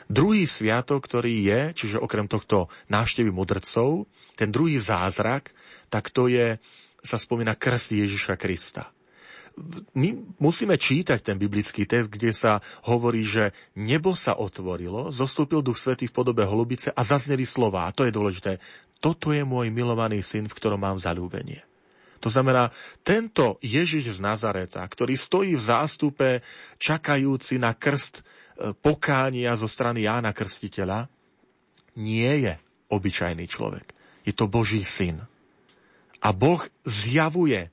Druhý 0.07 0.47
sviatok, 0.47 1.03
ktorý 1.03 1.35
je, 1.45 1.61
čiže 1.75 1.99
okrem 1.99 2.31
tohto 2.31 2.71
návštevy 2.87 3.35
mudrcov, 3.35 4.07
ten 4.39 4.55
druhý 4.55 4.79
zázrak, 4.79 5.51
tak 5.91 6.15
to 6.15 6.31
je, 6.31 6.63
sa 7.03 7.19
spomína 7.19 7.59
krst 7.59 7.99
Ježiša 7.99 8.39
Krista 8.39 8.95
my 9.95 10.09
musíme 10.43 10.75
čítať 10.75 11.23
ten 11.23 11.39
biblický 11.39 11.87
text, 11.87 12.11
kde 12.11 12.35
sa 12.35 12.59
hovorí, 12.91 13.23
že 13.23 13.55
nebo 13.79 14.19
sa 14.19 14.35
otvorilo, 14.35 15.15
zostúpil 15.15 15.63
Duch 15.63 15.79
Svetý 15.79 16.11
v 16.11 16.17
podobe 16.17 16.43
holubice 16.43 16.91
a 16.91 17.07
zazneli 17.07 17.47
slova. 17.47 17.87
A 17.87 17.95
to 17.95 18.03
je 18.03 18.15
dôležité 18.15 18.59
toto 19.05 19.37
je 19.37 19.45
môj 19.45 19.69
milovaný 19.69 20.25
syn, 20.25 20.49
v 20.49 20.57
ktorom 20.57 20.81
mám 20.81 20.97
zalúbenie. 20.97 21.61
To 22.25 22.33
znamená, 22.33 22.73
tento 23.05 23.61
Ježiš 23.61 24.17
z 24.17 24.25
Nazareta, 24.25 24.81
ktorý 24.81 25.13
stojí 25.13 25.53
v 25.53 25.61
zástupe 25.61 26.29
čakajúci 26.81 27.61
na 27.61 27.77
krst 27.77 28.25
e, 28.25 28.73
pokánia 28.73 29.53
zo 29.61 29.69
strany 29.69 30.09
Jána 30.09 30.33
Krstiteľa, 30.33 31.05
nie 32.01 32.49
je 32.49 32.57
obyčajný 32.89 33.45
človek. 33.45 33.93
Je 34.25 34.33
to 34.33 34.49
Boží 34.49 34.81
syn. 34.89 35.21
A 36.25 36.33
Boh 36.33 36.65
zjavuje 36.89 37.69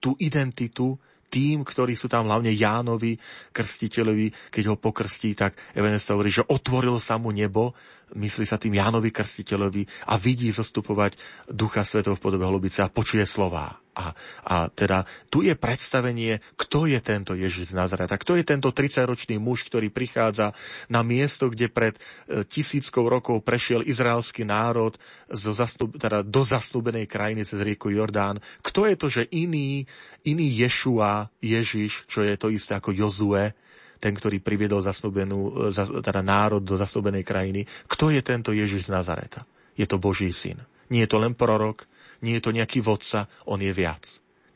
tú 0.00 0.16
identitu 0.16 0.96
tým, 1.30 1.62
ktorí 1.66 1.94
sú 1.98 2.06
tam 2.06 2.26
hlavne 2.26 2.54
Jánovi, 2.54 3.18
krstiteľovi, 3.50 4.50
keď 4.50 4.64
ho 4.72 4.76
pokrstí, 4.76 5.34
tak 5.34 5.54
Evangelista 5.74 6.14
hovorí, 6.14 6.30
že 6.30 6.46
otvorilo 6.46 6.98
sa 6.98 7.18
mu 7.18 7.30
nebo, 7.34 7.74
myslí 8.14 8.44
sa 8.46 8.58
tým 8.58 8.78
Jánovi 8.78 9.10
krstiteľovi 9.10 10.10
a 10.10 10.18
vidí 10.18 10.50
zostupovať 10.50 11.18
Ducha 11.50 11.82
Svetov 11.82 12.18
v 12.18 12.24
podobe 12.30 12.44
holubice 12.46 12.82
a 12.82 12.92
počuje 12.92 13.26
slová. 13.26 13.85
A, 13.96 14.12
a 14.44 14.68
teda 14.68 15.08
tu 15.32 15.40
je 15.40 15.56
predstavenie, 15.56 16.44
kto 16.60 16.84
je 16.84 17.00
tento 17.00 17.32
Ježiš 17.32 17.72
z 17.72 17.80
Nazareta, 17.80 18.20
kto 18.20 18.36
je 18.36 18.44
tento 18.44 18.68
30-ročný 18.68 19.40
muž, 19.40 19.64
ktorý 19.72 19.88
prichádza 19.88 20.52
na 20.92 21.00
miesto, 21.00 21.48
kde 21.48 21.72
pred 21.72 21.96
e, 21.96 22.44
tisíckou 22.44 23.08
rokov 23.08 23.40
prešiel 23.40 23.80
izraelský 23.88 24.44
národ 24.44 25.00
zo 25.32 25.56
zastup, 25.56 25.96
teda 25.96 26.20
do 26.20 26.44
zastúbenej 26.44 27.08
krajiny 27.08 27.48
cez 27.48 27.56
rieku 27.64 27.88
Jordán. 27.88 28.36
Kto 28.60 28.84
je 28.84 28.96
to, 29.00 29.08
že 29.08 29.32
iný, 29.32 29.88
iný 30.28 30.44
Ješua, 30.52 31.32
Ježiš, 31.40 32.04
čo 32.04 32.20
je 32.20 32.36
to 32.36 32.52
isté 32.52 32.76
ako 32.76 32.92
Jozue, 32.92 33.56
ten, 33.96 34.12
ktorý 34.12 34.44
priviedol 34.44 34.84
zasnúbenú, 34.84 35.72
e, 35.72 36.04
teda 36.04 36.20
národ 36.20 36.60
do 36.60 36.76
zasnúbenej 36.76 37.24
krajiny. 37.24 37.64
Kto 37.88 38.12
je 38.12 38.20
tento 38.20 38.52
Ježiš 38.52 38.92
z 38.92 38.92
Nazareta? 38.92 39.40
Je 39.72 39.88
to 39.88 39.96
Boží 39.96 40.28
syn. 40.36 40.60
Nie 40.92 41.08
je 41.08 41.16
to 41.16 41.18
len 41.18 41.32
prorok, 41.32 41.88
nie 42.22 42.38
je 42.38 42.44
to 42.44 42.54
nejaký 42.54 42.80
vodca, 42.80 43.26
on 43.48 43.60
je 43.60 43.72
viac. 43.72 44.04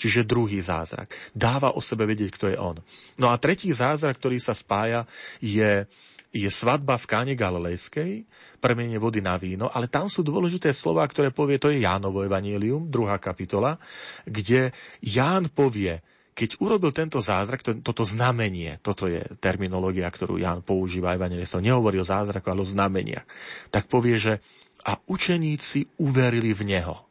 Čiže 0.00 0.24
druhý 0.24 0.64
zázrak. 0.64 1.12
Dáva 1.36 1.76
o 1.76 1.80
sebe 1.84 2.08
vedieť, 2.08 2.30
kto 2.32 2.46
je 2.48 2.56
on. 2.56 2.80
No 3.20 3.28
a 3.28 3.36
tretí 3.36 3.68
zázrak, 3.68 4.16
ktorý 4.16 4.40
sa 4.40 4.56
spája, 4.56 5.04
je, 5.44 5.84
je 6.32 6.48
svadba 6.48 6.96
v 6.96 7.04
káne 7.04 7.34
Galilejskej, 7.36 8.24
premenie 8.64 8.96
vody 8.96 9.20
na 9.20 9.36
víno, 9.36 9.68
ale 9.68 9.92
tam 9.92 10.08
sú 10.08 10.24
dôležité 10.24 10.72
slova, 10.72 11.04
ktoré 11.04 11.28
povie, 11.28 11.60
to 11.60 11.68
je 11.68 11.84
Jánovo 11.84 12.24
evanielium, 12.24 12.88
druhá 12.88 13.20
kapitola, 13.20 13.76
kde 14.24 14.72
Ján 15.04 15.52
povie, 15.52 16.00
keď 16.32 16.56
urobil 16.64 16.96
tento 16.96 17.20
zázrak, 17.20 17.60
to, 17.60 17.84
toto 17.84 18.00
znamenie, 18.08 18.80
toto 18.80 19.04
je 19.04 19.20
terminológia, 19.36 20.08
ktorú 20.08 20.40
Ján 20.40 20.64
používa 20.64 21.12
evangelistov, 21.12 21.60
nehovorí 21.60 22.00
o 22.00 22.08
zázraku, 22.08 22.48
ale 22.48 22.64
o 22.64 22.72
znameniach, 22.72 23.28
tak 23.68 23.84
povie, 23.84 24.16
že 24.16 24.40
a 24.80 24.96
učeníci 24.96 26.00
uverili 26.00 26.56
v 26.56 26.72
Neho. 26.72 27.09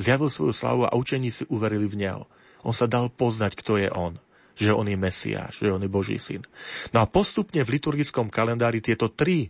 Zjavil 0.00 0.32
svoju 0.32 0.56
slavu 0.56 0.88
a 0.88 0.96
učeníci 0.96 1.52
uverili 1.52 1.84
v 1.84 2.00
Neho. 2.00 2.24
On 2.64 2.72
sa 2.72 2.88
dal 2.88 3.12
poznať, 3.12 3.52
kto 3.60 3.76
je 3.76 3.92
On 3.92 4.16
že 4.60 4.76
on 4.76 4.84
je 4.84 4.92
Mesiáš, 4.92 5.64
že 5.64 5.72
on 5.72 5.80
je 5.80 5.88
Boží 5.88 6.20
syn. 6.20 6.44
No 6.92 7.00
a 7.00 7.08
postupne 7.08 7.64
v 7.64 7.80
liturgickom 7.80 8.28
kalendári 8.28 8.84
tieto 8.84 9.08
tri 9.08 9.48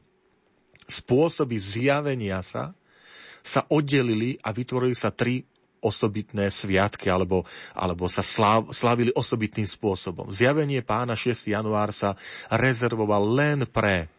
spôsoby 0.86 1.58
zjavenia 1.58 2.38
sa 2.46 2.70
sa 3.40 3.64
oddelili 3.72 4.36
a 4.44 4.52
vytvorili 4.52 4.94
sa 4.94 5.10
tri 5.10 5.42
osobitné 5.80 6.52
sviatky 6.52 7.08
alebo, 7.08 7.48
alebo 7.72 8.04
sa 8.04 8.20
slav, 8.20 8.68
slavili 8.70 9.08
osobitným 9.16 9.64
spôsobom. 9.64 10.28
Zjavenie 10.28 10.84
pána 10.84 11.16
6. 11.16 11.48
január 11.48 11.88
sa 11.90 12.20
rezervoval 12.52 13.24
len 13.32 13.58
pre 13.64 14.12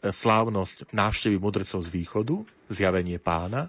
slávnosť 0.00 0.90
návštevy 0.90 1.36
mudrcov 1.36 1.84
z 1.84 1.88
východu, 1.92 2.42
zjavenie 2.72 3.20
pána, 3.20 3.68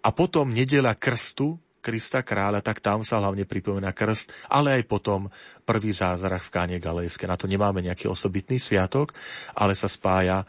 a 0.00 0.08
potom 0.10 0.48
nedela 0.52 0.96
krstu 0.96 1.60
Krista 1.80 2.20
kráľa, 2.20 2.60
tak 2.60 2.84
tam 2.84 3.00
sa 3.00 3.16
hlavne 3.24 3.48
pripomína 3.48 3.96
krst, 3.96 4.52
ale 4.52 4.76
aj 4.76 4.82
potom 4.84 5.32
prvý 5.64 5.96
zázrak 5.96 6.44
v 6.44 6.52
Káne 6.52 6.76
Galejske. 6.76 7.24
Na 7.24 7.40
to 7.40 7.48
nemáme 7.48 7.80
nejaký 7.80 8.04
osobitný 8.04 8.60
sviatok, 8.60 9.16
ale 9.56 9.72
sa 9.72 9.88
spája 9.88 10.44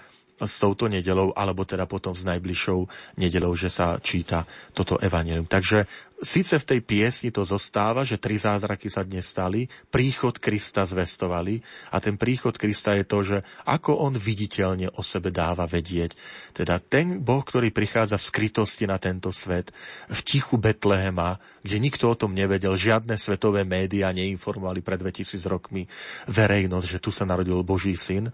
s 0.46 0.62
touto 0.62 0.90
nedelou, 0.90 1.34
alebo 1.34 1.64
teda 1.66 1.86
potom 1.86 2.14
s 2.18 2.26
najbližšou 2.26 2.80
nedelou, 3.22 3.54
že 3.54 3.70
sa 3.70 4.02
číta 4.02 4.46
toto 4.74 4.98
evanelium. 4.98 5.46
Takže 5.46 5.86
síce 6.22 6.62
v 6.62 6.68
tej 6.68 6.80
piesni 6.86 7.30
to 7.34 7.42
zostáva, 7.42 8.06
že 8.06 8.22
tri 8.22 8.38
zázraky 8.38 8.88
sa 8.88 9.02
dnes 9.02 9.26
stali, 9.26 9.66
príchod 9.90 10.38
Krista 10.38 10.86
zvestovali 10.86 11.60
a 11.90 11.98
ten 11.98 12.16
príchod 12.16 12.54
Krista 12.56 12.94
je 12.94 13.06
to, 13.06 13.20
že 13.26 13.38
ako 13.66 14.06
on 14.06 14.14
viditeľne 14.16 14.94
o 14.96 15.02
sebe 15.02 15.34
dáva 15.34 15.66
vedieť. 15.66 16.14
Teda 16.54 16.78
ten 16.78 17.26
Boh, 17.26 17.42
ktorý 17.42 17.74
prichádza 17.74 18.22
v 18.22 18.28
skrytosti 18.30 18.86
na 18.86 19.02
tento 19.02 19.34
svet, 19.34 19.74
v 20.08 20.20
tichu 20.22 20.62
Betlehema, 20.62 21.42
kde 21.66 21.78
nikto 21.82 22.14
o 22.14 22.16
tom 22.18 22.38
nevedel, 22.38 22.78
žiadne 22.78 23.18
svetové 23.18 23.66
médiá 23.66 24.14
neinformovali 24.14 24.86
pred 24.86 25.02
2000 25.02 25.42
rokmi 25.50 25.90
verejnosť, 26.30 26.88
že 26.88 27.02
tu 27.02 27.10
sa 27.10 27.26
narodil 27.26 27.58
Boží 27.66 27.98
syn, 27.98 28.30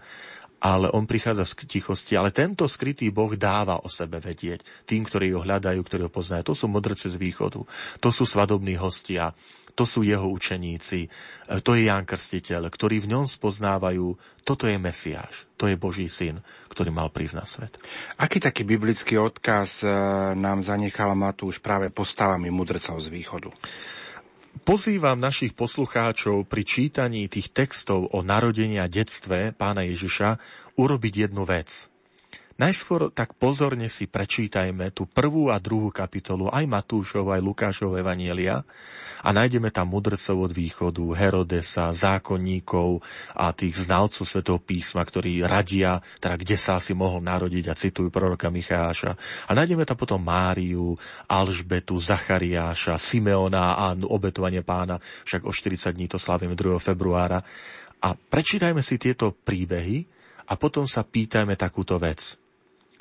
ale 0.58 0.90
on 0.90 1.06
prichádza 1.06 1.46
z 1.46 1.78
tichosti. 1.78 2.18
Ale 2.18 2.34
tento 2.34 2.66
skrytý 2.66 3.10
Boh 3.14 3.30
dáva 3.38 3.82
o 3.82 3.88
sebe 3.90 4.18
vedieť 4.18 4.62
tým, 4.84 5.06
ktorí 5.06 5.30
ho 5.34 5.42
hľadajú, 5.46 5.80
ktorí 5.82 6.02
ho 6.06 6.12
poznajú. 6.12 6.50
To 6.50 6.54
sú 6.58 6.66
modrci 6.66 7.10
z 7.10 7.16
východu, 7.16 7.62
to 8.02 8.08
sú 8.10 8.26
svadobní 8.26 8.74
hostia, 8.74 9.34
to 9.78 9.86
sú 9.86 10.02
jeho 10.02 10.26
učeníci, 10.26 11.06
e, 11.06 11.08
to 11.62 11.78
je 11.78 11.86
Ján 11.86 12.02
Krstiteľ, 12.02 12.66
ktorí 12.66 12.98
v 12.98 13.14
ňom 13.14 13.30
spoznávajú, 13.30 14.18
toto 14.42 14.66
je 14.66 14.74
Mesiáš, 14.74 15.46
to 15.54 15.70
je 15.70 15.78
Boží 15.78 16.10
syn, 16.10 16.42
ktorý 16.66 16.90
mal 16.90 17.14
prísť 17.14 17.36
na 17.38 17.46
svet. 17.46 17.78
Aký 18.18 18.42
taký 18.42 18.66
biblický 18.66 19.22
odkaz 19.22 19.86
e, 19.86 19.88
nám 20.34 20.66
zanechal 20.66 21.14
Matúš 21.14 21.62
práve 21.62 21.94
postavami 21.94 22.50
mudrcov 22.50 22.98
z 22.98 23.06
východu? 23.14 23.54
Pozývam 24.68 25.16
našich 25.16 25.56
poslucháčov 25.56 26.44
pri 26.44 26.62
čítaní 26.64 27.24
tých 27.28 27.52
textov 27.56 28.12
o 28.12 28.20
narodení 28.20 28.76
a 28.76 28.88
detstve 28.88 29.56
pána 29.56 29.84
Ježiša 29.84 30.36
urobiť 30.76 31.28
jednu 31.28 31.48
vec. 31.48 31.88
Najskôr 32.58 33.14
tak 33.14 33.38
pozorne 33.38 33.86
si 33.86 34.10
prečítajme 34.10 34.90
tú 34.90 35.06
prvú 35.06 35.46
a 35.46 35.62
druhú 35.62 35.94
kapitolu 35.94 36.50
aj 36.50 36.66
Matúšov, 36.66 37.30
aj 37.30 37.38
Lukášov 37.38 37.94
Evanielia 37.94 38.66
a 39.22 39.30
nájdeme 39.30 39.70
tam 39.70 39.94
mudrcov 39.94 40.50
od 40.50 40.50
východu, 40.50 41.06
Herodesa, 41.14 41.94
zákonníkov 41.94 42.98
a 43.38 43.54
tých 43.54 43.86
znalcov 43.86 44.26
svetov 44.26 44.66
písma, 44.66 45.06
ktorí 45.06 45.46
radia, 45.46 46.02
teda 46.18 46.34
kde 46.34 46.58
sa 46.58 46.82
asi 46.82 46.98
mohol 46.98 47.22
narodiť 47.22 47.64
a 47.70 47.78
citujú 47.78 48.10
proroka 48.10 48.50
Micháša. 48.50 49.14
A 49.46 49.54
nájdeme 49.54 49.86
tam 49.86 49.94
potom 49.94 50.18
Máriu, 50.18 50.98
Alžbetu, 51.30 51.94
Zachariáša, 52.02 52.98
Simeona 52.98 53.78
a 53.78 53.94
obetovanie 53.94 54.66
pána, 54.66 54.98
však 54.98 55.46
o 55.46 55.54
40 55.54 55.94
dní 55.94 56.10
to 56.10 56.18
slavíme 56.18 56.58
2. 56.58 56.74
februára. 56.82 57.38
A 58.02 58.18
prečítajme 58.18 58.82
si 58.82 58.98
tieto 58.98 59.30
príbehy 59.30 60.02
a 60.50 60.58
potom 60.58 60.90
sa 60.90 61.06
pýtajme 61.06 61.54
takúto 61.54 61.94
vec 62.02 62.47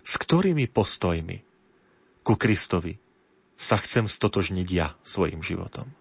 s 0.07 0.15
ktorými 0.15 0.71
postojmi 0.71 1.37
ku 2.23 2.39
Kristovi 2.39 2.95
sa 3.59 3.75
chcem 3.75 4.07
stotožniť 4.07 4.67
ja 4.71 4.95
svojim 5.03 5.43
životom. 5.43 5.91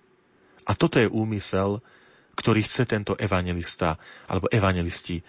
A 0.71 0.79
toto 0.79 1.03
je 1.03 1.11
úmysel, 1.11 1.83
ktorý 2.39 2.63
chce 2.63 2.87
tento 2.87 3.19
evangelista 3.19 3.99
alebo 4.31 4.47
evangelisti 4.53 5.19
e, 5.19 5.25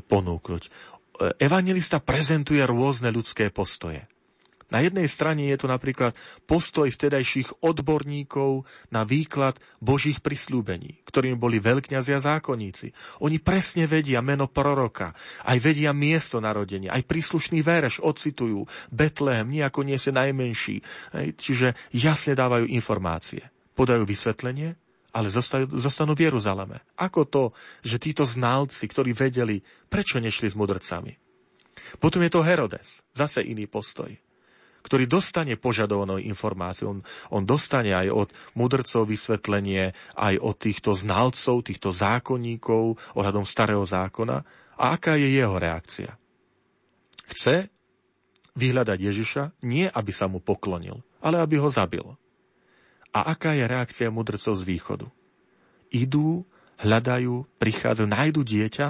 ponúknuť. 0.00 0.62
E, 0.64 0.70
evangelista 1.42 2.00
prezentuje 2.00 2.64
rôzne 2.64 3.12
ľudské 3.12 3.52
postoje. 3.52 4.06
Na 4.74 4.82
jednej 4.82 5.06
strane 5.06 5.46
je 5.46 5.54
to 5.54 5.70
napríklad 5.70 6.18
postoj 6.50 6.90
vtedajších 6.90 7.62
odborníkov 7.62 8.66
na 8.90 9.06
výklad 9.06 9.54
Božích 9.78 10.18
prislúbení, 10.18 10.98
ktorými 11.06 11.38
boli 11.38 11.62
veľkňazi 11.62 12.10
a 12.10 12.18
zákonníci. 12.18 12.90
Oni 13.22 13.38
presne 13.38 13.86
vedia 13.86 14.18
meno 14.18 14.50
proroka, 14.50 15.14
aj 15.46 15.62
vedia 15.62 15.94
miesto 15.94 16.42
narodenia, 16.42 16.90
aj 16.90 17.06
príslušný 17.06 17.62
verš 17.62 18.02
ocitujú. 18.02 18.66
Betlehem 18.90 19.46
nejako 19.54 19.86
nie 19.86 19.94
je 19.94 20.10
najmenší. 20.10 20.82
Čiže 21.38 21.94
jasne 21.94 22.34
dávajú 22.34 22.66
informácie. 22.66 23.46
Podajú 23.78 24.02
vysvetlenie, 24.02 24.74
ale 25.14 25.30
zostanú 25.70 26.18
v 26.18 26.26
Jeruzaleme. 26.26 26.82
Ako 26.98 27.30
to, 27.30 27.54
že 27.86 28.02
títo 28.02 28.26
znalci, 28.26 28.90
ktorí 28.90 29.14
vedeli, 29.14 29.62
prečo 29.86 30.18
nešli 30.18 30.50
s 30.50 30.58
mudrcami? 30.58 31.14
Potom 32.02 32.26
je 32.26 32.30
to 32.34 32.42
Herodes, 32.42 33.06
zase 33.14 33.38
iný 33.46 33.70
postoj 33.70 34.23
ktorý 34.84 35.08
dostane 35.08 35.56
požadovanú 35.56 36.20
informáciu. 36.20 36.92
On, 36.92 36.98
on 37.32 37.42
dostane 37.48 37.96
aj 37.96 38.12
od 38.12 38.28
mudrcov 38.52 39.08
vysvetlenie, 39.08 39.96
aj 40.12 40.34
od 40.44 40.54
týchto 40.60 40.92
znalcov, 40.92 41.64
týchto 41.64 41.88
zákonníkov 41.88 43.00
ohľadom 43.16 43.48
starého 43.48 43.80
zákona. 43.80 44.44
A 44.76 44.84
aká 44.92 45.16
je 45.16 45.32
jeho 45.32 45.56
reakcia? 45.56 46.12
Chce 47.24 47.72
vyhľadať 48.52 48.98
Ježiša 49.00 49.42
nie, 49.64 49.88
aby 49.88 50.12
sa 50.12 50.28
mu 50.28 50.44
poklonil, 50.44 51.00
ale 51.24 51.40
aby 51.40 51.56
ho 51.56 51.72
zabil. 51.72 52.04
A 53.14 53.32
aká 53.32 53.56
je 53.56 53.64
reakcia 53.64 54.12
mudrcov 54.12 54.52
z 54.60 54.68
východu? 54.68 55.06
Idú, 55.94 56.44
hľadajú, 56.82 57.46
prichádzajú, 57.56 58.06
nájdu 58.10 58.42
dieťa 58.42 58.88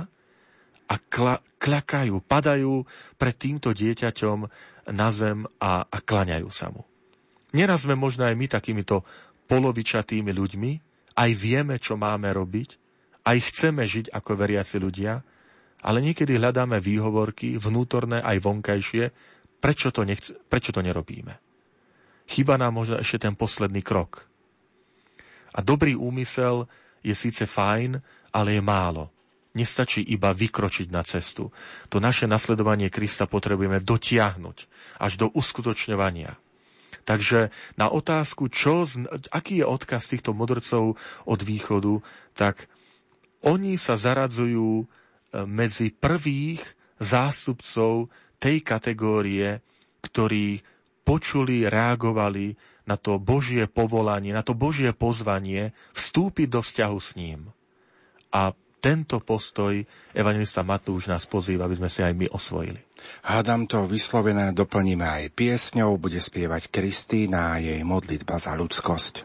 a 0.85 0.95
kla, 0.97 1.41
klakajú, 1.61 2.21
padajú 2.25 2.85
pred 3.17 3.37
týmto 3.37 3.73
dieťaťom 3.73 4.49
na 4.91 5.09
zem 5.15 5.49
a, 5.61 5.87
a 5.87 5.99
klaňajú 6.03 6.49
sa 6.53 6.69
mu. 6.69 6.85
Neraz 7.55 7.87
sme 7.87 7.95
možno 7.95 8.27
aj 8.27 8.35
my 8.35 8.47
takýmito 8.51 9.07
polovičatými 9.47 10.33
ľuďmi, 10.35 10.73
aj 11.15 11.31
vieme, 11.39 11.79
čo 11.79 11.95
máme 11.95 12.35
robiť, 12.35 12.71
aj 13.25 13.37
chceme 13.53 13.87
žiť 13.87 14.11
ako 14.11 14.31
veriaci 14.35 14.77
ľudia, 14.83 15.23
ale 15.85 15.99
niekedy 16.03 16.35
hľadáme 16.35 16.83
výhovorky, 16.83 17.55
vnútorné 17.61 18.19
aj 18.25 18.43
vonkajšie, 18.43 19.05
prečo 19.63 19.95
to, 19.95 20.03
nechce, 20.03 20.35
prečo 20.51 20.75
to 20.75 20.83
nerobíme. 20.83 21.39
Chyba 22.25 22.57
nám 22.57 22.75
možno 22.75 22.97
ešte 22.99 23.29
ten 23.29 23.37
posledný 23.37 23.85
krok. 23.85 24.27
A 25.55 25.63
dobrý 25.63 25.95
úmysel 25.95 26.67
je 27.05 27.15
síce 27.15 27.47
fajn, 27.47 28.01
ale 28.35 28.59
je 28.59 28.63
málo. 28.65 29.14
Nestačí 29.55 30.03
iba 30.03 30.35
vykročiť 30.35 30.91
na 30.91 31.07
cestu. 31.07 31.55
To 31.89 32.03
naše 32.03 32.27
nasledovanie 32.27 32.91
Krista 32.91 33.31
potrebujeme 33.31 33.79
dotiahnuť 33.79 34.57
až 34.99 35.13
do 35.15 35.27
uskutočňovania. 35.31 36.35
Takže 37.05 37.53
na 37.77 37.87
otázku, 37.93 38.49
čo, 38.49 38.89
aký 39.31 39.63
je 39.63 39.67
odkaz 39.69 40.11
týchto 40.11 40.33
modrcov 40.33 40.97
od 41.29 41.41
východu, 41.45 42.01
tak 42.33 42.67
oni 43.45 43.77
sa 43.77 43.95
zaradzujú 43.95 44.83
e, 44.83 44.85
medzi 45.45 45.93
prvých 45.93 46.65
zástupcov 46.97 48.09
tej 48.41 48.65
kategórie, 48.65 49.61
ktorí 50.01 50.65
počuli, 51.05 51.69
reagovali 51.69 52.57
na 52.89 52.97
to 52.97 53.21
Božie 53.21 53.69
povolanie, 53.69 54.33
na 54.33 54.41
to 54.41 54.57
Božie 54.57 54.97
pozvanie 54.97 55.77
vstúpiť 55.93 56.49
do 56.49 56.61
vzťahu 56.65 56.99
s 57.01 57.11
ním. 57.21 57.53
A 58.33 58.57
tento 58.85 59.17
postoj 59.25 59.81
evangelista 60.13 60.61
Matúš 60.61 61.09
nás 61.09 61.25
pozýva, 61.25 61.65
aby 61.65 61.81
sme 61.81 61.89
si 61.89 62.05
aj 62.05 62.13
my 62.13 62.29
osvojili. 62.29 62.77
Hádam 63.25 63.65
to 63.65 63.89
vyslovené 63.89 64.53
doplníme 64.53 65.09
aj 65.09 65.33
piesňou, 65.33 65.97
bude 65.97 66.21
spievať 66.21 66.69
Kristýna 66.69 67.57
a 67.57 67.63
jej 67.65 67.81
modlitba 67.81 68.37
za 68.37 68.53
ľudskosť. 68.53 69.25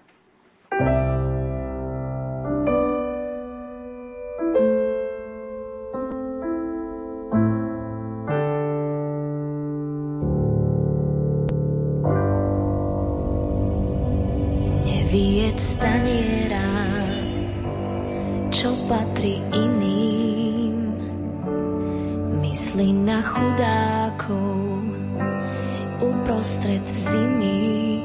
Neviec 14.87 15.59
staniera 15.59 16.48
čo 18.59 18.75
patrí 18.91 19.39
iným. 19.55 20.75
Myslí 22.43 22.91
na 22.91 23.23
chudákov 23.23 24.83
uprostred 26.03 26.83
zimy. 26.83 28.03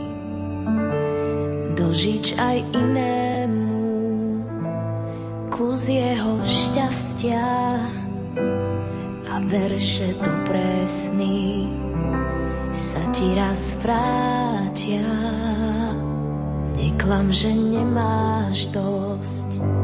Dožič 1.75 2.39
aj 2.39 2.59
inému 2.71 3.83
kus 5.51 5.91
jeho 5.91 6.39
šťastia 6.47 7.51
a 9.27 9.35
verše 9.51 10.15
do 10.23 10.33
presný 10.47 11.67
sa 12.71 13.03
ti 13.11 13.27
raz 13.35 13.75
vrátia. 13.83 15.03
Neklam, 16.79 17.35
že 17.35 17.51
nemáš 17.51 18.71
dosť 18.71 19.84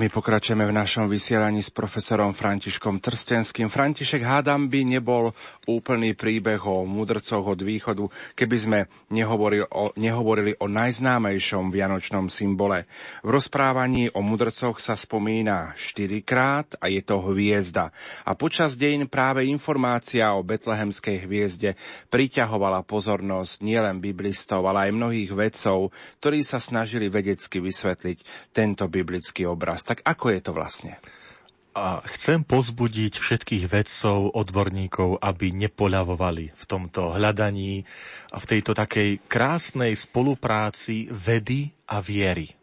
My 0.00 0.08
pokračujeme 0.08 0.64
v 0.64 0.72
našom 0.80 1.12
vysielaní 1.12 1.60
s 1.60 1.68
profesorom 1.68 2.32
Františkom 2.32 3.04
Trstenským. 3.04 3.68
František 3.68 4.24
hádam 4.24 4.72
by 4.72 4.96
nebol 4.96 5.36
úplný 5.68 6.16
príbeh 6.16 6.56
o 6.64 6.88
mudrcoch 6.88 7.44
od 7.44 7.60
východu, 7.60 8.08
keby 8.32 8.56
sme 8.56 8.78
nehovorili 9.12 9.60
o, 9.68 9.92
nehovorili 10.00 10.56
o 10.56 10.72
najznámejšom 10.72 11.68
vianočnom 11.68 12.32
symbole. 12.32 12.88
V 13.20 13.28
rozprávaní 13.28 14.08
o 14.16 14.24
mudrcoch 14.24 14.80
sa 14.80 14.96
spomína 14.96 15.76
štyrikrát 15.76 16.80
a 16.80 16.88
je 16.88 17.04
to 17.04 17.20
hviezda. 17.20 17.92
A 18.24 18.32
počas 18.32 18.80
dejín 18.80 19.04
práve 19.04 19.44
informácia 19.52 20.32
o 20.32 20.40
betlehemskej 20.40 21.28
hviezde 21.28 21.76
priťahovala 22.08 22.88
pozornosť 22.88 23.60
nielen 23.60 24.00
biblistov, 24.00 24.64
ale 24.64 24.88
aj 24.88 24.96
mnohých 24.96 25.32
vedcov, 25.36 25.92
ktorí 26.24 26.40
sa 26.40 26.56
snažili 26.56 27.12
vedecky 27.12 27.60
vysvetliť 27.60 28.48
tento 28.56 28.88
biblický 28.88 29.44
obraz. 29.44 29.89
Tak 29.90 30.06
ako 30.06 30.30
je 30.30 30.38
to 30.38 30.54
vlastne? 30.54 30.94
A 31.74 31.98
chcem 32.14 32.46
pozbudiť 32.46 33.18
všetkých 33.18 33.66
vedcov, 33.66 34.38
odborníkov, 34.38 35.18
aby 35.18 35.50
nepoľavovali 35.50 36.54
v 36.54 36.64
tomto 36.66 37.18
hľadaní 37.18 37.82
a 38.30 38.38
v 38.38 38.48
tejto 38.54 38.70
takej 38.70 39.26
krásnej 39.26 39.98
spolupráci 39.98 41.10
vedy 41.10 41.74
a 41.90 41.98
viery. 41.98 42.46
E, 42.46 42.54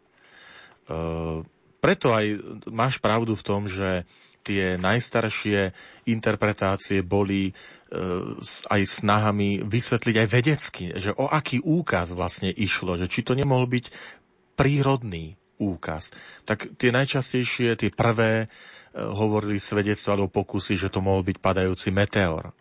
preto 1.84 2.16
aj 2.16 2.40
máš 2.72 2.96
pravdu 2.96 3.36
v 3.36 3.44
tom, 3.44 3.68
že 3.68 4.08
tie 4.40 4.80
najstaršie 4.80 5.76
interpretácie 6.08 7.04
boli 7.04 7.48
e, 7.48 7.52
aj 8.72 8.80
snahami 8.88 9.68
vysvetliť 9.68 10.16
aj 10.16 10.28
vedecky, 10.32 10.84
že 10.96 11.12
o 11.12 11.28
aký 11.28 11.60
úkaz 11.60 12.16
vlastne 12.16 12.48
išlo, 12.48 12.96
že 12.96 13.04
či 13.04 13.20
to 13.20 13.36
nemohol 13.36 13.68
byť 13.68 13.92
prírodný 14.56 15.36
úkaz. 15.58 16.14
Tak 16.46 16.78
tie 16.78 16.90
najčastejšie, 16.94 17.78
tie 17.78 17.90
prvé, 17.90 18.44
e, 18.44 18.46
hovorili 18.98 19.60
svedectvo 19.60 20.14
alebo 20.14 20.32
pokusy, 20.32 20.78
že 20.78 20.88
to 20.90 21.02
mohol 21.04 21.22
byť 21.26 21.38
padajúci 21.38 21.90
meteor. 21.90 22.50
E, 22.50 22.52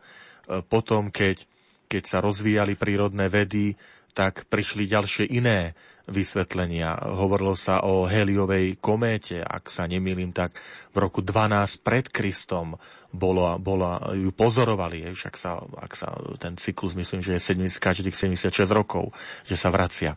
potom, 0.66 1.14
keď, 1.14 1.45
keď 1.88 2.04
sa 2.04 2.18
rozvíjali 2.20 2.76
prírodné 2.76 3.30
vedy, 3.30 3.78
tak 4.18 4.50
prišli 4.50 4.89
ďalšie 4.89 5.30
iné 5.30 5.78
vysvetlenia. 6.08 6.98
Hovorilo 7.20 7.54
sa 7.54 7.84
o 7.84 8.08
heliovej 8.08 8.80
kométe, 8.80 9.43
ak 9.43 9.68
sa 9.68 9.86
nemýlim, 9.86 10.32
tak 10.32 10.56
v 10.95 10.98
roku 11.04 11.20
12 11.20 11.84
pred 11.84 12.08
Kristom 12.08 12.80
bolo, 13.12 13.60
bolo, 13.60 14.00
ju 14.16 14.32
pozorovali, 14.32 15.04
však 15.12 15.36
sa, 15.36 15.60
ak 15.60 15.93
sa 15.93 16.16
ten 16.39 16.56
cyklus, 16.56 16.95
myslím, 16.95 17.20
že 17.20 17.36
je 17.36 17.60
70, 17.60 17.78
každých 17.78 18.16
76 18.16 18.72
rokov, 18.72 19.12
že 19.43 19.60
sa 19.60 19.68
vracia. 19.68 20.16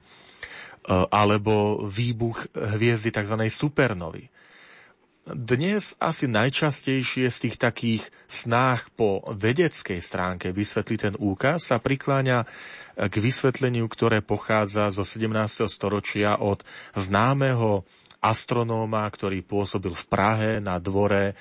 E, 0.91 1.07
alebo 1.15 1.87
výbuch 1.87 2.51
hviezdy 2.51 3.15
tzv. 3.15 3.47
supernovy. 3.47 4.27
Dnes 5.31 5.95
asi 6.03 6.27
najčastejšie 6.27 7.31
z 7.31 7.39
tých 7.39 7.57
takých 7.61 8.03
snách 8.27 8.91
po 8.99 9.23
vedeckej 9.31 10.03
stránke 10.03 10.51
vysvetliť 10.51 10.99
ten 10.99 11.15
úkaz 11.15 11.71
sa 11.71 11.79
prikláňa 11.79 12.43
k 12.99 13.15
vysvetleniu, 13.23 13.87
ktoré 13.87 14.27
pochádza 14.27 14.91
zo 14.91 15.07
17. 15.07 15.71
storočia 15.71 16.43
od 16.43 16.67
známeho 16.99 17.87
astronóma, 18.19 19.07
ktorý 19.07 19.47
pôsobil 19.47 19.95
v 19.95 20.05
Prahe 20.11 20.51
na 20.59 20.83
dvore 20.83 21.33
e, 21.33 21.35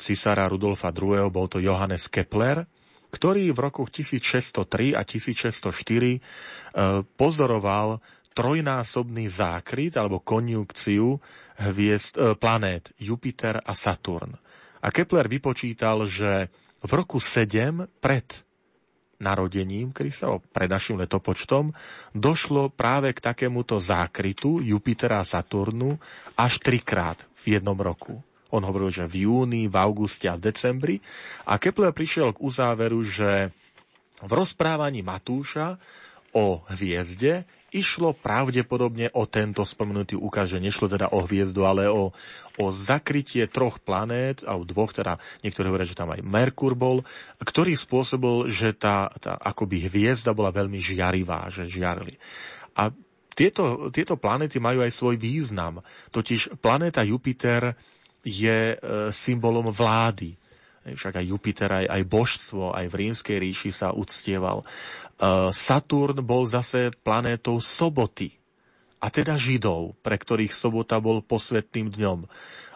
cisára 0.00 0.48
Rudolfa 0.48 0.88
II. 0.88 1.28
Bol 1.28 1.46
to 1.52 1.60
Johannes 1.60 2.08
Kepler, 2.08 2.64
ktorý 3.12 3.52
v 3.52 3.58
rokoch 3.60 3.92
1603 3.92 4.96
a 4.96 5.04
1604 5.04 5.68
e, 5.68 6.20
pozoroval 7.04 8.00
trojnásobný 8.36 9.32
zákryt 9.32 9.96
alebo 9.96 10.20
konjunkciu 10.20 11.16
hviezd, 11.56 12.20
e, 12.20 12.36
planét 12.36 12.92
Jupiter 13.00 13.64
a 13.64 13.72
Saturn. 13.72 14.36
A 14.84 14.92
Kepler 14.92 15.24
vypočítal, 15.24 16.04
že 16.04 16.52
v 16.84 16.90
roku 16.92 17.16
7 17.16 17.88
pred 17.98 18.44
narodením 19.16 19.96
Krista, 19.96 20.28
pred 20.52 20.68
našim 20.68 21.00
letopočtom, 21.00 21.72
došlo 22.12 22.68
práve 22.68 23.16
k 23.16 23.24
takémuto 23.32 23.80
zákrytu 23.80 24.60
Jupitera 24.60 25.24
a 25.24 25.28
Saturnu 25.28 25.96
až 26.36 26.60
trikrát 26.60 27.24
v 27.32 27.56
jednom 27.56 27.76
roku. 27.80 28.20
On 28.52 28.62
hovoril, 28.62 28.92
že 28.92 29.08
v 29.08 29.26
júni, 29.26 29.66
v 29.66 29.74
auguste 29.74 30.28
a 30.30 30.38
v 30.38 30.52
decembri. 30.52 30.96
A 31.48 31.58
Kepler 31.58 31.90
prišiel 31.90 32.30
k 32.36 32.42
uzáveru, 32.44 33.02
že 33.02 33.50
v 34.22 34.30
rozprávaní 34.30 35.02
Matúša 35.02 35.80
o 36.36 36.62
hviezde 36.70 37.48
išlo 37.74 38.14
pravdepodobne 38.14 39.10
o 39.14 39.26
tento 39.26 39.66
spomenutý 39.66 40.14
úkaz, 40.14 40.54
že 40.54 40.62
nešlo 40.62 40.86
teda 40.86 41.10
o 41.10 41.22
hviezdu, 41.26 41.66
ale 41.66 41.90
o, 41.90 42.14
o 42.56 42.64
zakrytie 42.70 43.50
troch 43.50 43.82
planét, 43.82 44.46
alebo 44.46 44.62
dvoch, 44.62 44.94
teda 44.94 45.18
niektorí 45.42 45.66
hovoria, 45.66 45.88
že 45.88 45.98
tam 45.98 46.14
aj 46.14 46.22
Merkur 46.22 46.78
bol, 46.78 47.02
ktorý 47.42 47.74
spôsobil, 47.74 48.46
že 48.48 48.70
tá, 48.72 49.10
tá 49.18 49.34
akoby 49.42 49.90
hviezda 49.90 50.30
bola 50.30 50.54
veľmi 50.54 50.78
žiarivá, 50.78 51.50
že 51.50 51.66
žiarili. 51.66 52.16
A 52.78 52.92
tieto, 53.36 53.92
tieto 53.92 54.16
planéty 54.16 54.56
majú 54.56 54.80
aj 54.80 54.96
svoj 54.96 55.20
význam. 55.20 55.84
Totiž 56.08 56.56
planéta 56.56 57.04
Jupiter 57.04 57.76
je 58.24 58.72
e, 58.72 58.76
symbolom 59.12 59.68
vlády. 59.68 60.40
Však 60.94 61.18
aj 61.18 61.26
Jupiter, 61.26 61.70
aj, 61.72 61.86
aj 61.90 62.02
božstvo, 62.06 62.70
aj 62.70 62.86
v 62.86 62.98
rímskej 63.02 63.36
ríši 63.42 63.70
sa 63.74 63.90
uctieval. 63.90 64.62
E, 64.62 64.66
Saturn 65.50 66.22
bol 66.22 66.46
zase 66.46 66.94
planétou 67.02 67.58
soboty, 67.58 68.36
a 68.96 69.12
teda 69.12 69.36
Židov, 69.36 69.94
pre 70.00 70.16
ktorých 70.16 70.50
sobota 70.50 70.96
bol 70.98 71.20
posvetným 71.20 71.92
dňom. 71.92 72.24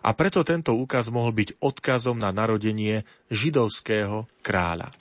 A 0.04 0.08
preto 0.12 0.44
tento 0.44 0.76
úkaz 0.76 1.08
mohol 1.08 1.32
byť 1.32 1.58
odkazom 1.60 2.16
na 2.16 2.32
narodenie 2.32 3.04
židovského 3.28 4.28
kráľa. 4.44 4.88
E, 4.88 4.94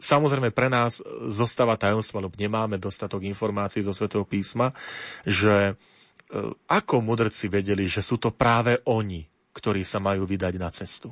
samozrejme 0.00 0.52
pre 0.52 0.68
nás 0.68 1.00
zostáva 1.32 1.74
tajomstvo, 1.80 2.22
lebo 2.22 2.36
nemáme 2.36 2.78
dostatok 2.78 3.24
informácií 3.24 3.82
zo 3.84 3.92
Svetého 3.92 4.22
písma, 4.22 4.72
že 5.26 5.72
e, 5.72 5.74
ako 6.70 7.02
mudrci 7.02 7.50
vedeli, 7.50 7.88
že 7.88 8.04
sú 8.04 8.20
to 8.20 8.30
práve 8.32 8.80
oni, 8.88 9.24
ktorí 9.56 9.82
sa 9.82 9.98
majú 9.98 10.28
vydať 10.28 10.54
na 10.60 10.70
cestu 10.70 11.10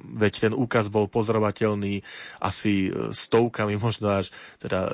veď 0.00 0.50
ten 0.50 0.52
úkaz 0.56 0.88
bol 0.88 1.06
pozorovateľný 1.06 2.00
asi 2.40 2.88
e, 2.88 3.12
stovkami, 3.12 3.76
možno 3.86 4.20
až 4.20 4.32
teda 4.58 4.88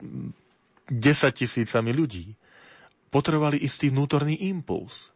10 0.00 0.92
e, 0.92 1.32
tisícami 1.32 1.90
ľudí. 1.94 2.34
Potrebovali 3.10 3.62
istý 3.62 3.88
vnútorný 3.88 4.50
impuls, 4.50 5.14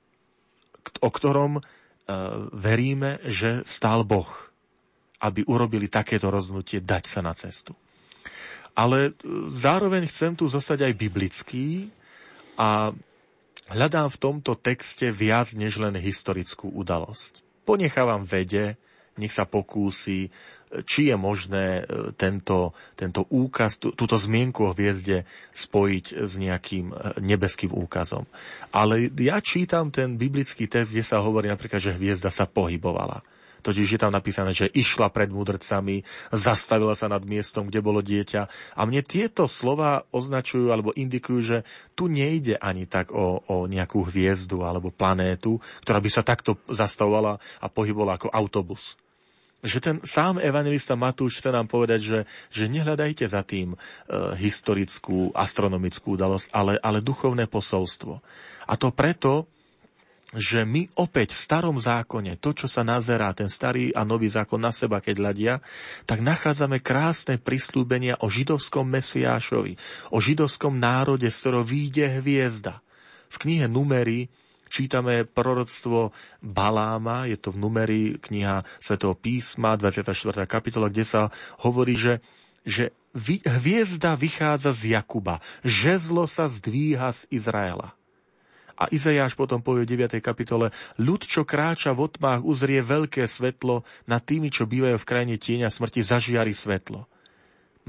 o 1.02 1.10
ktorom 1.10 1.58
e, 1.58 1.62
veríme, 2.56 3.20
že 3.26 3.66
stál 3.66 4.06
Boh, 4.06 4.30
aby 5.20 5.44
urobili 5.44 5.90
takéto 5.92 6.32
rozhodnutie 6.32 6.80
dať 6.80 7.04
sa 7.04 7.20
na 7.20 7.36
cestu. 7.36 7.76
Ale 8.72 9.12
zároveň 9.52 10.08
chcem 10.08 10.32
tu 10.32 10.48
zostať 10.48 10.88
aj 10.88 10.92
biblický 10.94 11.90
a 12.56 12.94
hľadám 13.68 14.08
v 14.08 14.20
tomto 14.20 14.56
texte 14.56 15.10
viac 15.14 15.52
než 15.52 15.78
len 15.78 15.98
historickú 15.98 16.70
udalosť. 16.72 17.42
Ponechávam 17.66 18.26
vede, 18.26 18.80
nech 19.20 19.36
sa 19.36 19.44
pokúsi, 19.44 20.32
či 20.86 21.10
je 21.10 21.16
možné 21.18 21.82
e, 21.82 22.14
tento, 22.14 22.72
tento 22.94 23.26
úkaz, 23.26 23.82
tú, 23.82 23.90
túto 23.90 24.14
zmienku 24.14 24.70
o 24.70 24.74
hviezde 24.74 25.26
spojiť 25.50 26.04
s 26.22 26.32
nejakým 26.38 26.94
e, 26.94 26.96
nebeským 27.18 27.74
úkazom. 27.74 28.24
Ale 28.70 29.10
ja 29.18 29.42
čítam 29.42 29.90
ten 29.90 30.14
biblický 30.14 30.70
text, 30.70 30.94
kde 30.94 31.02
sa 31.02 31.18
hovorí 31.18 31.50
napríklad, 31.50 31.82
že 31.82 31.98
hviezda 31.98 32.30
sa 32.30 32.46
pohybovala. 32.46 33.26
Totiž 33.60 33.92
je 33.92 34.00
tam 34.00 34.16
napísané, 34.16 34.56
že 34.56 34.72
išla 34.72 35.12
pred 35.12 35.28
mudrcami, 35.28 36.00
zastavila 36.32 36.96
sa 36.96 37.12
nad 37.12 37.20
miestom, 37.20 37.68
kde 37.68 37.84
bolo 37.84 38.00
dieťa. 38.00 38.48
A 38.72 38.80
mne 38.88 39.04
tieto 39.04 39.44
slova 39.44 40.08
označujú 40.16 40.72
alebo 40.72 40.96
indikujú, 40.96 41.40
že 41.44 41.58
tu 41.92 42.08
nejde 42.08 42.56
ani 42.56 42.88
tak 42.88 43.12
o, 43.12 43.44
o 43.44 43.68
nejakú 43.68 44.00
hviezdu 44.08 44.64
alebo 44.64 44.88
planétu, 44.88 45.60
ktorá 45.84 46.00
by 46.00 46.08
sa 46.08 46.24
takto 46.24 46.56
zastavovala 46.72 47.36
a 47.60 47.66
pohybovala 47.68 48.16
ako 48.16 48.32
autobus 48.32 48.96
že 49.60 49.78
ten 49.80 50.00
sám 50.00 50.40
evangelista 50.40 50.96
Matúš 50.96 51.40
chce 51.40 51.52
nám 51.52 51.68
povedať, 51.68 52.00
že, 52.00 52.18
že 52.48 52.64
nehľadajte 52.72 53.28
za 53.28 53.44
tým 53.44 53.76
e, 53.76 53.78
historickú, 54.40 55.32
astronomickú 55.36 56.16
udalosť, 56.16 56.48
ale, 56.52 56.80
ale 56.80 57.04
duchovné 57.04 57.44
posolstvo. 57.44 58.24
A 58.68 58.74
to 58.80 58.88
preto, 58.92 59.44
že 60.30 60.62
my 60.62 60.86
opäť 61.02 61.34
v 61.34 61.42
starom 61.42 61.76
zákone, 61.76 62.38
to, 62.38 62.54
čo 62.54 62.70
sa 62.70 62.86
nazerá, 62.86 63.34
ten 63.34 63.50
starý 63.50 63.90
a 63.90 64.06
nový 64.06 64.30
zákon 64.30 64.62
na 64.62 64.70
seba, 64.70 65.02
keď 65.02 65.16
ľadia, 65.18 65.54
tak 66.06 66.22
nachádzame 66.22 66.78
krásne 66.78 67.36
prislúbenia 67.36 68.14
o 68.22 68.30
židovskom 68.30 68.86
Mesiášovi, 68.86 69.74
o 70.14 70.18
židovskom 70.22 70.78
národe, 70.78 71.26
z 71.26 71.36
ktorého 71.36 71.66
výjde 71.66 72.22
hviezda. 72.22 72.78
V 73.26 73.36
knihe 73.42 73.66
Numery 73.66 74.30
čítame 74.70 75.26
proroctvo 75.26 76.14
Baláma, 76.38 77.26
je 77.26 77.34
to 77.34 77.50
v 77.50 77.60
numeri 77.60 78.02
kniha 78.16 78.62
Svetého 78.78 79.18
písma, 79.18 79.74
24. 79.74 80.46
kapitola, 80.46 80.86
kde 80.86 81.02
sa 81.02 81.34
hovorí, 81.66 81.98
že, 81.98 82.22
že 82.62 82.94
hviezda 83.44 84.14
vychádza 84.14 84.70
z 84.70 84.94
Jakuba, 84.94 85.42
žezlo 85.66 86.30
sa 86.30 86.46
zdvíha 86.46 87.10
z 87.10 87.26
Izraela. 87.34 87.98
A 88.80 88.88
Izajáš 88.88 89.36
potom 89.36 89.60
povie 89.60 89.84
v 89.84 90.08
9. 90.08 90.24
kapitole, 90.24 90.72
ľud, 90.96 91.20
čo 91.20 91.44
kráča 91.44 91.92
v 91.92 92.08
otmách, 92.08 92.40
uzrie 92.40 92.80
veľké 92.80 93.28
svetlo, 93.28 93.84
nad 94.08 94.24
tými, 94.24 94.48
čo 94.48 94.64
bývajú 94.64 94.96
v 94.96 95.08
krajine 95.08 95.36
tieňa 95.36 95.68
smrti, 95.68 96.00
zažiari 96.00 96.56
svetlo. 96.56 97.09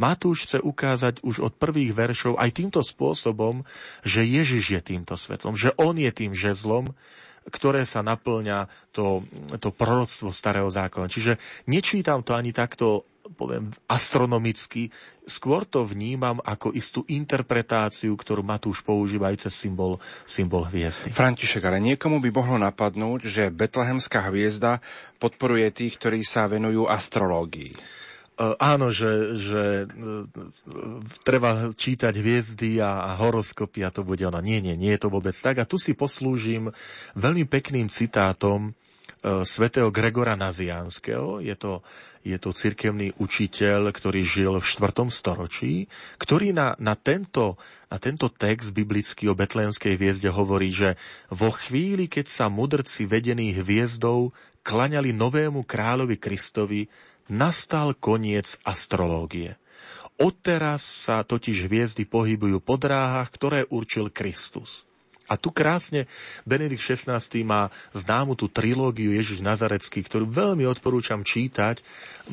Matúš 0.01 0.49
chce 0.49 0.57
ukázať 0.57 1.21
už 1.21 1.45
od 1.45 1.53
prvých 1.53 1.93
veršov 1.93 2.41
aj 2.41 2.57
týmto 2.57 2.81
spôsobom, 2.81 3.61
že 4.01 4.25
Ježiš 4.25 4.65
je 4.73 4.81
týmto 4.81 5.13
svetlom, 5.13 5.53
že 5.53 5.77
on 5.77 5.93
je 5.93 6.09
tým 6.09 6.33
žezlom, 6.33 6.89
ktoré 7.45 7.85
sa 7.85 8.01
naplňa 8.01 8.65
to, 8.93 9.21
to 9.61 9.69
proroctvo 9.69 10.33
starého 10.33 10.69
zákona. 10.73 11.09
Čiže 11.09 11.37
nečítam 11.69 12.25
to 12.25 12.33
ani 12.33 12.49
takto 12.49 13.05
poviem, 13.31 13.71
astronomicky, 13.87 14.91
skôr 15.23 15.63
to 15.63 15.87
vnímam 15.87 16.43
ako 16.43 16.75
istú 16.75 17.07
interpretáciu, 17.07 18.11
ktorú 18.13 18.43
Matúš 18.43 18.83
používa 18.83 19.31
aj 19.31 19.47
cez 19.47 19.55
symbol, 19.55 20.03
symbol 20.27 20.67
hviezdy. 20.67 21.15
František, 21.15 21.63
ale 21.63 21.79
niekomu 21.79 22.19
by 22.19 22.29
mohlo 22.33 22.57
napadnúť, 22.59 23.19
že 23.31 23.43
betlehemská 23.53 24.27
hviezda 24.27 24.83
podporuje 25.21 25.71
tých, 25.71 25.95
ktorí 25.95 26.27
sa 26.27 26.51
venujú 26.51 26.91
astrológii. 26.91 28.00
E, 28.41 28.57
áno, 28.57 28.89
že, 28.89 29.37
že 29.37 29.85
e, 29.85 30.25
treba 31.21 31.69
čítať 31.77 32.13
hviezdy 32.17 32.81
a, 32.81 33.13
horoskopy 33.21 33.85
a 33.85 33.93
to 33.93 34.01
bude 34.01 34.25
ona. 34.25 34.41
Nie, 34.41 34.65
nie, 34.65 34.73
nie 34.73 34.89
je 34.97 35.01
to 35.05 35.13
vôbec 35.13 35.37
tak. 35.37 35.61
A 35.61 35.69
tu 35.69 35.77
si 35.77 35.93
poslúžim 35.93 36.73
veľmi 37.13 37.45
pekným 37.45 37.93
citátom 37.93 38.73
e, 39.21 39.45
svätého 39.45 39.93
Gregora 39.93 40.33
Nazianského. 40.33 41.37
Je 41.37 41.53
to, 41.53 41.85
je 42.25 42.33
to 42.41 42.49
cirkevný 42.49 43.13
učiteľ, 43.21 43.93
ktorý 43.93 44.25
žil 44.25 44.57
v 44.57 44.65
4. 44.65 45.05
storočí, 45.13 45.85
ktorý 46.17 46.49
na, 46.49 46.73
na, 46.81 46.97
tento, 46.97 47.61
na 47.93 48.01
tento 48.01 48.25
text 48.33 48.73
biblický 48.73 49.29
o 49.29 49.37
betlémskej 49.37 50.01
hviezde 50.01 50.33
hovorí, 50.33 50.73
že 50.73 50.97
vo 51.29 51.53
chvíli, 51.53 52.09
keď 52.09 52.25
sa 52.25 52.49
mudrci 52.49 53.05
vedení 53.05 53.53
hviezdou 53.53 54.33
klaňali 54.65 55.13
novému 55.13 55.61
kráľovi 55.65 56.17
Kristovi, 56.17 56.89
nastal 57.31 57.95
koniec 57.95 58.59
astrológie. 58.67 59.55
Odteraz 60.19 60.83
sa 60.83 61.23
totiž 61.23 61.71
hviezdy 61.71 62.03
pohybujú 62.03 62.59
po 62.59 62.75
dráhach, 62.75 63.31
ktoré 63.31 63.63
určil 63.71 64.11
Kristus. 64.11 64.83
A 65.31 65.39
tu 65.39 65.47
krásne 65.47 66.11
Benedikt 66.43 66.83
XVI 66.83 67.23
má 67.47 67.71
známu 67.95 68.35
tú 68.35 68.51
trilógiu 68.51 69.15
Ježiš 69.15 69.39
Nazarecký, 69.39 70.03
ktorú 70.03 70.27
veľmi 70.27 70.67
odporúčam 70.67 71.23
čítať. 71.23 71.79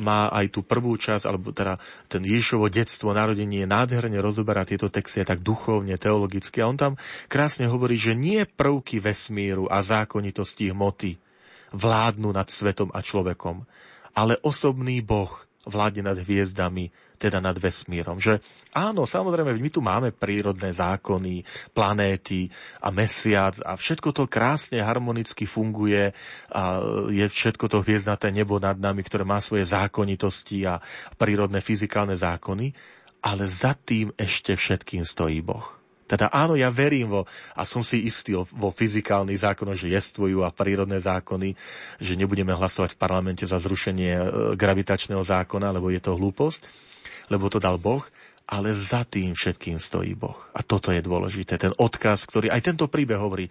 Má 0.03 0.27
aj 0.35 0.51
tú 0.51 0.67
prvú 0.67 0.99
časť, 0.99 1.23
alebo 1.23 1.55
teda 1.55 1.79
ten 2.11 2.19
Ježišovo 2.27 2.67
detstvo, 2.67 3.15
narodenie, 3.15 3.63
nádherne 3.63 4.19
rozoberá 4.19 4.67
tieto 4.67 4.91
texty 4.91 5.23
tak 5.23 5.39
duchovne, 5.39 5.95
teologicky. 5.95 6.59
A 6.59 6.67
on 6.67 6.75
tam 6.75 6.93
krásne 7.31 7.71
hovorí, 7.71 7.95
že 7.95 8.19
nie 8.19 8.43
prvky 8.43 8.99
vesmíru 8.99 9.71
a 9.71 9.79
zákonitosti 9.79 10.75
hmoty 10.75 11.15
vládnu 11.71 12.35
nad 12.35 12.51
svetom 12.51 12.91
a 12.91 12.99
človekom, 12.99 13.63
ale 14.13 14.37
osobný 14.41 15.01
Boh 15.01 15.49
vládne 15.67 16.07
nad 16.09 16.17
hviezdami, 16.17 16.89
teda 17.19 17.43
nad 17.43 17.53
vesmírom. 17.59 18.17
Že 18.17 18.39
áno, 18.71 19.03
samozrejme, 19.03 19.51
my 19.53 19.69
tu 19.69 19.83
máme 19.83 20.15
prírodné 20.15 20.71
zákony, 20.71 21.43
planéty 21.75 22.47
a 22.79 22.89
mesiac 22.89 23.59
a 23.67 23.75
všetko 23.75 24.09
to 24.15 24.23
krásne 24.25 24.79
harmonicky 24.79 25.43
funguje 25.43 26.15
a 26.49 26.79
je 27.11 27.25
všetko 27.27 27.67
to 27.67 27.83
hviezdnaté 27.83 28.31
nebo 28.31 28.57
nad 28.57 28.79
nami, 28.79 29.03
ktoré 29.03 29.27
má 29.27 29.43
svoje 29.43 29.67
zákonitosti 29.67 30.63
a 30.65 30.79
prírodné 31.19 31.59
fyzikálne 31.59 32.15
zákony, 32.15 32.71
ale 33.19 33.43
za 33.45 33.75
tým 33.75 34.15
ešte 34.15 34.55
všetkým 34.55 35.03
stojí 35.03 35.43
Boh. 35.43 35.78
Teda 36.09 36.33
áno, 36.33 36.57
ja 36.57 36.73
verím 36.73 37.13
vo, 37.13 37.21
a 37.53 37.61
som 37.69 37.85
si 37.85 38.09
istý 38.09 38.33
vo 38.33 38.73
fyzikálnych 38.73 39.45
zákonoch, 39.45 39.77
že 39.77 39.93
jestvujú 39.93 40.41
a 40.41 40.49
prírodné 40.49 40.97
zákony, 40.97 41.53
že 42.01 42.17
nebudeme 42.17 42.49
hlasovať 42.49 42.97
v 42.97 43.01
parlamente 43.01 43.45
za 43.45 43.61
zrušenie 43.61 44.13
e, 44.17 44.25
gravitačného 44.57 45.21
zákona, 45.21 45.69
lebo 45.69 45.93
je 45.93 46.01
to 46.01 46.17
hlúposť, 46.17 46.65
lebo 47.29 47.45
to 47.53 47.61
dal 47.61 47.77
Boh, 47.77 48.01
ale 48.49 48.73
za 48.73 49.05
tým 49.05 49.37
všetkým 49.37 49.77
stojí 49.77 50.17
Boh. 50.17 50.49
A 50.57 50.65
toto 50.65 50.89
je 50.89 51.05
dôležité, 51.05 51.61
ten 51.61 51.69
odkaz, 51.77 52.25
ktorý 52.25 52.49
aj 52.49 52.73
tento 52.73 52.89
príbeh 52.89 53.21
hovorí. 53.21 53.45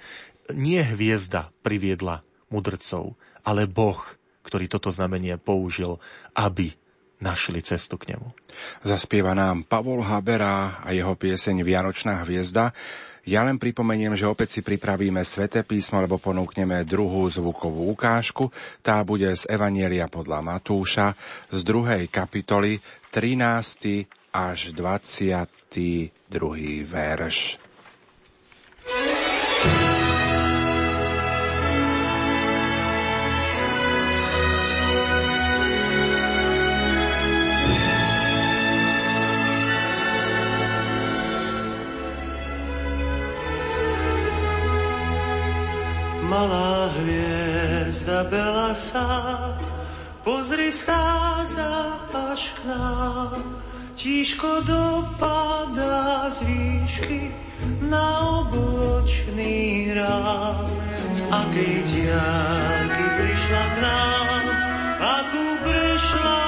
Nie 0.51 0.83
hviezda 0.83 1.55
priviedla 1.63 2.27
mudrcov, 2.51 3.15
ale 3.47 3.71
Boh, 3.71 4.03
ktorý 4.43 4.67
toto 4.67 4.91
znamenie 4.91 5.39
použil, 5.39 6.03
aby 6.35 6.75
našli 7.19 7.63
cestu 7.63 7.99
k 7.99 8.15
nemu. 8.15 8.31
Zaspieva 8.87 9.35
nám 9.35 9.67
Pavol 9.67 10.03
Habera 10.03 10.83
a 10.83 10.95
jeho 10.95 11.15
pieseň 11.19 11.63
Vianočná 11.63 12.23
hviezda. 12.27 12.71
Ja 13.29 13.45
len 13.45 13.61
pripomeniem, 13.61 14.17
že 14.17 14.25
opäť 14.25 14.57
si 14.57 14.61
pripravíme 14.65 15.21
Sveté 15.21 15.61
písmo, 15.61 16.01
lebo 16.01 16.17
ponúkneme 16.17 16.81
druhú 16.89 17.29
zvukovú 17.29 17.93
ukážku. 17.93 18.49
Tá 18.81 19.05
bude 19.05 19.29
z 19.37 19.45
Evanielia 19.53 20.09
podľa 20.09 20.41
Matúša 20.41 21.13
z 21.53 21.61
druhej 21.61 22.09
kapitoly 22.09 22.81
13. 23.13 24.09
až 24.33 24.73
22. 24.73 26.09
verš. 26.89 27.68
Malá 46.29 46.93
hviezda 47.01 48.77
sa, 48.77 49.09
pozri 50.21 50.69
schádza 50.69 51.97
až 52.13 52.53
k 52.53 52.59
nám. 52.69 53.41
Tížko 53.99 54.63
dopadá 54.63 56.31
z 56.31 56.47
výšky 56.47 57.35
na 57.89 58.07
obločný 58.45 59.91
rám. 59.97 60.71
Z 61.11 61.27
akej 61.33 61.77
diálky 61.89 63.05
prišla 63.19 63.65
k 63.75 63.77
nám, 63.83 64.45
akú 65.01 65.45
prešla 65.65 66.48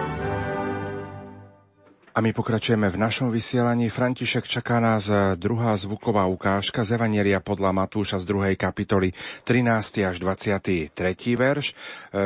A 2.11 2.19
my 2.19 2.35
pokračujeme 2.35 2.91
v 2.91 2.99
našom 2.99 3.31
vysielaní. 3.31 3.87
František 3.87 4.43
čaká 4.43 4.83
nás 4.83 5.07
druhá 5.39 5.71
zvuková 5.79 6.27
ukážka 6.27 6.83
z 6.83 6.99
Evanielia 6.99 7.39
podľa 7.39 7.71
Matúša 7.71 8.19
z 8.19 8.27
druhej 8.27 8.59
kapitoly 8.59 9.15
13. 9.47 10.11
až 10.11 10.19
23. 10.19 10.91
verš. 11.39 11.71
E, 11.71 11.73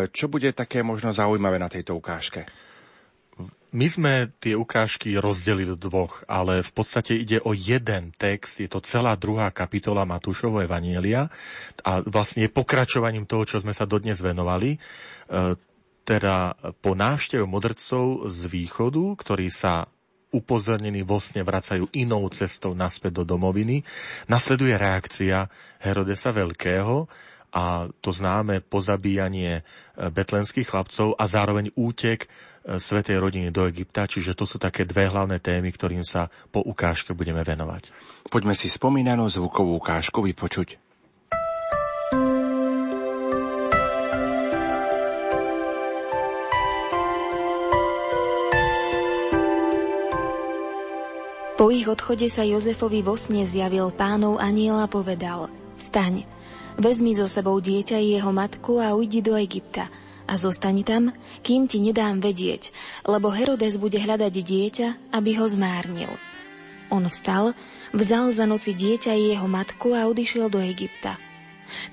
čo 0.10 0.26
bude 0.26 0.50
také 0.58 0.82
možno 0.82 1.14
zaujímavé 1.14 1.62
na 1.62 1.70
tejto 1.70 1.94
ukážke? 1.94 2.50
My 3.76 3.86
sme 3.86 4.34
tie 4.42 4.58
ukážky 4.58 5.22
rozdelili 5.22 5.70
do 5.70 5.78
dvoch, 5.78 6.26
ale 6.26 6.66
v 6.66 6.72
podstate 6.74 7.14
ide 7.14 7.44
o 7.46 7.54
jeden 7.54 8.10
text, 8.16 8.64
je 8.64 8.72
to 8.72 8.82
celá 8.82 9.14
druhá 9.20 9.52
kapitola 9.52 10.08
Matúšovo 10.08 10.64
Evanielia 10.64 11.30
a 11.84 12.00
vlastne 12.08 12.48
je 12.48 12.56
pokračovaním 12.56 13.28
toho, 13.28 13.44
čo 13.44 13.62
sme 13.62 13.76
sa 13.76 13.84
dodnes 13.84 14.18
venovali. 14.24 14.80
Teda 16.06 16.54
po 16.86 16.94
návšteve 16.94 17.44
modrcov 17.50 18.30
z 18.30 18.40
východu, 18.46 19.04
ktorí 19.18 19.50
sa 19.50 19.90
upozornení 20.36 21.02
vo 21.02 21.18
sne 21.18 21.42
vracajú 21.48 21.90
inou 21.96 22.28
cestou 22.30 22.76
naspäť 22.76 23.24
do 23.24 23.36
domoviny, 23.36 23.82
nasleduje 24.28 24.76
reakcia 24.76 25.48
Herodesa 25.80 26.36
Veľkého 26.36 27.08
a 27.56 27.88
to 28.04 28.12
známe 28.12 28.60
pozabíjanie 28.68 29.54
e, 29.56 29.62
betlenských 30.12 30.68
chlapcov 30.68 31.16
a 31.16 31.24
zároveň 31.24 31.72
útek 31.80 32.28
e, 32.28 32.76
Svetej 32.76 33.16
rodiny 33.16 33.48
do 33.48 33.64
Egypta, 33.64 34.12
čiže 34.12 34.36
to 34.36 34.44
sú 34.44 34.60
také 34.60 34.84
dve 34.84 35.08
hlavné 35.08 35.40
témy, 35.40 35.72
ktorým 35.72 36.04
sa 36.04 36.28
po 36.52 36.60
ukážke 36.68 37.16
budeme 37.16 37.48
venovať. 37.48 37.96
Poďme 38.28 38.52
si 38.60 38.68
spomínanú 38.68 39.32
zvukovú 39.32 39.80
ukážku 39.80 40.20
vypočuť. 40.20 40.85
Po 51.56 51.72
ich 51.72 51.88
odchode 51.88 52.28
sa 52.28 52.44
Jozefovi 52.44 53.00
vo 53.00 53.16
sne 53.16 53.48
zjavil 53.48 53.88
pánov 53.96 54.44
aniel 54.44 54.76
a 54.76 54.92
povedal 54.92 55.48
Staň, 55.80 56.28
vezmi 56.76 57.16
so 57.16 57.32
sebou 57.32 57.64
dieťa 57.64 57.96
i 57.96 58.20
jeho 58.20 58.28
matku 58.36 58.84
a 58.84 58.92
ujdi 58.92 59.24
do 59.24 59.40
Egypta 59.40 59.88
a 60.28 60.36
zostani 60.36 60.84
tam, 60.84 61.16
kým 61.48 61.64
ti 61.64 61.80
nedám 61.80 62.20
vedieť, 62.20 62.76
lebo 63.08 63.32
Herodes 63.32 63.80
bude 63.80 63.96
hľadať 63.96 64.36
dieťa, 64.36 64.88
aby 65.16 65.32
ho 65.40 65.48
zmárnil. 65.48 66.12
On 66.92 67.08
vstal, 67.08 67.56
vzal 67.96 68.36
za 68.36 68.44
noci 68.44 68.76
dieťa 68.76 69.16
i 69.16 69.32
jeho 69.32 69.48
matku 69.48 69.96
a 69.96 70.12
odišiel 70.12 70.52
do 70.52 70.60
Egypta. 70.60 71.16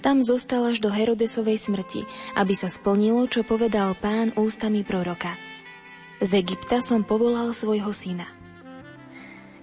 Tam 0.03 0.27
zostal 0.27 0.75
až 0.75 0.83
do 0.83 0.91
Herodesovej 0.91 1.63
smrti, 1.63 2.03
aby 2.35 2.59
sa 2.59 2.67
splnilo, 2.67 3.31
čo 3.31 3.47
povedal 3.47 3.95
pán 3.95 4.35
ústami 4.35 4.83
proroka. 4.83 5.31
Z 6.19 6.35
Egypta 6.35 6.83
som 6.83 7.07
povolal 7.07 7.55
svojho 7.55 7.95
syna. 7.95 8.42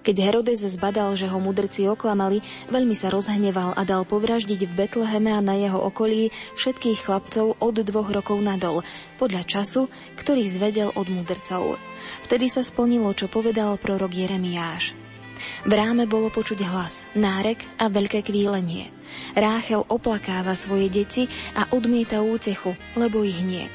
Keď 0.00 0.16
Herodes 0.16 0.64
zbadal, 0.64 1.12
že 1.12 1.28
ho 1.28 1.36
mudrci 1.36 1.84
oklamali, 1.84 2.40
veľmi 2.72 2.96
sa 2.96 3.12
rozhneval 3.12 3.76
a 3.76 3.84
dal 3.84 4.08
povraždiť 4.08 4.64
v 4.64 4.72
Betleheme 4.72 5.28
a 5.28 5.44
na 5.44 5.60
jeho 5.60 5.76
okolí 5.76 6.32
všetkých 6.56 7.04
chlapcov 7.04 7.60
od 7.60 7.76
dvoch 7.84 8.08
rokov 8.08 8.40
nadol, 8.40 8.80
podľa 9.20 9.44
času, 9.44 9.92
ktorý 10.16 10.48
zvedel 10.48 10.88
od 10.96 11.04
mudrcov. 11.04 11.76
Vtedy 12.24 12.48
sa 12.48 12.64
splnilo, 12.64 13.12
čo 13.12 13.28
povedal 13.28 13.76
prorok 13.76 14.16
Jeremiáš. 14.16 14.96
V 15.68 15.72
ráme 15.72 16.08
bolo 16.08 16.32
počuť 16.32 16.64
hlas, 16.64 17.04
nárek 17.12 17.60
a 17.76 17.92
veľké 17.92 18.24
kvílenie. 18.24 18.88
Ráchel 19.36 19.84
oplakáva 19.84 20.56
svoje 20.56 20.88
deti 20.88 21.28
a 21.52 21.68
odmieta 21.76 22.24
útechu, 22.24 22.72
lebo 22.96 23.20
ich 23.20 23.40
niet. 23.44 23.72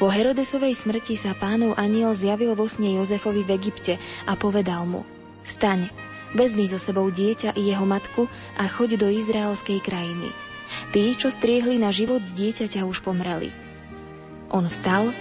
Po 0.00 0.08
Herodesovej 0.08 0.72
smrti 0.72 1.14
sa 1.14 1.36
pánov 1.36 1.76
aniel 1.76 2.16
zjavil 2.16 2.56
vo 2.56 2.64
sne 2.66 2.96
Jozefovi 2.96 3.44
v 3.44 3.54
Egypte 3.54 3.94
a 4.24 4.32
povedal 4.34 4.88
mu– 4.88 5.04
Vstaň, 5.42 5.90
vezmi 6.32 6.64
so 6.70 6.78
sebou 6.78 7.10
dieťa 7.10 7.58
i 7.58 7.74
jeho 7.74 7.84
matku 7.84 8.30
a 8.56 8.64
choď 8.70 8.96
do 9.00 9.08
izraelskej 9.10 9.82
krajiny. 9.82 10.30
Tí, 10.94 11.12
čo 11.18 11.28
striehli 11.28 11.76
na 11.76 11.92
život 11.92 12.22
dieťaťa, 12.32 12.86
už 12.88 13.04
pomreli. 13.04 13.52
On 14.48 14.64
vstal, 14.64 15.12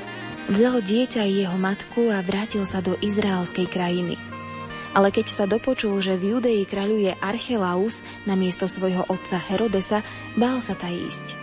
vzal 0.47 0.79
dieťa 0.79 1.27
i 1.27 1.43
jeho 1.43 1.57
matku 1.59 2.07
a 2.07 2.23
vrátil 2.23 2.63
sa 2.63 2.79
do 2.79 2.95
izraelskej 2.99 3.67
krajiny. 3.67 4.15
Ale 4.91 5.07
keď 5.11 5.27
sa 5.31 5.45
dopočul, 5.47 6.03
že 6.03 6.19
v 6.19 6.35
Judei 6.35 6.67
kráľuje 6.67 7.15
Archelaus 7.23 8.03
na 8.27 8.35
miesto 8.35 8.67
svojho 8.67 9.07
otca 9.07 9.39
Herodesa, 9.39 10.03
bál 10.35 10.59
sa 10.59 10.75
ta 10.75 10.91
ísť. 10.91 11.35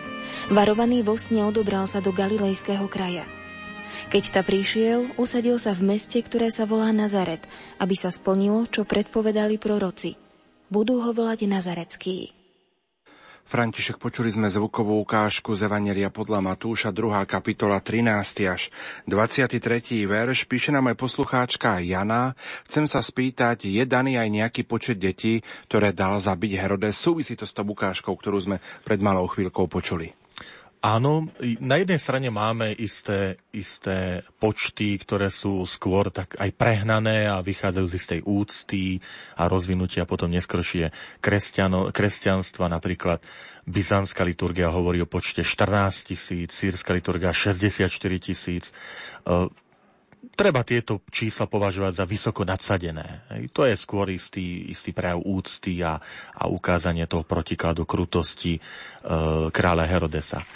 Varovaný 0.52 1.00
vo 1.00 1.16
sne 1.16 1.48
odobral 1.48 1.88
sa 1.88 2.04
do 2.04 2.12
Galilejského 2.12 2.84
kraja– 2.88 3.24
keď 4.08 4.22
ta 4.34 4.42
prišiel, 4.46 5.14
usadil 5.20 5.56
sa 5.56 5.76
v 5.76 5.94
meste, 5.94 6.20
ktoré 6.20 6.48
sa 6.48 6.64
volá 6.64 6.90
Nazaret, 6.94 7.42
aby 7.80 7.94
sa 7.94 8.08
splnilo, 8.08 8.68
čo 8.68 8.88
predpovedali 8.88 9.56
proroci. 9.56 10.16
Budú 10.68 11.00
ho 11.00 11.10
volať 11.16 11.48
Nazarecký. 11.48 12.38
František, 13.48 13.96
počuli 13.96 14.28
sme 14.28 14.52
zvukovú 14.52 15.00
ukážku 15.00 15.56
z 15.56 15.72
Evangelia 15.72 16.12
podľa 16.12 16.44
Matúša, 16.44 16.92
2. 16.92 17.24
kapitola 17.24 17.80
13. 17.80 18.44
až 18.44 18.68
23. 19.08 19.56
verš. 20.04 20.44
Píše 20.44 20.68
nám 20.68 20.92
aj 20.92 21.00
poslucháčka 21.00 21.80
Jana. 21.80 22.36
Chcem 22.68 22.84
sa 22.84 23.00
spýtať, 23.00 23.64
je 23.64 23.88
daný 23.88 24.20
aj 24.20 24.28
nejaký 24.28 24.68
počet 24.68 25.00
detí, 25.00 25.40
ktoré 25.64 25.96
dal 25.96 26.20
zabiť 26.20 26.60
Herodes? 26.60 27.00
Súvisí 27.00 27.40
to 27.40 27.48
s 27.48 27.56
tou 27.56 27.64
ukážkou, 27.64 28.12
ktorú 28.12 28.36
sme 28.36 28.60
pred 28.84 29.00
malou 29.00 29.24
chvíľkou 29.24 29.64
počuli. 29.64 30.17
Áno, 30.78 31.26
na 31.58 31.74
jednej 31.82 31.98
strane 31.98 32.30
máme 32.30 32.70
isté, 32.70 33.42
isté 33.50 34.22
počty, 34.38 34.94
ktoré 34.94 35.26
sú 35.26 35.66
skôr 35.66 36.14
tak 36.14 36.38
aj 36.38 36.54
prehnané 36.54 37.26
a 37.26 37.42
vychádzajú 37.42 37.86
z 37.90 37.96
istej 37.98 38.20
úcty 38.22 39.02
a 39.34 39.50
rozvinutia 39.50 40.06
potom 40.06 40.30
neskôršie 40.30 40.94
kresťanstva, 41.90 42.70
napríklad 42.70 43.18
byzantská 43.66 44.22
liturgia 44.22 44.70
hovorí 44.70 45.02
o 45.02 45.10
počte 45.10 45.42
14 45.42 46.14
tisíc, 46.14 46.54
sírska 46.54 46.94
liturgia 46.94 47.34
64 47.34 47.90
tisíc. 48.22 48.70
E, 48.70 49.50
treba 50.38 50.62
tieto 50.62 51.02
čísla 51.10 51.50
považovať 51.50 51.92
za 51.98 52.04
vysoko 52.06 52.46
nadsadené. 52.46 53.26
To 53.50 53.66
je 53.66 53.74
skôr 53.74 54.06
istý, 54.14 54.70
istý 54.70 54.94
prejav 54.94 55.18
úcty 55.22 55.82
a, 55.82 55.98
a 56.34 56.46
ukázanie 56.46 57.10
toho 57.10 57.26
protikladu 57.26 57.82
krutosti 57.82 58.58
e, 58.58 58.60
kráľa 59.50 59.84
Herodesa. 59.90 60.40
E, 60.42 60.46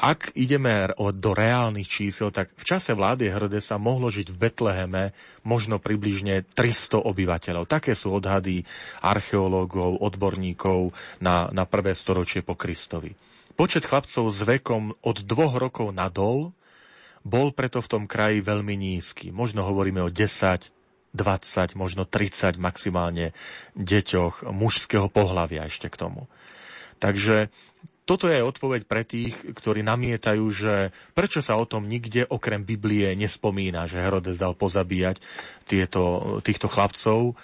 ak 0.00 0.32
ideme 0.32 0.88
do 0.96 1.36
reálnych 1.36 1.84
čísel, 1.84 2.32
tak 2.32 2.56
v 2.56 2.64
čase 2.64 2.96
vlády 2.96 3.28
Herodesa 3.28 3.76
mohlo 3.76 4.08
žiť 4.08 4.32
v 4.32 4.40
Betleheme 4.48 5.12
možno 5.44 5.76
približne 5.76 6.48
300 6.56 7.04
obyvateľov. 7.04 7.68
Také 7.68 7.92
sú 7.92 8.16
odhady 8.16 8.64
archeológov, 9.04 10.00
odborníkov 10.00 10.96
na, 11.20 11.52
na 11.52 11.68
prvé 11.68 11.92
storočie 11.92 12.40
po 12.40 12.56
Kristovi. 12.56 13.12
Počet 13.52 13.84
chlapcov 13.84 14.24
s 14.32 14.40
vekom 14.40 14.96
od 15.04 15.20
dvoch 15.20 15.60
rokov 15.60 15.92
nadol 15.92 16.56
bol 17.20 17.52
preto 17.52 17.84
v 17.84 17.90
tom 17.90 18.04
kraji 18.08 18.40
veľmi 18.40 18.74
nízky. 18.76 19.28
Možno 19.28 19.64
hovoríme 19.68 20.00
o 20.00 20.08
10, 20.08 20.72
20, 21.12 21.76
možno 21.76 22.08
30 22.08 22.56
maximálne 22.56 23.36
deťoch 23.76 24.48
mužského 24.50 25.10
pohľavia 25.10 25.66
ešte 25.68 25.90
k 25.90 26.00
tomu. 26.00 26.30
Takže 27.00 27.48
toto 28.04 28.26
je 28.26 28.42
odpoveď 28.42 28.90
pre 28.90 29.06
tých, 29.06 29.38
ktorí 29.54 29.86
namietajú, 29.86 30.44
že 30.50 30.90
prečo 31.14 31.38
sa 31.38 31.54
o 31.54 31.68
tom 31.68 31.86
nikde 31.86 32.26
okrem 32.26 32.66
Biblie 32.66 33.14
nespomína, 33.14 33.86
že 33.86 34.02
Herodes 34.02 34.34
dal 34.34 34.58
pozabíjať 34.58 35.22
tieto, 35.62 36.36
týchto 36.42 36.66
chlapcov, 36.66 37.20
e, 37.30 37.34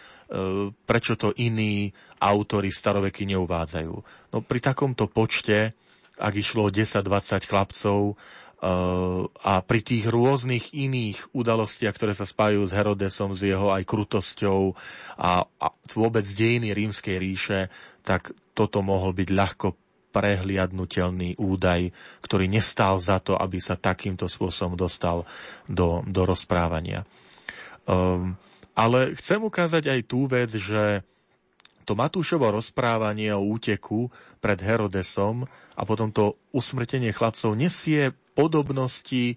prečo 0.75 1.15
to 1.15 1.31
iní 1.39 1.95
autory 2.19 2.75
staroveky 2.75 3.31
neuvádzajú. 3.31 3.95
No 4.35 4.39
pri 4.43 4.59
takomto 4.59 5.07
počte, 5.07 5.71
ak 6.19 6.35
išlo 6.35 6.67
o 6.67 6.75
10-20 6.75 7.47
chlapcov, 7.47 8.19
a 8.57 9.61
pri 9.61 9.81
tých 9.85 10.09
rôznych 10.09 10.73
iných 10.73 11.37
udalostiach, 11.37 11.93
ktoré 11.93 12.17
sa 12.17 12.25
spájajú 12.25 12.65
s 12.65 12.73
Herodesom, 12.73 13.37
s 13.37 13.45
jeho 13.45 13.69
aj 13.69 13.85
krutosťou 13.85 14.73
a, 15.21 15.45
a 15.45 15.67
vôbec 15.93 16.25
dejiny 16.25 16.73
rímskej 16.73 17.17
ríše, 17.21 17.69
tak 18.01 18.33
toto 18.57 18.81
mohol 18.81 19.13
byť 19.13 19.29
ľahko 19.29 19.69
prehliadnutelný 20.09 21.37
údaj, 21.37 21.93
ktorý 22.25 22.49
nestál 22.49 22.97
za 22.97 23.21
to, 23.21 23.37
aby 23.37 23.61
sa 23.61 23.77
takýmto 23.77 24.25
spôsobom 24.25 24.73
dostal 24.73 25.29
do, 25.69 26.01
do 26.09 26.25
rozprávania. 26.25 27.05
Um, 27.85 28.41
ale 28.73 29.13
chcem 29.21 29.45
ukázať 29.45 29.93
aj 29.93 30.01
tú 30.09 30.25
vec, 30.25 30.57
že 30.57 31.05
to 31.85 31.93
Matúšovo 31.93 32.49
rozprávanie 32.49 33.37
o 33.37 33.45
úteku 33.45 34.09
pred 34.41 34.59
Herodesom 34.59 35.45
a 35.77 35.83
potom 35.85 36.09
to 36.09 36.41
usmrtenie 36.57 37.13
chlapcov 37.13 37.53
nesie 37.53 38.17
podobnosti 38.37 39.33
e, 39.33 39.37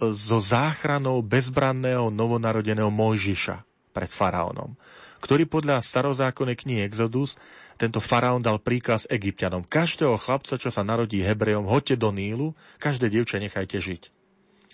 so 0.00 0.40
záchranou 0.40 1.20
bezbranného 1.20 2.08
novonarodeného 2.08 2.88
Mojžiša 2.88 3.60
pred 3.92 4.08
faraónom, 4.08 4.72
ktorý 5.20 5.44
podľa 5.44 5.84
starozákonnej 5.84 6.56
knihy 6.56 6.80
Exodus 6.88 7.36
tento 7.76 8.00
faraón 8.00 8.40
dal 8.40 8.60
príkaz 8.60 9.04
egyptianom. 9.12 9.64
Každého 9.64 10.16
chlapca, 10.16 10.56
čo 10.56 10.72
sa 10.72 10.80
narodí 10.80 11.20
Hebrejom, 11.20 11.68
hoďte 11.68 12.00
do 12.00 12.12
Nílu, 12.12 12.56
každé 12.80 13.12
dievče 13.12 13.40
nechajte 13.40 13.76
žiť. 13.76 14.02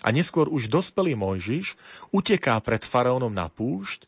A 0.05 0.13
neskôr 0.13 0.47
už 0.47 0.69
dospelý 0.69 1.17
Mojžiš 1.17 1.75
uteká 2.13 2.59
pred 2.61 2.83
faraónom 2.85 3.33
na 3.33 3.51
púšť, 3.51 4.05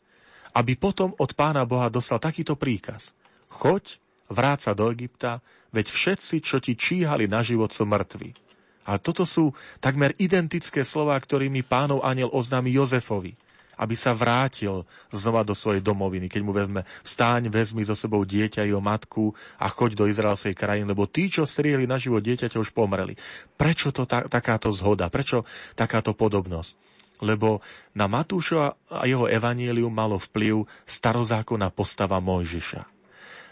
aby 0.54 0.74
potom 0.78 1.14
od 1.18 1.30
pána 1.34 1.66
Boha 1.66 1.90
dostal 1.90 2.22
takýto 2.22 2.54
príkaz. 2.54 3.14
Choď, 3.50 3.98
vráť 4.30 4.70
sa 4.70 4.72
do 4.76 4.86
Egypta, 4.90 5.42
veď 5.74 5.90
všetci, 5.90 6.36
čo 6.42 6.62
ti 6.62 6.78
číhali 6.78 7.26
na 7.26 7.42
život, 7.42 7.74
sú 7.74 7.86
mŕtvi. 7.86 8.49
A 8.88 8.96
toto 8.96 9.28
sú 9.28 9.52
takmer 9.82 10.16
identické 10.16 10.84
slova, 10.86 11.16
ktorými 11.18 11.60
pánov 11.64 12.00
aniel 12.00 12.32
oznámi 12.32 12.72
Jozefovi 12.72 13.36
aby 13.80 13.96
sa 13.96 14.12
vrátil 14.12 14.84
znova 15.08 15.40
do 15.40 15.56
svojej 15.56 15.80
domoviny. 15.80 16.28
Keď 16.28 16.40
mu 16.44 16.52
vezme, 16.52 16.84
stáň, 17.00 17.48
vezmi 17.48 17.80
so 17.80 17.96
sebou 17.96 18.20
dieťa, 18.28 18.68
jeho 18.68 18.84
matku 18.84 19.32
a 19.56 19.72
choď 19.72 19.96
do 19.96 20.04
izraelskej 20.04 20.52
krajiny, 20.52 20.84
lebo 20.84 21.08
tí, 21.08 21.32
čo 21.32 21.48
strieli 21.48 21.88
na 21.88 21.96
život 21.96 22.20
dieťaťa, 22.20 22.60
už 22.60 22.76
pomreli. 22.76 23.16
Prečo 23.56 23.88
to 23.88 24.04
ta, 24.04 24.28
takáto 24.28 24.68
zhoda? 24.68 25.08
Prečo 25.08 25.48
takáto 25.72 26.12
podobnosť? 26.12 26.76
Lebo 27.24 27.64
na 27.96 28.04
Matúša 28.04 28.76
a 28.92 29.04
jeho 29.08 29.24
evanielium 29.24 29.92
malo 29.92 30.20
vplyv 30.20 30.68
starozákonná 30.84 31.72
postava 31.72 32.20
Mojžiša. 32.20 32.99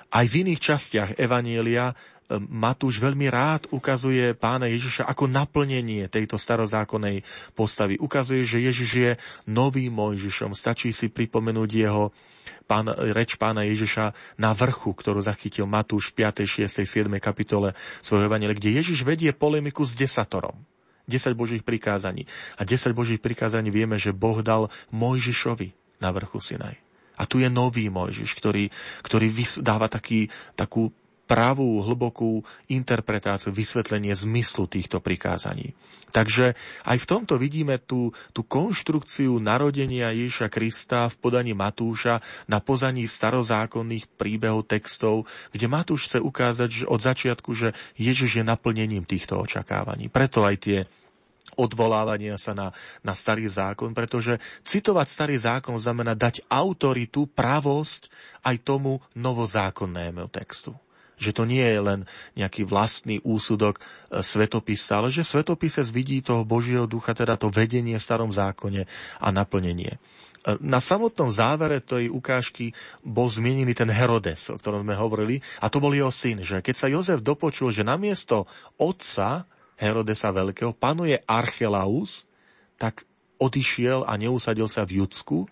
Aj 0.09 0.25
v 0.25 0.47
iných 0.47 0.61
častiach 0.61 1.11
evanielia 1.21 1.93
Matúš 2.29 3.01
veľmi 3.01 3.25
rád 3.33 3.73
ukazuje 3.73 4.37
pána 4.37 4.69
Ježiša 4.69 5.09
ako 5.09 5.33
naplnenie 5.33 6.13
tejto 6.13 6.37
starozákonnej 6.37 7.25
postavy. 7.57 7.97
Ukazuje, 7.97 8.45
že 8.45 8.61
Ježiš 8.61 8.91
je 8.93 9.13
novým 9.49 9.89
Mojžišom. 9.97 10.53
Stačí 10.53 10.93
si 10.93 11.09
pripomenúť 11.09 11.71
jeho 11.73 12.13
pán, 12.69 12.93
reč 13.17 13.41
pána 13.41 13.65
Ježiša 13.65 14.37
na 14.37 14.53
vrchu, 14.53 14.93
ktorú 14.93 15.25
zachytil 15.25 15.65
Matúš 15.65 16.13
v 16.13 16.29
5., 16.29 16.45
6., 16.45 16.85
7. 16.85 17.09
kapitole 17.17 17.73
svojho 18.05 18.29
evangelia, 18.29 18.61
kde 18.61 18.77
Ježiš 18.77 19.09
vedie 19.09 19.33
polemiku 19.33 19.89
s 19.89 19.97
desatorom. 19.97 20.69
10 21.09 21.33
Božích 21.33 21.65
prikázaní. 21.65 22.29
A 22.61 22.69
10 22.69 22.93
Božích 22.93 23.25
prikázaní 23.25 23.73
vieme, 23.73 23.97
že 23.97 24.13
Boh 24.13 24.45
dal 24.45 24.69
Mojžišovi 24.93 25.73
na 26.05 26.13
vrchu 26.13 26.45
Sinaj. 26.45 26.88
A 27.19 27.27
tu 27.27 27.43
je 27.43 27.51
nový 27.51 27.91
Mojžiš, 27.91 28.31
ktorý, 28.39 28.71
ktorý 29.03 29.27
dáva 29.61 29.91
taký, 29.91 30.31
takú 30.55 30.95
pravú, 31.29 31.85
hlbokú 31.85 32.41
interpretáciu, 32.73 33.53
vysvetlenie 33.53 34.17
zmyslu 34.17 34.65
týchto 34.65 35.05
prikázaní. 35.05 35.77
Takže 36.09 36.57
aj 36.89 36.97
v 37.05 37.07
tomto 37.07 37.37
vidíme 37.37 37.77
tú, 37.77 38.17
tú 38.33 38.41
konštrukciu 38.41 39.37
narodenia 39.37 40.09
Ježiša 40.09 40.49
Krista 40.49 41.13
v 41.13 41.21
podaní 41.21 41.53
Matúša 41.53 42.25
na 42.49 42.65
pozaní 42.65 43.05
starozákonných 43.05 44.09
príbehov 44.17 44.65
textov, 44.65 45.29
kde 45.53 45.69
Matúš 45.69 46.09
chce 46.09 46.19
ukázať 46.25 46.71
že 46.73 46.85
od 46.89 47.05
začiatku, 47.05 47.53
že 47.53 47.77
Ježiš 48.01 48.41
je 48.41 48.45
naplnením 48.49 49.05
týchto 49.05 49.37
očakávaní. 49.37 50.09
Preto 50.09 50.49
aj 50.49 50.57
tie 50.65 50.79
odvolávania 51.59 52.39
sa 52.39 52.55
na, 52.55 52.71
na 53.03 53.13
starý 53.19 53.51
zákon, 53.51 53.91
pretože 53.91 54.39
citovať 54.63 55.07
starý 55.11 55.37
zákon 55.37 55.75
znamená 55.75 56.15
dať 56.15 56.47
autoritu, 56.47 57.27
pravosť 57.27 58.09
aj 58.47 58.57
tomu 58.63 59.03
novozákonnému 59.19 60.31
textu 60.31 60.79
že 61.19 61.35
to 61.35 61.43
nie 61.45 61.67
je 61.67 61.81
len 61.83 62.01
nejaký 62.39 62.63
vlastný 62.63 63.19
úsudok 63.27 63.83
e, 63.83 64.23
svetopisa, 64.23 65.03
ale 65.03 65.11
že 65.11 65.27
svetopise 65.27 65.83
vidí 65.91 66.23
toho 66.23 66.47
Božieho 66.47 66.87
ducha, 66.87 67.13
teda 67.13 67.35
to 67.35 67.51
vedenie 67.51 67.99
v 67.99 68.07
starom 68.07 68.31
zákone 68.31 68.87
a 69.19 69.29
naplnenie. 69.35 69.99
E, 69.99 70.55
na 70.63 70.79
samotnom 70.79 71.29
závere 71.35 71.83
tej 71.83 72.07
ukážky 72.09 72.71
bol 73.03 73.27
zmienený 73.27 73.75
ten 73.75 73.91
Herodes, 73.91 74.47
o 74.49 74.57
ktorom 74.57 74.87
sme 74.87 74.95
hovorili, 74.95 75.43
a 75.59 75.67
to 75.67 75.83
bol 75.83 75.91
jeho 75.91 76.15
syn, 76.15 76.47
že 76.47 76.63
keď 76.63 76.75
sa 76.79 76.87
Jozef 76.87 77.19
dopočul, 77.21 77.75
že 77.75 77.83
namiesto 77.83 78.47
otca 78.79 79.45
Herodesa 79.79 80.35
Veľkého 80.35 80.75
panuje 80.75 81.17
Archelaus, 81.25 82.27
tak 82.75 83.07
odišiel 83.39 84.03
a 84.05 84.19
neusadil 84.19 84.67
sa 84.67 84.83
v 84.83 85.03
Judsku, 85.03 85.47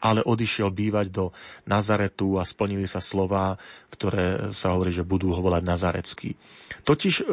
ale 0.00 0.24
odišiel 0.24 0.72
bývať 0.72 1.06
do 1.12 1.24
Nazaretu 1.68 2.40
a 2.40 2.44
splnili 2.44 2.88
sa 2.88 3.04
slová, 3.04 3.56
ktoré 3.92 4.52
sa 4.52 4.72
hovorí, 4.72 4.92
že 4.92 5.04
budú 5.04 5.32
ho 5.32 5.40
volať 5.44 5.62
Nazarecký. 5.64 6.30
Totiž 6.88 7.14
e, 7.20 7.24
e, 7.24 7.28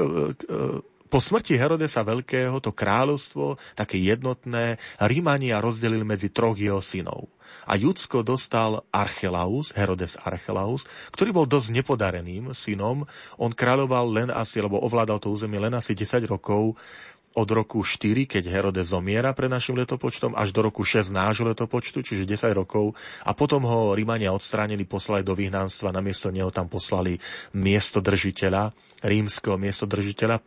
po 1.08 1.24
smrti 1.24 1.56
Herodesa 1.56 2.04
Veľkého 2.04 2.60
to 2.60 2.76
kráľovstvo, 2.76 3.56
také 3.74 3.98
jednotné, 4.00 4.78
Rímania 5.00 5.64
rozdelili 5.64 6.04
medzi 6.04 6.30
troch 6.30 6.60
jeho 6.60 6.84
synov. 6.84 7.32
A 7.68 7.80
Judsko 7.80 8.24
dostal 8.24 8.84
Archelaus, 8.92 9.72
Herodes 9.76 10.20
Archelaus, 10.20 10.88
ktorý 11.16 11.32
bol 11.32 11.46
dosť 11.48 11.76
nepodareným 11.76 12.52
synom. 12.52 13.08
On 13.40 13.52
kráľoval 13.52 14.06
len 14.12 14.30
asi, 14.32 14.60
lebo 14.60 14.80
ovládal 14.84 15.20
to 15.20 15.32
územie 15.32 15.60
len 15.60 15.76
asi 15.76 15.96
10 15.96 16.28
rokov 16.28 16.76
od 17.38 17.50
roku 17.54 17.86
4, 17.86 18.26
keď 18.26 18.50
Herodes 18.50 18.90
zomiera 18.90 19.30
pre 19.38 19.46
našim 19.46 19.78
letopočtom, 19.78 20.34
až 20.34 20.50
do 20.50 20.66
roku 20.66 20.82
6 20.82 21.14
nášho 21.14 21.46
letopočtu, 21.46 22.02
čiže 22.02 22.26
10 22.26 22.50
rokov. 22.58 22.98
A 23.22 23.38
potom 23.38 23.62
ho 23.62 23.94
Rímania 23.94 24.34
odstránili, 24.34 24.90
poslali 24.90 25.22
do 25.22 25.38
vyhnanstva, 25.38 25.94
namiesto 25.94 26.34
neho 26.34 26.50
tam 26.50 26.66
poslali 26.66 27.22
miesto 27.54 28.02
držiteľa, 28.02 28.74
rímskeho 29.06 29.54
miesto 29.62 29.86
držiteľa, 29.86 30.42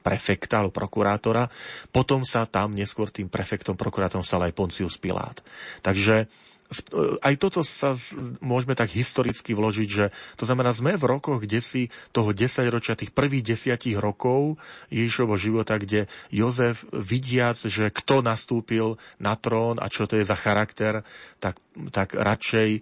prefekta 0.00 0.62
alebo 0.62 0.74
prokurátora. 0.74 1.50
Potom 1.90 2.22
sa 2.22 2.46
tam 2.46 2.72
neskôr 2.72 3.10
tým 3.10 3.26
prefektom, 3.28 3.74
prokurátorom 3.74 4.24
stal 4.24 4.42
aj 4.46 4.56
Poncius 4.56 4.96
Pilát. 5.00 5.40
Takže 5.82 6.30
E, 6.74 7.20
aj 7.22 7.34
toto 7.38 7.60
sa 7.62 7.94
môžeme 8.40 8.74
tak 8.74 8.90
historicky 8.90 9.52
vložiť, 9.52 9.88
že 9.88 10.04
to 10.34 10.44
znamená, 10.48 10.74
sme 10.74 10.96
v 10.96 11.04
rokoch, 11.04 11.44
kde 11.44 11.60
si 11.60 11.82
toho 12.10 12.32
desaťročia, 12.34 12.98
tých 12.98 13.14
prvých 13.14 13.44
desiatich 13.54 13.96
rokov 14.00 14.56
Ježišovho 14.90 15.36
života, 15.38 15.78
kde 15.78 16.10
Jozef 16.32 16.88
vidiac, 16.90 17.60
že 17.60 17.92
kto 17.92 18.24
nastúpil 18.24 18.96
na 19.20 19.36
trón 19.38 19.78
a 19.78 19.86
čo 19.92 20.08
to 20.08 20.18
je 20.18 20.24
za 20.26 20.34
charakter, 20.34 21.04
tak, 21.38 21.60
tak 21.92 22.16
radšej 22.16 22.70
e, 22.78 22.80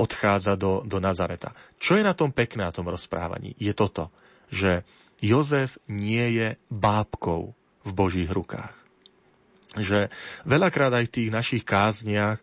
odchádza 0.00 0.56
do, 0.56 0.82
do 0.82 0.98
Nazareta. 0.98 1.54
Čo 1.76 2.00
je 2.00 2.06
na 2.06 2.16
tom 2.16 2.32
pekné 2.32 2.66
na 2.66 2.74
tom 2.74 2.88
rozprávaní? 2.88 3.54
Je 3.60 3.72
toto, 3.76 4.10
že 4.50 4.82
Jozef 5.20 5.76
nie 5.86 6.40
je 6.40 6.48
bábkou 6.72 7.52
v 7.84 7.90
Božích 7.92 8.28
rukách. 8.32 8.76
Že 9.70 10.10
veľakrát 10.50 10.90
aj 10.90 11.04
v 11.06 11.14
tých 11.14 11.30
našich 11.30 11.62
kázniach 11.62 12.42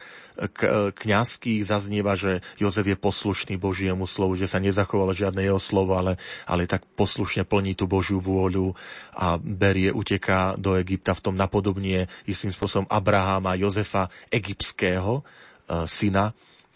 kňazských 0.96 1.66
zaznieva, 1.66 2.14
že 2.14 2.46
Jozef 2.62 2.86
je 2.86 2.96
poslušný 2.96 3.58
Božiemu 3.58 4.06
slovu, 4.06 4.38
že 4.38 4.46
sa 4.46 4.62
nezachovalo 4.62 5.12
žiadne 5.12 5.42
jeho 5.42 5.58
slovo, 5.58 5.98
ale, 5.98 6.16
ale 6.46 6.70
tak 6.70 6.86
poslušne 6.94 7.44
plní 7.44 7.74
tú 7.74 7.90
Božiu 7.90 8.22
vôľu 8.22 8.78
a 9.18 9.42
berie, 9.42 9.90
uteká 9.90 10.54
do 10.56 10.78
Egypta 10.78 11.18
v 11.18 11.24
tom 11.26 11.36
napodobnie 11.36 12.06
istým 12.30 12.54
spôsobom 12.54 12.86
Abraháma, 12.88 13.58
Jozefa, 13.58 14.14
egyptského 14.30 15.20
e, 15.20 15.24
syna, 15.90 16.32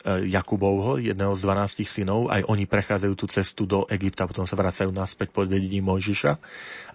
Jakubovho, 0.06 0.98
jedného 0.98 1.34
z 1.38 1.42
12 1.46 1.86
synov, 1.86 2.26
aj 2.34 2.42
oni 2.50 2.66
prechádzajú 2.66 3.14
tú 3.14 3.26
cestu 3.30 3.70
do 3.70 3.86
Egypta, 3.86 4.26
potom 4.26 4.50
sa 4.50 4.58
vracajú 4.58 4.90
naspäť 4.90 5.30
pod 5.30 5.46
vedením 5.46 5.86
Mojžiša. 5.86 6.32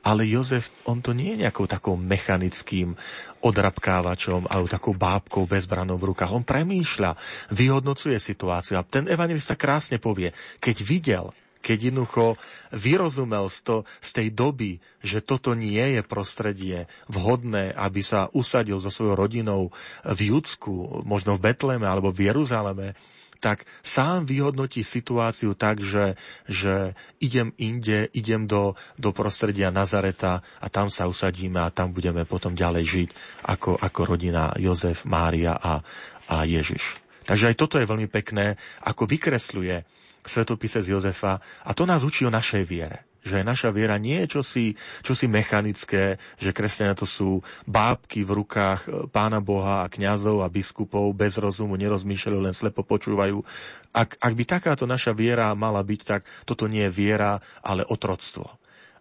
Ale 0.06 0.26
Jozef, 0.26 0.74
on 0.90 0.98
to 0.98 1.14
nie 1.14 1.34
je 1.34 1.46
nejakou 1.46 1.70
takou 1.70 1.94
mechanickým 1.94 2.98
odrabkávačom 3.46 4.50
alebo 4.50 4.66
takou 4.66 4.94
bábkou 4.94 5.46
bezbranou 5.46 5.98
v 5.98 6.14
rukách. 6.14 6.34
On 6.34 6.42
premýšľa, 6.42 7.14
vyhodnocuje 7.54 8.18
situáciu 8.18 8.74
a 8.78 8.86
ten 8.86 9.06
evangelista 9.06 9.54
krásne 9.54 10.02
povie, 10.02 10.34
keď 10.58 10.76
videl, 10.82 11.26
keď 11.66 11.90
jednoducho 11.90 12.38
vyrozumel 12.70 13.50
z, 13.50 13.58
to, 13.66 13.76
z 13.98 14.10
tej 14.14 14.28
doby, 14.30 14.78
že 15.02 15.18
toto 15.18 15.58
nie 15.58 15.98
je 15.98 16.06
prostredie 16.06 16.86
vhodné, 17.10 17.74
aby 17.74 18.06
sa 18.06 18.30
usadil 18.30 18.78
so 18.78 18.86
svojou 18.86 19.18
rodinou 19.18 19.74
v 20.06 20.30
Judsku, 20.30 21.02
možno 21.02 21.34
v 21.34 21.50
Betleme 21.50 21.90
alebo 21.90 22.14
v 22.14 22.30
Jeruzaleme, 22.30 22.94
tak 23.36 23.68
sám 23.84 24.24
vyhodnotí 24.24 24.80
situáciu 24.80 25.52
tak, 25.58 25.84
že, 25.84 26.16
že 26.48 26.96
idem 27.20 27.52
inde, 27.60 28.08
idem 28.16 28.48
do, 28.48 28.72
do 28.96 29.12
prostredia 29.12 29.68
Nazareta 29.74 30.40
a 30.62 30.66
tam 30.72 30.88
sa 30.88 31.04
usadíme 31.04 31.60
a 31.60 31.74
tam 31.74 31.92
budeme 31.92 32.24
potom 32.24 32.56
ďalej 32.56 32.84
žiť 32.86 33.08
ako, 33.44 33.76
ako 33.76 34.00
rodina 34.06 34.54
Jozef, 34.56 35.04
Mária 35.04 35.52
a, 35.52 35.84
a 36.30 36.36
Ježiš. 36.48 37.02
Takže 37.26 37.52
aj 37.52 37.58
toto 37.58 37.76
je 37.76 37.90
veľmi 37.90 38.08
pekné, 38.08 38.54
ako 38.86 39.04
vykresľuje 39.04 40.05
svetopise 40.28 40.82
z 40.82 40.92
Jozefa 40.92 41.38
a 41.64 41.70
to 41.72 41.86
nás 41.88 42.02
učí 42.02 42.26
o 42.26 42.34
našej 42.34 42.64
viere. 42.66 43.06
Že 43.26 43.42
naša 43.42 43.74
viera 43.74 43.98
nie 43.98 44.22
je 44.22 44.38
čosi, 44.38 44.66
čosi 45.02 45.26
mechanické, 45.26 46.14
že 46.38 46.54
kresťania 46.54 46.94
to 46.94 47.02
sú 47.02 47.42
bábky 47.66 48.22
v 48.22 48.38
rukách 48.38 48.80
e, 48.86 48.90
pána 49.10 49.42
Boha 49.42 49.82
a 49.82 49.90
kňazov 49.90 50.46
a 50.46 50.52
biskupov, 50.52 51.10
bez 51.10 51.34
rozumu, 51.34 51.74
nerozmýšľajú, 51.74 52.38
len 52.38 52.54
slepo 52.54 52.86
počúvajú. 52.86 53.42
Ak, 53.90 54.14
ak 54.22 54.30
by 54.30 54.44
takáto 54.46 54.86
naša 54.86 55.10
viera 55.10 55.50
mala 55.58 55.82
byť, 55.82 56.00
tak 56.06 56.22
toto 56.46 56.70
nie 56.70 56.86
je 56.86 56.94
viera, 56.94 57.42
ale 57.66 57.82
otroctvo. 57.82 58.46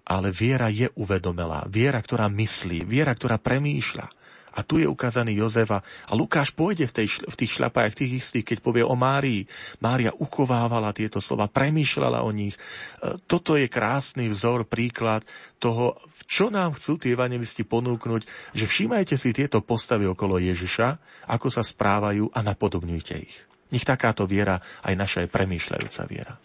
Ale 0.09 0.33
viera 0.33 0.73
je 0.73 0.89
uvedomelá. 0.97 1.69
Viera, 1.69 2.01
ktorá 2.01 2.25
myslí. 2.25 2.81
Viera, 2.81 3.13
ktorá 3.13 3.37
premýšľa. 3.37 4.24
A 4.55 4.63
tu 4.63 4.79
je 4.79 4.87
ukázaný 4.87 5.35
Jozefa. 5.43 5.83
A 6.07 6.11
Lukáš 6.15 6.55
pôjde 6.55 6.87
v, 6.87 7.03
tej, 7.03 7.07
v 7.27 7.35
tých 7.35 7.59
šľapách, 7.59 7.91
tých 7.91 8.23
istých, 8.23 8.55
keď 8.55 8.57
povie 8.63 8.83
o 8.87 8.95
Márii. 8.95 9.43
Mária 9.83 10.15
uchovávala 10.15 10.95
tieto 10.95 11.19
slova, 11.19 11.51
premýšľala 11.51 12.23
o 12.23 12.31
nich. 12.31 12.55
E, 12.55 13.19
toto 13.27 13.59
je 13.59 13.67
krásny 13.67 14.31
vzor, 14.31 14.63
príklad 14.63 15.27
toho, 15.59 15.99
čo 16.23 16.47
nám 16.47 16.79
chcú 16.79 16.95
tie 16.95 17.13
evangelisti 17.13 17.67
ponúknuť, 17.67 18.53
že 18.55 18.65
všímajte 18.65 19.19
si 19.19 19.35
tieto 19.35 19.59
postavy 19.59 20.07
okolo 20.07 20.39
Ježiša, 20.39 20.87
ako 21.27 21.47
sa 21.51 21.61
správajú 21.61 22.31
a 22.31 22.39
napodobňujte 22.39 23.15
ich. 23.19 23.35
Nech 23.75 23.83
takáto 23.83 24.23
viera, 24.23 24.61
aj 24.87 24.93
naša 24.95 25.19
je 25.25 25.33
premýšľajúca 25.33 26.03
viera. 26.07 26.35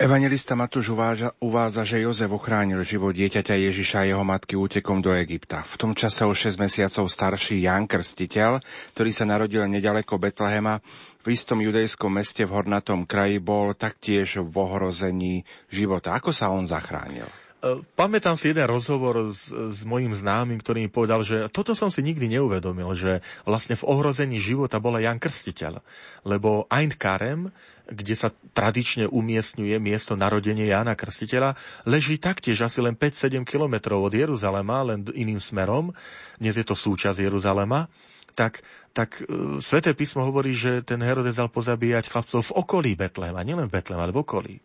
Evangelista 0.00 0.56
Matúš 0.56 0.96
uvádza, 0.96 1.36
uvádza, 1.36 1.84
že 1.84 2.02
Jozef 2.02 2.32
ochránil 2.32 2.80
život 2.82 3.12
dieťaťa 3.12 3.54
Ježiša 3.54 3.96
a 4.02 4.08
jeho 4.08 4.24
matky 4.24 4.56
útekom 4.56 5.04
do 5.04 5.12
Egypta. 5.12 5.60
V 5.62 5.76
tom 5.76 5.92
čase 5.92 6.24
o 6.24 6.32
6 6.32 6.56
mesiacov 6.56 7.04
starší 7.12 7.60
Jan 7.60 7.84
Krstiteľ, 7.84 8.64
ktorý 8.96 9.10
sa 9.12 9.28
narodil 9.28 9.62
nedaleko 9.68 10.16
Betlehema, 10.16 10.80
v 11.22 11.26
istom 11.30 11.62
judejskom 11.62 12.18
meste 12.18 12.42
v 12.42 12.50
hornatom 12.50 13.06
kraji 13.06 13.38
bol 13.38 13.76
taktiež 13.78 14.42
v 14.42 14.54
ohrození 14.58 15.46
života. 15.70 16.16
Ako 16.18 16.34
sa 16.34 16.50
on 16.50 16.66
zachránil? 16.66 17.30
E, 17.62 17.78
pamätám 17.94 18.34
si 18.34 18.50
jeden 18.50 18.66
rozhovor 18.66 19.30
s, 19.30 19.54
s 19.54 19.86
mojím 19.86 20.18
známym, 20.18 20.58
ktorý 20.58 20.82
mi 20.82 20.90
povedal, 20.90 21.22
že 21.22 21.46
toto 21.46 21.78
som 21.78 21.94
si 21.94 22.02
nikdy 22.02 22.26
neuvedomil, 22.26 22.90
že 22.98 23.22
vlastne 23.46 23.78
v 23.78 23.86
ohrození 23.86 24.42
života 24.42 24.82
bola 24.82 24.98
Jan 24.98 25.22
Krstiteľ. 25.22 25.78
Lebo 26.26 26.66
Ein 26.74 26.90
Karem, 26.90 27.54
kde 27.88 28.14
sa 28.14 28.28
tradične 28.30 29.10
umiestňuje 29.10 29.76
miesto 29.82 30.14
narodenia 30.14 30.78
Jana 30.78 30.94
Krstiteľa, 30.94 31.58
leží 31.88 32.20
taktiež 32.20 32.62
asi 32.62 32.78
len 32.78 32.94
5-7 32.94 33.42
kilometrov 33.42 34.06
od 34.06 34.14
Jeruzalema, 34.14 34.86
len 34.86 35.06
iným 35.16 35.42
smerom. 35.42 35.90
Dnes 36.38 36.54
je 36.54 36.66
to 36.66 36.78
súčasť 36.78 37.18
Jeruzalema 37.18 37.90
tak, 38.32 38.64
tak 38.96 39.20
uh, 39.22 39.60
Sveté 39.60 39.92
písmo 39.92 40.24
hovorí, 40.24 40.56
že 40.56 40.80
ten 40.82 41.00
Herodes 41.04 41.36
dal 41.36 41.52
pozabíjať 41.52 42.08
chlapcov 42.08 42.40
v 42.40 42.56
okolí 42.56 42.90
Betlema, 42.96 43.44
nielen 43.44 43.68
v 43.68 43.74
Betlema, 43.78 44.08
ale 44.08 44.16
v 44.16 44.22
okolí. 44.24 44.56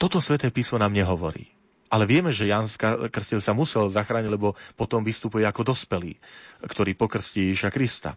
Toto 0.00 0.18
Sveté 0.18 0.48
písmo 0.48 0.80
nám 0.80 0.96
nehovorí. 0.96 1.46
Ale 1.88 2.04
vieme, 2.04 2.28
že 2.36 2.44
Jan 2.44 2.68
Krstil 3.08 3.40
sa 3.40 3.56
musel 3.56 3.88
zachrániť, 3.88 4.28
lebo 4.28 4.52
potom 4.76 5.00
vystupuje 5.00 5.48
ako 5.48 5.72
dospelý, 5.72 6.20
ktorý 6.60 6.92
pokrstí 6.92 7.48
Ježiša 7.48 7.72
Krista. 7.72 8.12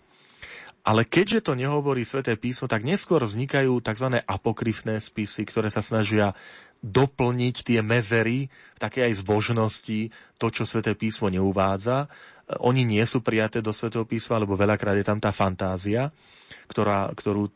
Ale 0.82 1.06
keďže 1.06 1.46
to 1.46 1.54
nehovorí 1.54 2.02
sväté 2.02 2.34
písmo, 2.34 2.66
tak 2.66 2.82
neskôr 2.82 3.22
vznikajú 3.22 3.78
tzv. 3.86 4.18
apokryfné 4.26 4.98
spisy, 4.98 5.46
ktoré 5.46 5.70
sa 5.70 5.86
snažia 5.86 6.34
doplniť 6.82 7.56
tie 7.62 7.80
mezery 7.86 8.50
v 8.50 8.80
takej 8.82 9.14
aj 9.14 9.14
zbožnosti, 9.22 10.10
to, 10.42 10.48
čo 10.50 10.66
sväté 10.66 10.98
písmo 10.98 11.30
neuvádza 11.30 12.10
oni 12.60 12.84
nie 12.84 13.04
sú 13.08 13.24
prijaté 13.24 13.64
do 13.64 13.72
Svetého 13.72 14.04
písma, 14.04 14.42
lebo 14.42 14.60
veľakrát 14.60 14.98
je 15.00 15.06
tam 15.08 15.22
tá 15.22 15.32
fantázia, 15.32 16.12
ktorá, 16.68 17.12
ktorú 17.12 17.52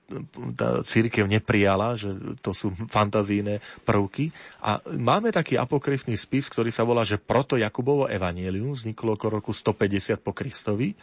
tá 0.55 0.84
církev 0.84 1.27
neprijala, 1.27 1.95
že 1.95 2.11
to 2.43 2.51
sú 2.51 2.72
fantazíne 2.91 3.63
prvky. 3.88 4.31
A 4.63 4.80
máme 4.95 5.31
taký 5.31 5.55
apokryfný 5.59 6.15
spis, 6.15 6.51
ktorý 6.51 6.72
sa 6.72 6.84
volá, 6.84 7.07
že 7.07 7.19
proto 7.19 7.55
Jakubovo 7.55 8.11
evanielium 8.11 8.76
vzniklo 8.76 9.15
okolo 9.15 9.39
roku 9.39 9.51
150 9.55 10.19
po 10.19 10.35
Kristovi 10.35 10.95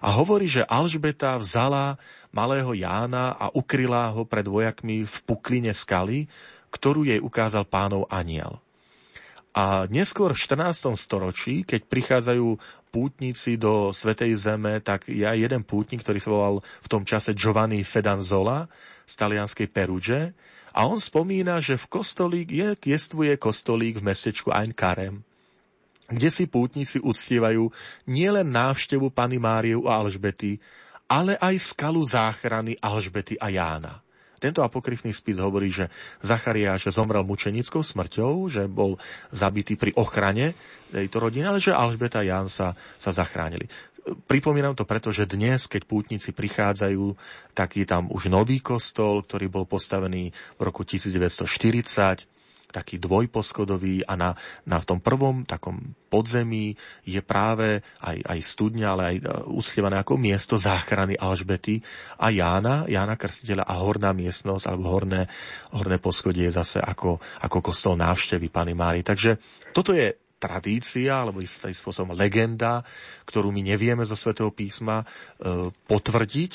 a 0.00 0.12
hovorí, 0.16 0.48
že 0.48 0.64
Alžbeta 0.64 1.36
vzala 1.36 2.00
malého 2.32 2.72
Jána 2.76 3.36
a 3.36 3.52
ukryla 3.52 4.12
ho 4.12 4.24
pred 4.28 4.44
vojakmi 4.44 5.04
v 5.04 5.16
pukline 5.24 5.72
skaly, 5.72 6.28
ktorú 6.68 7.08
jej 7.08 7.20
ukázal 7.20 7.64
pánov 7.64 8.04
aniel. 8.12 8.60
A 9.58 9.90
neskôr 9.90 10.30
v 10.30 10.38
14. 10.38 10.94
storočí, 10.94 11.66
keď 11.66 11.90
prichádzajú 11.90 12.46
pútnici 12.94 13.58
do 13.58 13.90
Svetej 13.90 14.38
Zeme, 14.38 14.78
tak 14.78 15.10
ja 15.10 15.34
jeden 15.34 15.66
pútnik, 15.66 16.06
ktorý 16.06 16.18
sa 16.22 16.30
volal 16.30 16.56
v 16.62 16.86
tom 16.86 17.02
čase 17.02 17.34
Giovanni 17.34 17.82
Fedanzola 17.82 18.70
z 19.02 19.12
talianskej 19.18 19.66
Peruge, 19.66 20.30
a 20.78 20.86
on 20.86 21.02
spomína, 21.02 21.58
že 21.58 21.74
v 21.74 21.90
kostolík 21.90 22.48
je, 22.54 22.68
jestvuje 22.86 23.34
kostolík 23.34 23.98
v 23.98 24.06
mestečku 24.14 24.54
Ein 24.54 24.70
Karem, 24.70 25.26
kde 26.06 26.30
si 26.30 26.46
pútnici 26.46 27.02
uctievajú 27.02 27.66
nielen 28.06 28.46
návštevu 28.54 29.10
Pany 29.10 29.42
Máriu 29.42 29.90
a 29.90 29.98
Alžbety, 29.98 30.62
ale 31.10 31.34
aj 31.34 31.74
skalu 31.74 32.06
záchrany 32.06 32.78
Alžbety 32.78 33.34
a 33.42 33.50
Jána. 33.50 34.06
Tento 34.38 34.62
apokryfný 34.62 35.10
spis 35.10 35.42
hovorí, 35.42 35.68
že 35.68 35.90
Zachariáš 36.22 36.94
zomrel 36.94 37.26
mučenickou 37.26 37.82
smrťou, 37.82 38.46
že 38.46 38.70
bol 38.70 38.96
zabitý 39.34 39.74
pri 39.74 39.92
ochrane 39.98 40.54
tejto 40.94 41.18
rodiny, 41.18 41.44
ale 41.44 41.60
že 41.60 41.74
Alžbeta 41.74 42.22
a 42.22 42.26
Ján 42.26 42.48
sa, 42.48 42.78
sa 42.96 43.10
zachránili. 43.10 43.68
Pripomínam 44.24 44.72
to 44.72 44.88
preto, 44.88 45.12
že 45.12 45.28
dnes, 45.28 45.68
keď 45.68 45.84
pútnici 45.84 46.32
prichádzajú, 46.32 47.12
tak 47.52 47.76
je 47.76 47.84
tam 47.84 48.08
už 48.08 48.32
nový 48.32 48.64
kostol, 48.64 49.20
ktorý 49.20 49.52
bol 49.52 49.68
postavený 49.68 50.32
v 50.32 50.60
roku 50.64 50.80
1940 50.80 52.37
taký 52.68 53.00
dvojposchodový 53.00 54.04
a 54.04 54.14
na, 54.14 54.30
na 54.68 54.78
tom 54.84 55.00
prvom 55.00 55.48
takom 55.48 55.96
podzemí 56.12 56.76
je 57.04 57.20
práve 57.24 57.80
aj, 58.04 58.16
aj 58.24 58.38
studňa, 58.44 58.86
ale 58.92 59.02
aj 59.02 59.16
e, 59.16 59.22
uctievané 59.56 59.96
ako 60.00 60.14
miesto 60.20 60.54
záchrany 60.60 61.16
Alžbety 61.16 61.80
a 62.20 62.28
Jána, 62.28 62.84
Jána 62.88 63.16
Krstiteľa 63.16 63.64
a 63.64 63.74
horná 63.80 64.12
miestnosť 64.12 64.64
alebo 64.68 64.92
horné, 64.92 65.28
horné 65.72 65.96
poschodie 65.96 66.48
je 66.48 66.58
zase 66.60 66.78
ako, 66.80 67.20
ako 67.44 67.58
kostol 67.60 67.96
návštevy 67.96 68.52
Pany 68.52 68.76
Mári. 68.76 69.00
Takže 69.00 69.40
toto 69.72 69.96
je 69.96 70.12
tradícia, 70.38 71.18
alebo 71.18 71.42
istým 71.42 71.74
spôsobom 71.74 72.14
legenda, 72.14 72.86
ktorú 73.26 73.50
my 73.50 73.74
nevieme 73.74 74.06
zo 74.06 74.14
svätého 74.14 74.54
písma 74.54 75.02
e, 75.02 75.06
potvrdiť 75.74 76.52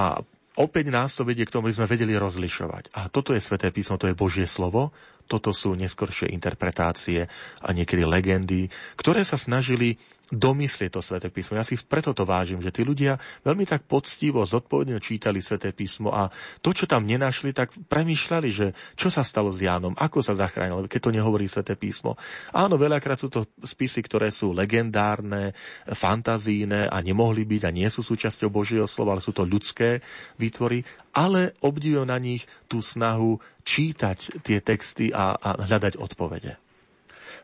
a 0.00 0.18
opäť 0.58 0.90
nás 0.90 1.14
to 1.14 1.28
vedie 1.28 1.44
k 1.44 1.52
tomu, 1.52 1.68
aby 1.68 1.76
sme 1.76 1.92
vedeli 1.92 2.16
rozlišovať. 2.16 2.96
A 2.96 3.12
toto 3.12 3.36
je 3.36 3.44
sväté 3.44 3.68
písmo, 3.70 4.00
to 4.00 4.08
je 4.10 4.18
Božie 4.18 4.48
slovo, 4.48 4.90
toto 5.28 5.52
sú 5.52 5.76
neskoršie 5.76 6.32
interpretácie 6.32 7.28
a 7.60 7.68
niekedy 7.70 8.02
legendy, 8.08 8.66
ktoré 8.96 9.22
sa 9.22 9.36
snažili 9.36 9.94
domyslieť 10.28 10.92
to 10.92 11.00
sväté 11.00 11.32
písmo. 11.32 11.56
Ja 11.56 11.64
si 11.64 11.80
preto 11.80 12.12
to 12.12 12.28
vážim, 12.28 12.60
že 12.60 12.68
tí 12.68 12.84
ľudia 12.84 13.16
veľmi 13.48 13.64
tak 13.64 13.88
poctivo, 13.88 14.44
zodpovedne 14.44 15.00
čítali 15.00 15.40
sväté 15.40 15.72
písmo 15.72 16.12
a 16.12 16.28
to, 16.60 16.76
čo 16.76 16.84
tam 16.84 17.08
nenašli, 17.08 17.56
tak 17.56 17.72
premýšľali, 17.72 18.48
že 18.52 18.76
čo 18.92 19.08
sa 19.08 19.24
stalo 19.24 19.48
s 19.48 19.64
Jánom, 19.64 19.96
ako 19.96 20.20
sa 20.20 20.36
zachránil, 20.36 20.84
keď 20.84 21.00
to 21.00 21.14
nehovorí 21.16 21.48
sväté 21.48 21.80
písmo. 21.80 22.20
Áno, 22.52 22.76
veľakrát 22.76 23.16
sú 23.16 23.32
to 23.32 23.48
spisy, 23.64 24.04
ktoré 24.04 24.28
sú 24.28 24.52
legendárne, 24.52 25.56
fantazíne 25.88 26.92
a 26.92 27.00
nemohli 27.00 27.48
byť 27.48 27.62
a 27.64 27.70
nie 27.72 27.88
sú 27.88 28.04
súčasťou 28.04 28.52
Božieho 28.52 28.84
slova, 28.84 29.16
ale 29.16 29.24
sú 29.24 29.32
to 29.32 29.48
ľudské 29.48 30.04
výtvory, 30.36 30.84
ale 31.16 31.56
obdivujem 31.64 32.04
na 32.04 32.20
nich 32.20 32.44
tú 32.68 32.84
snahu 32.84 33.40
čítať 33.64 34.44
tie 34.44 34.60
texty 34.60 35.08
a, 35.08 35.32
a 35.40 35.64
hľadať 35.64 35.96
odpovede. 35.96 36.67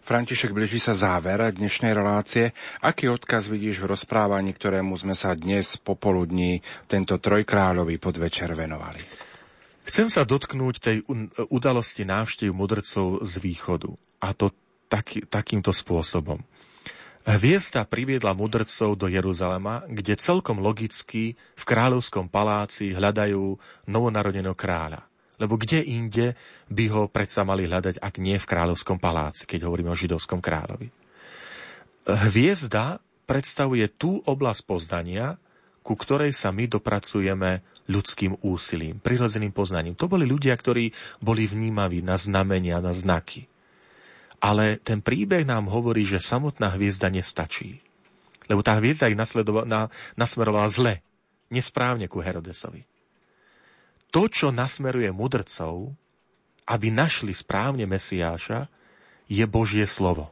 František, 0.04 0.52
blíži 0.52 0.84
sa 0.84 0.92
záver 0.92 1.40
dnešnej 1.48 1.96
relácie. 1.96 2.52
Aký 2.84 3.08
odkaz 3.08 3.48
vidíš 3.48 3.80
v 3.80 3.96
rozprávaní, 3.96 4.52
ktorému 4.52 4.92
sme 5.00 5.16
sa 5.16 5.32
dnes 5.32 5.80
popoludní 5.80 6.60
tento 6.84 7.16
trojkráľový 7.16 7.96
podvečer 7.96 8.52
venovali? 8.52 9.00
Chcem 9.88 10.12
sa 10.12 10.28
dotknúť 10.28 10.74
tej 10.76 11.08
udalosti 11.48 12.04
návštev 12.04 12.52
mudrcov 12.52 13.24
z 13.24 13.32
východu. 13.40 13.96
A 14.20 14.36
to 14.36 14.52
taký, 14.92 15.24
takýmto 15.24 15.72
spôsobom. 15.72 16.44
Hviezda 17.24 17.88
priviedla 17.88 18.36
mudrcov 18.36 19.00
do 19.00 19.08
Jeruzalema, 19.08 19.88
kde 19.88 20.20
celkom 20.20 20.60
logicky 20.60 21.32
v 21.32 21.64
kráľovskom 21.64 22.28
paláci 22.28 22.92
hľadajú 22.92 23.56
novonarodeného 23.88 24.52
kráľa. 24.52 25.00
Lebo 25.42 25.58
kde 25.58 25.82
inde 25.82 26.38
by 26.70 26.84
ho 26.94 27.02
predsa 27.10 27.42
mali 27.42 27.66
hľadať, 27.66 27.98
ak 27.98 28.14
nie 28.22 28.38
v 28.38 28.46
kráľovskom 28.46 29.02
paláci, 29.02 29.50
keď 29.50 29.66
hovoríme 29.66 29.90
o 29.90 29.98
židovskom 29.98 30.38
kráľovi. 30.38 30.88
Hviezda 32.06 33.02
predstavuje 33.26 33.88
tú 33.90 34.22
oblasť 34.22 34.62
poznania, 34.62 35.34
ku 35.84 35.98
ktorej 35.98 36.32
sa 36.32 36.54
my 36.54 36.70
dopracujeme 36.70 37.64
ľudským 37.90 38.40
úsilím, 38.40 39.02
prirodzeným 39.02 39.52
poznaním. 39.52 39.98
To 39.98 40.08
boli 40.08 40.24
ľudia, 40.24 40.54
ktorí 40.56 40.94
boli 41.20 41.44
vnímaví 41.44 42.00
na 42.00 42.16
znamenia, 42.16 42.80
na 42.80 42.94
znaky. 42.94 43.44
Ale 44.40 44.80
ten 44.80 45.00
príbeh 45.04 45.44
nám 45.44 45.68
hovorí, 45.68 46.04
že 46.04 46.20
samotná 46.20 46.72
hviezda 46.76 47.12
nestačí. 47.12 47.80
Lebo 48.48 48.60
tá 48.60 48.76
hviezda 48.76 49.08
ich 49.08 49.16
nasmerovala 50.16 50.68
zle, 50.68 51.00
nesprávne 51.48 52.08
ku 52.08 52.20
Herodesovi 52.20 52.93
to, 54.14 54.30
čo 54.30 54.54
nasmeruje 54.54 55.10
mudrcov, 55.10 55.90
aby 56.70 56.94
našli 56.94 57.34
správne 57.34 57.82
Mesiáša, 57.90 58.70
je 59.26 59.42
Božie 59.50 59.90
slovo. 59.90 60.30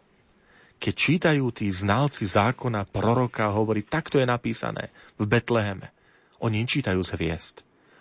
Keď 0.78 0.94
čítajú 0.94 1.50
tí 1.50 1.66
znalci 1.74 2.22
zákona, 2.30 2.86
proroka, 2.86 3.50
hovorí, 3.50 3.82
takto 3.82 4.22
je 4.22 4.26
napísané 4.26 4.94
v 5.18 5.26
Betleheme. 5.26 5.90
Oni 6.42 6.62
čítajú 6.62 7.02
z 7.02 7.10
hviezd. 7.18 7.56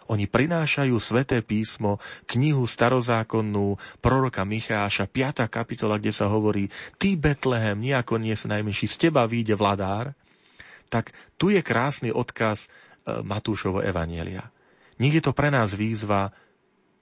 Oni 0.09 0.27
prinášajú 0.27 0.97
sveté 0.97 1.39
písmo, 1.39 2.01
knihu 2.27 2.67
starozákonnú 2.67 3.79
proroka 4.03 4.43
Micháša, 4.43 5.07
5. 5.07 5.47
kapitola, 5.47 5.97
kde 5.97 6.11
sa 6.11 6.27
hovorí, 6.27 6.67
ty 6.99 7.15
Betlehem, 7.15 7.79
nejako 7.79 8.19
nie 8.19 8.35
si 8.35 8.51
najmenší, 8.51 8.85
z 8.91 9.07
teba 9.07 9.23
vyjde 9.23 9.55
vladár. 9.55 10.11
Tak 10.91 11.15
tu 11.39 11.53
je 11.53 11.63
krásny 11.63 12.11
odkaz 12.11 12.67
e, 12.67 13.23
Matúšovo 13.23 13.79
Evanielia. 13.79 14.51
Nech 15.01 15.17
je 15.17 15.23
to 15.25 15.33
pre 15.33 15.49
nás 15.49 15.73
výzva 15.73 16.29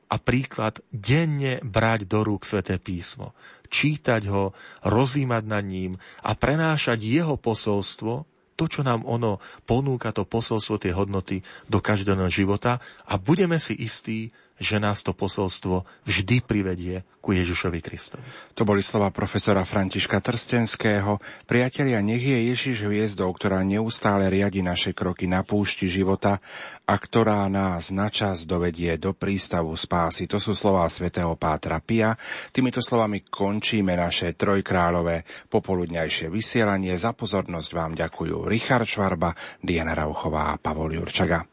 a 0.10 0.16
príklad 0.18 0.80
denne 0.88 1.60
brať 1.60 2.08
do 2.08 2.24
rúk 2.24 2.48
sväté 2.48 2.80
písmo, 2.80 3.36
čítať 3.68 4.26
ho, 4.32 4.56
rozímať 4.88 5.44
nad 5.44 5.62
ním 5.62 6.00
a 6.24 6.32
prenášať 6.34 7.04
jeho 7.04 7.36
posolstvo, 7.36 8.24
to, 8.56 8.66
čo 8.68 8.84
nám 8.84 9.08
ono 9.08 9.40
ponúka, 9.64 10.12
to 10.12 10.28
posolstvo, 10.28 10.80
tie 10.80 10.92
hodnoty 10.92 11.40
do 11.72 11.80
každého 11.80 12.28
života. 12.28 12.84
A 13.08 13.16
budeme 13.16 13.56
si 13.56 13.72
istí, 13.76 14.36
že 14.60 14.78
nás 14.78 15.02
to 15.02 15.16
posolstvo 15.16 15.88
vždy 16.04 16.44
privedie 16.44 17.08
ku 17.24 17.32
Ježišovi 17.32 17.80
Kristovi. 17.80 18.24
To 18.56 18.68
boli 18.68 18.84
slova 18.84 19.12
profesora 19.12 19.64
Františka 19.64 20.20
Trstenského. 20.20 21.20
Priatelia, 21.48 22.04
nech 22.04 22.24
je 22.24 22.52
Ježiš 22.52 22.88
hviezdou, 22.88 23.32
ktorá 23.32 23.64
neustále 23.64 24.28
riadi 24.28 24.60
naše 24.60 24.92
kroky 24.92 25.28
na 25.28 25.44
púšti 25.44 25.88
života 25.88 26.44
a 26.84 26.96
ktorá 26.96 27.48
nás 27.48 27.92
načas 27.92 28.44
dovedie 28.44 29.00
do 29.00 29.16
prístavu 29.16 29.76
spásy. 29.76 30.28
To 30.28 30.40
sú 30.40 30.52
slová 30.52 30.88
svätého 30.92 31.32
Pátra 31.40 31.80
Pia. 31.80 32.16
Týmito 32.52 32.84
slovami 32.84 33.24
končíme 33.24 33.96
naše 33.96 34.36
trojkrálové 34.36 35.24
popoludňajšie 35.48 36.28
vysielanie. 36.28 36.96
Za 37.00 37.16
pozornosť 37.16 37.70
vám 37.72 37.94
ďakujú 37.96 38.48
Richard 38.48 38.88
Švarba, 38.88 39.32
Diana 39.64 39.96
Rauchová 39.96 40.52
a 40.52 40.60
Pavol 40.60 41.00
Jurčaga. 41.00 41.48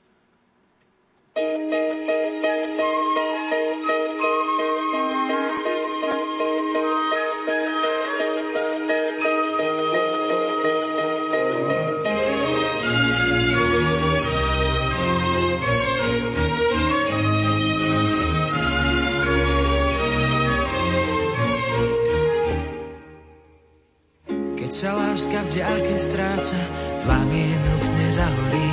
Láska 25.27 25.43
v 25.43 25.49
diálke 25.59 25.97
stráca, 25.99 26.59
plamienok 27.03 27.83
nezahorí. 27.99 28.71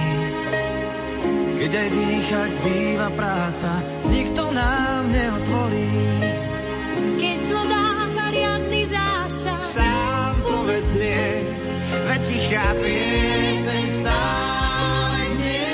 Keď 1.58 1.72
aj 1.74 1.90
dýchať 1.90 2.52
býva 2.62 3.10
práca, 3.18 3.72
nikto 4.06 4.54
nám 4.54 5.10
neotvorí. 5.10 5.90
Keď 7.18 7.38
slováva 7.42 8.26
riadny 8.30 8.86
zásah, 8.86 9.62
sám 9.66 10.34
povedz 10.46 10.94
nie, 10.94 11.30
veď 12.06 12.22
tichá 12.22 12.68
pieseň 12.78 13.84
stále 13.90 15.22
znie. 15.34 15.74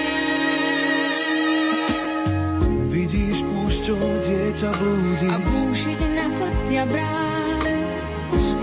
Vidíš 2.88 3.38
púšťou 3.44 4.08
dieťa 4.24 4.70
blúdiť 4.80 5.28
a 5.28 5.38
búšiť 5.44 6.00
na 6.16 6.28
srdcia 6.32 6.84
brát. 6.88 7.29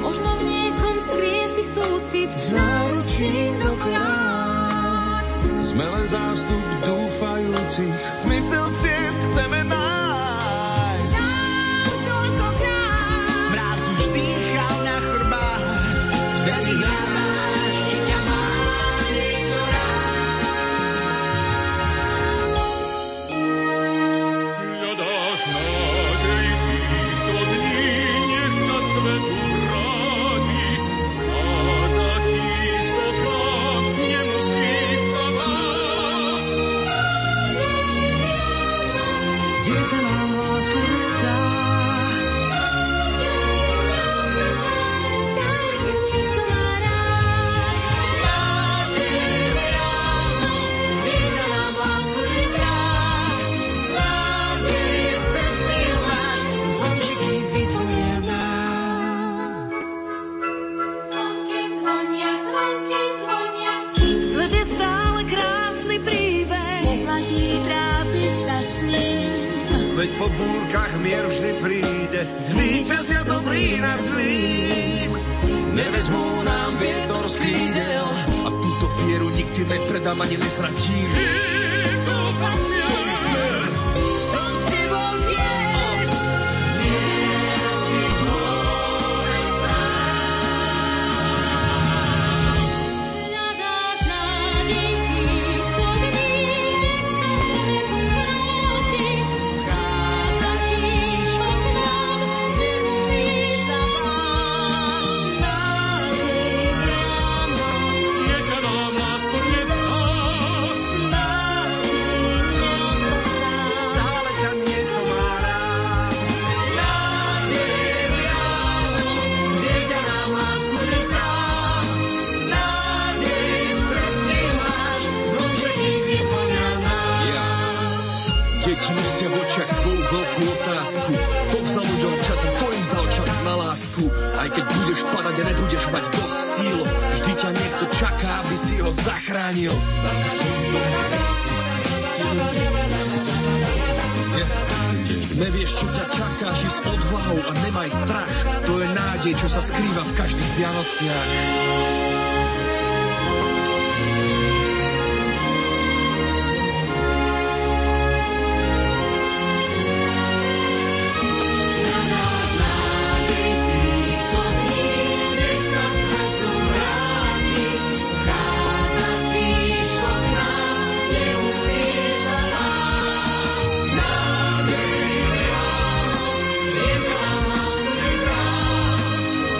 Možno 0.06 0.38
v 0.38 0.42
niekom 0.46 0.96
skrie 1.02 1.42
si 1.50 1.62
súcit 1.66 2.30
s 2.30 2.54
náručím 2.54 3.58
do 3.58 3.74
krát. 3.74 5.26
Sme 5.66 5.82
zástup 6.06 6.62
dúfajúcich, 6.86 7.94
Zmysel 8.14 8.70
ciest 8.70 9.20
chceme 9.34 9.66
nájsť. 9.66 9.95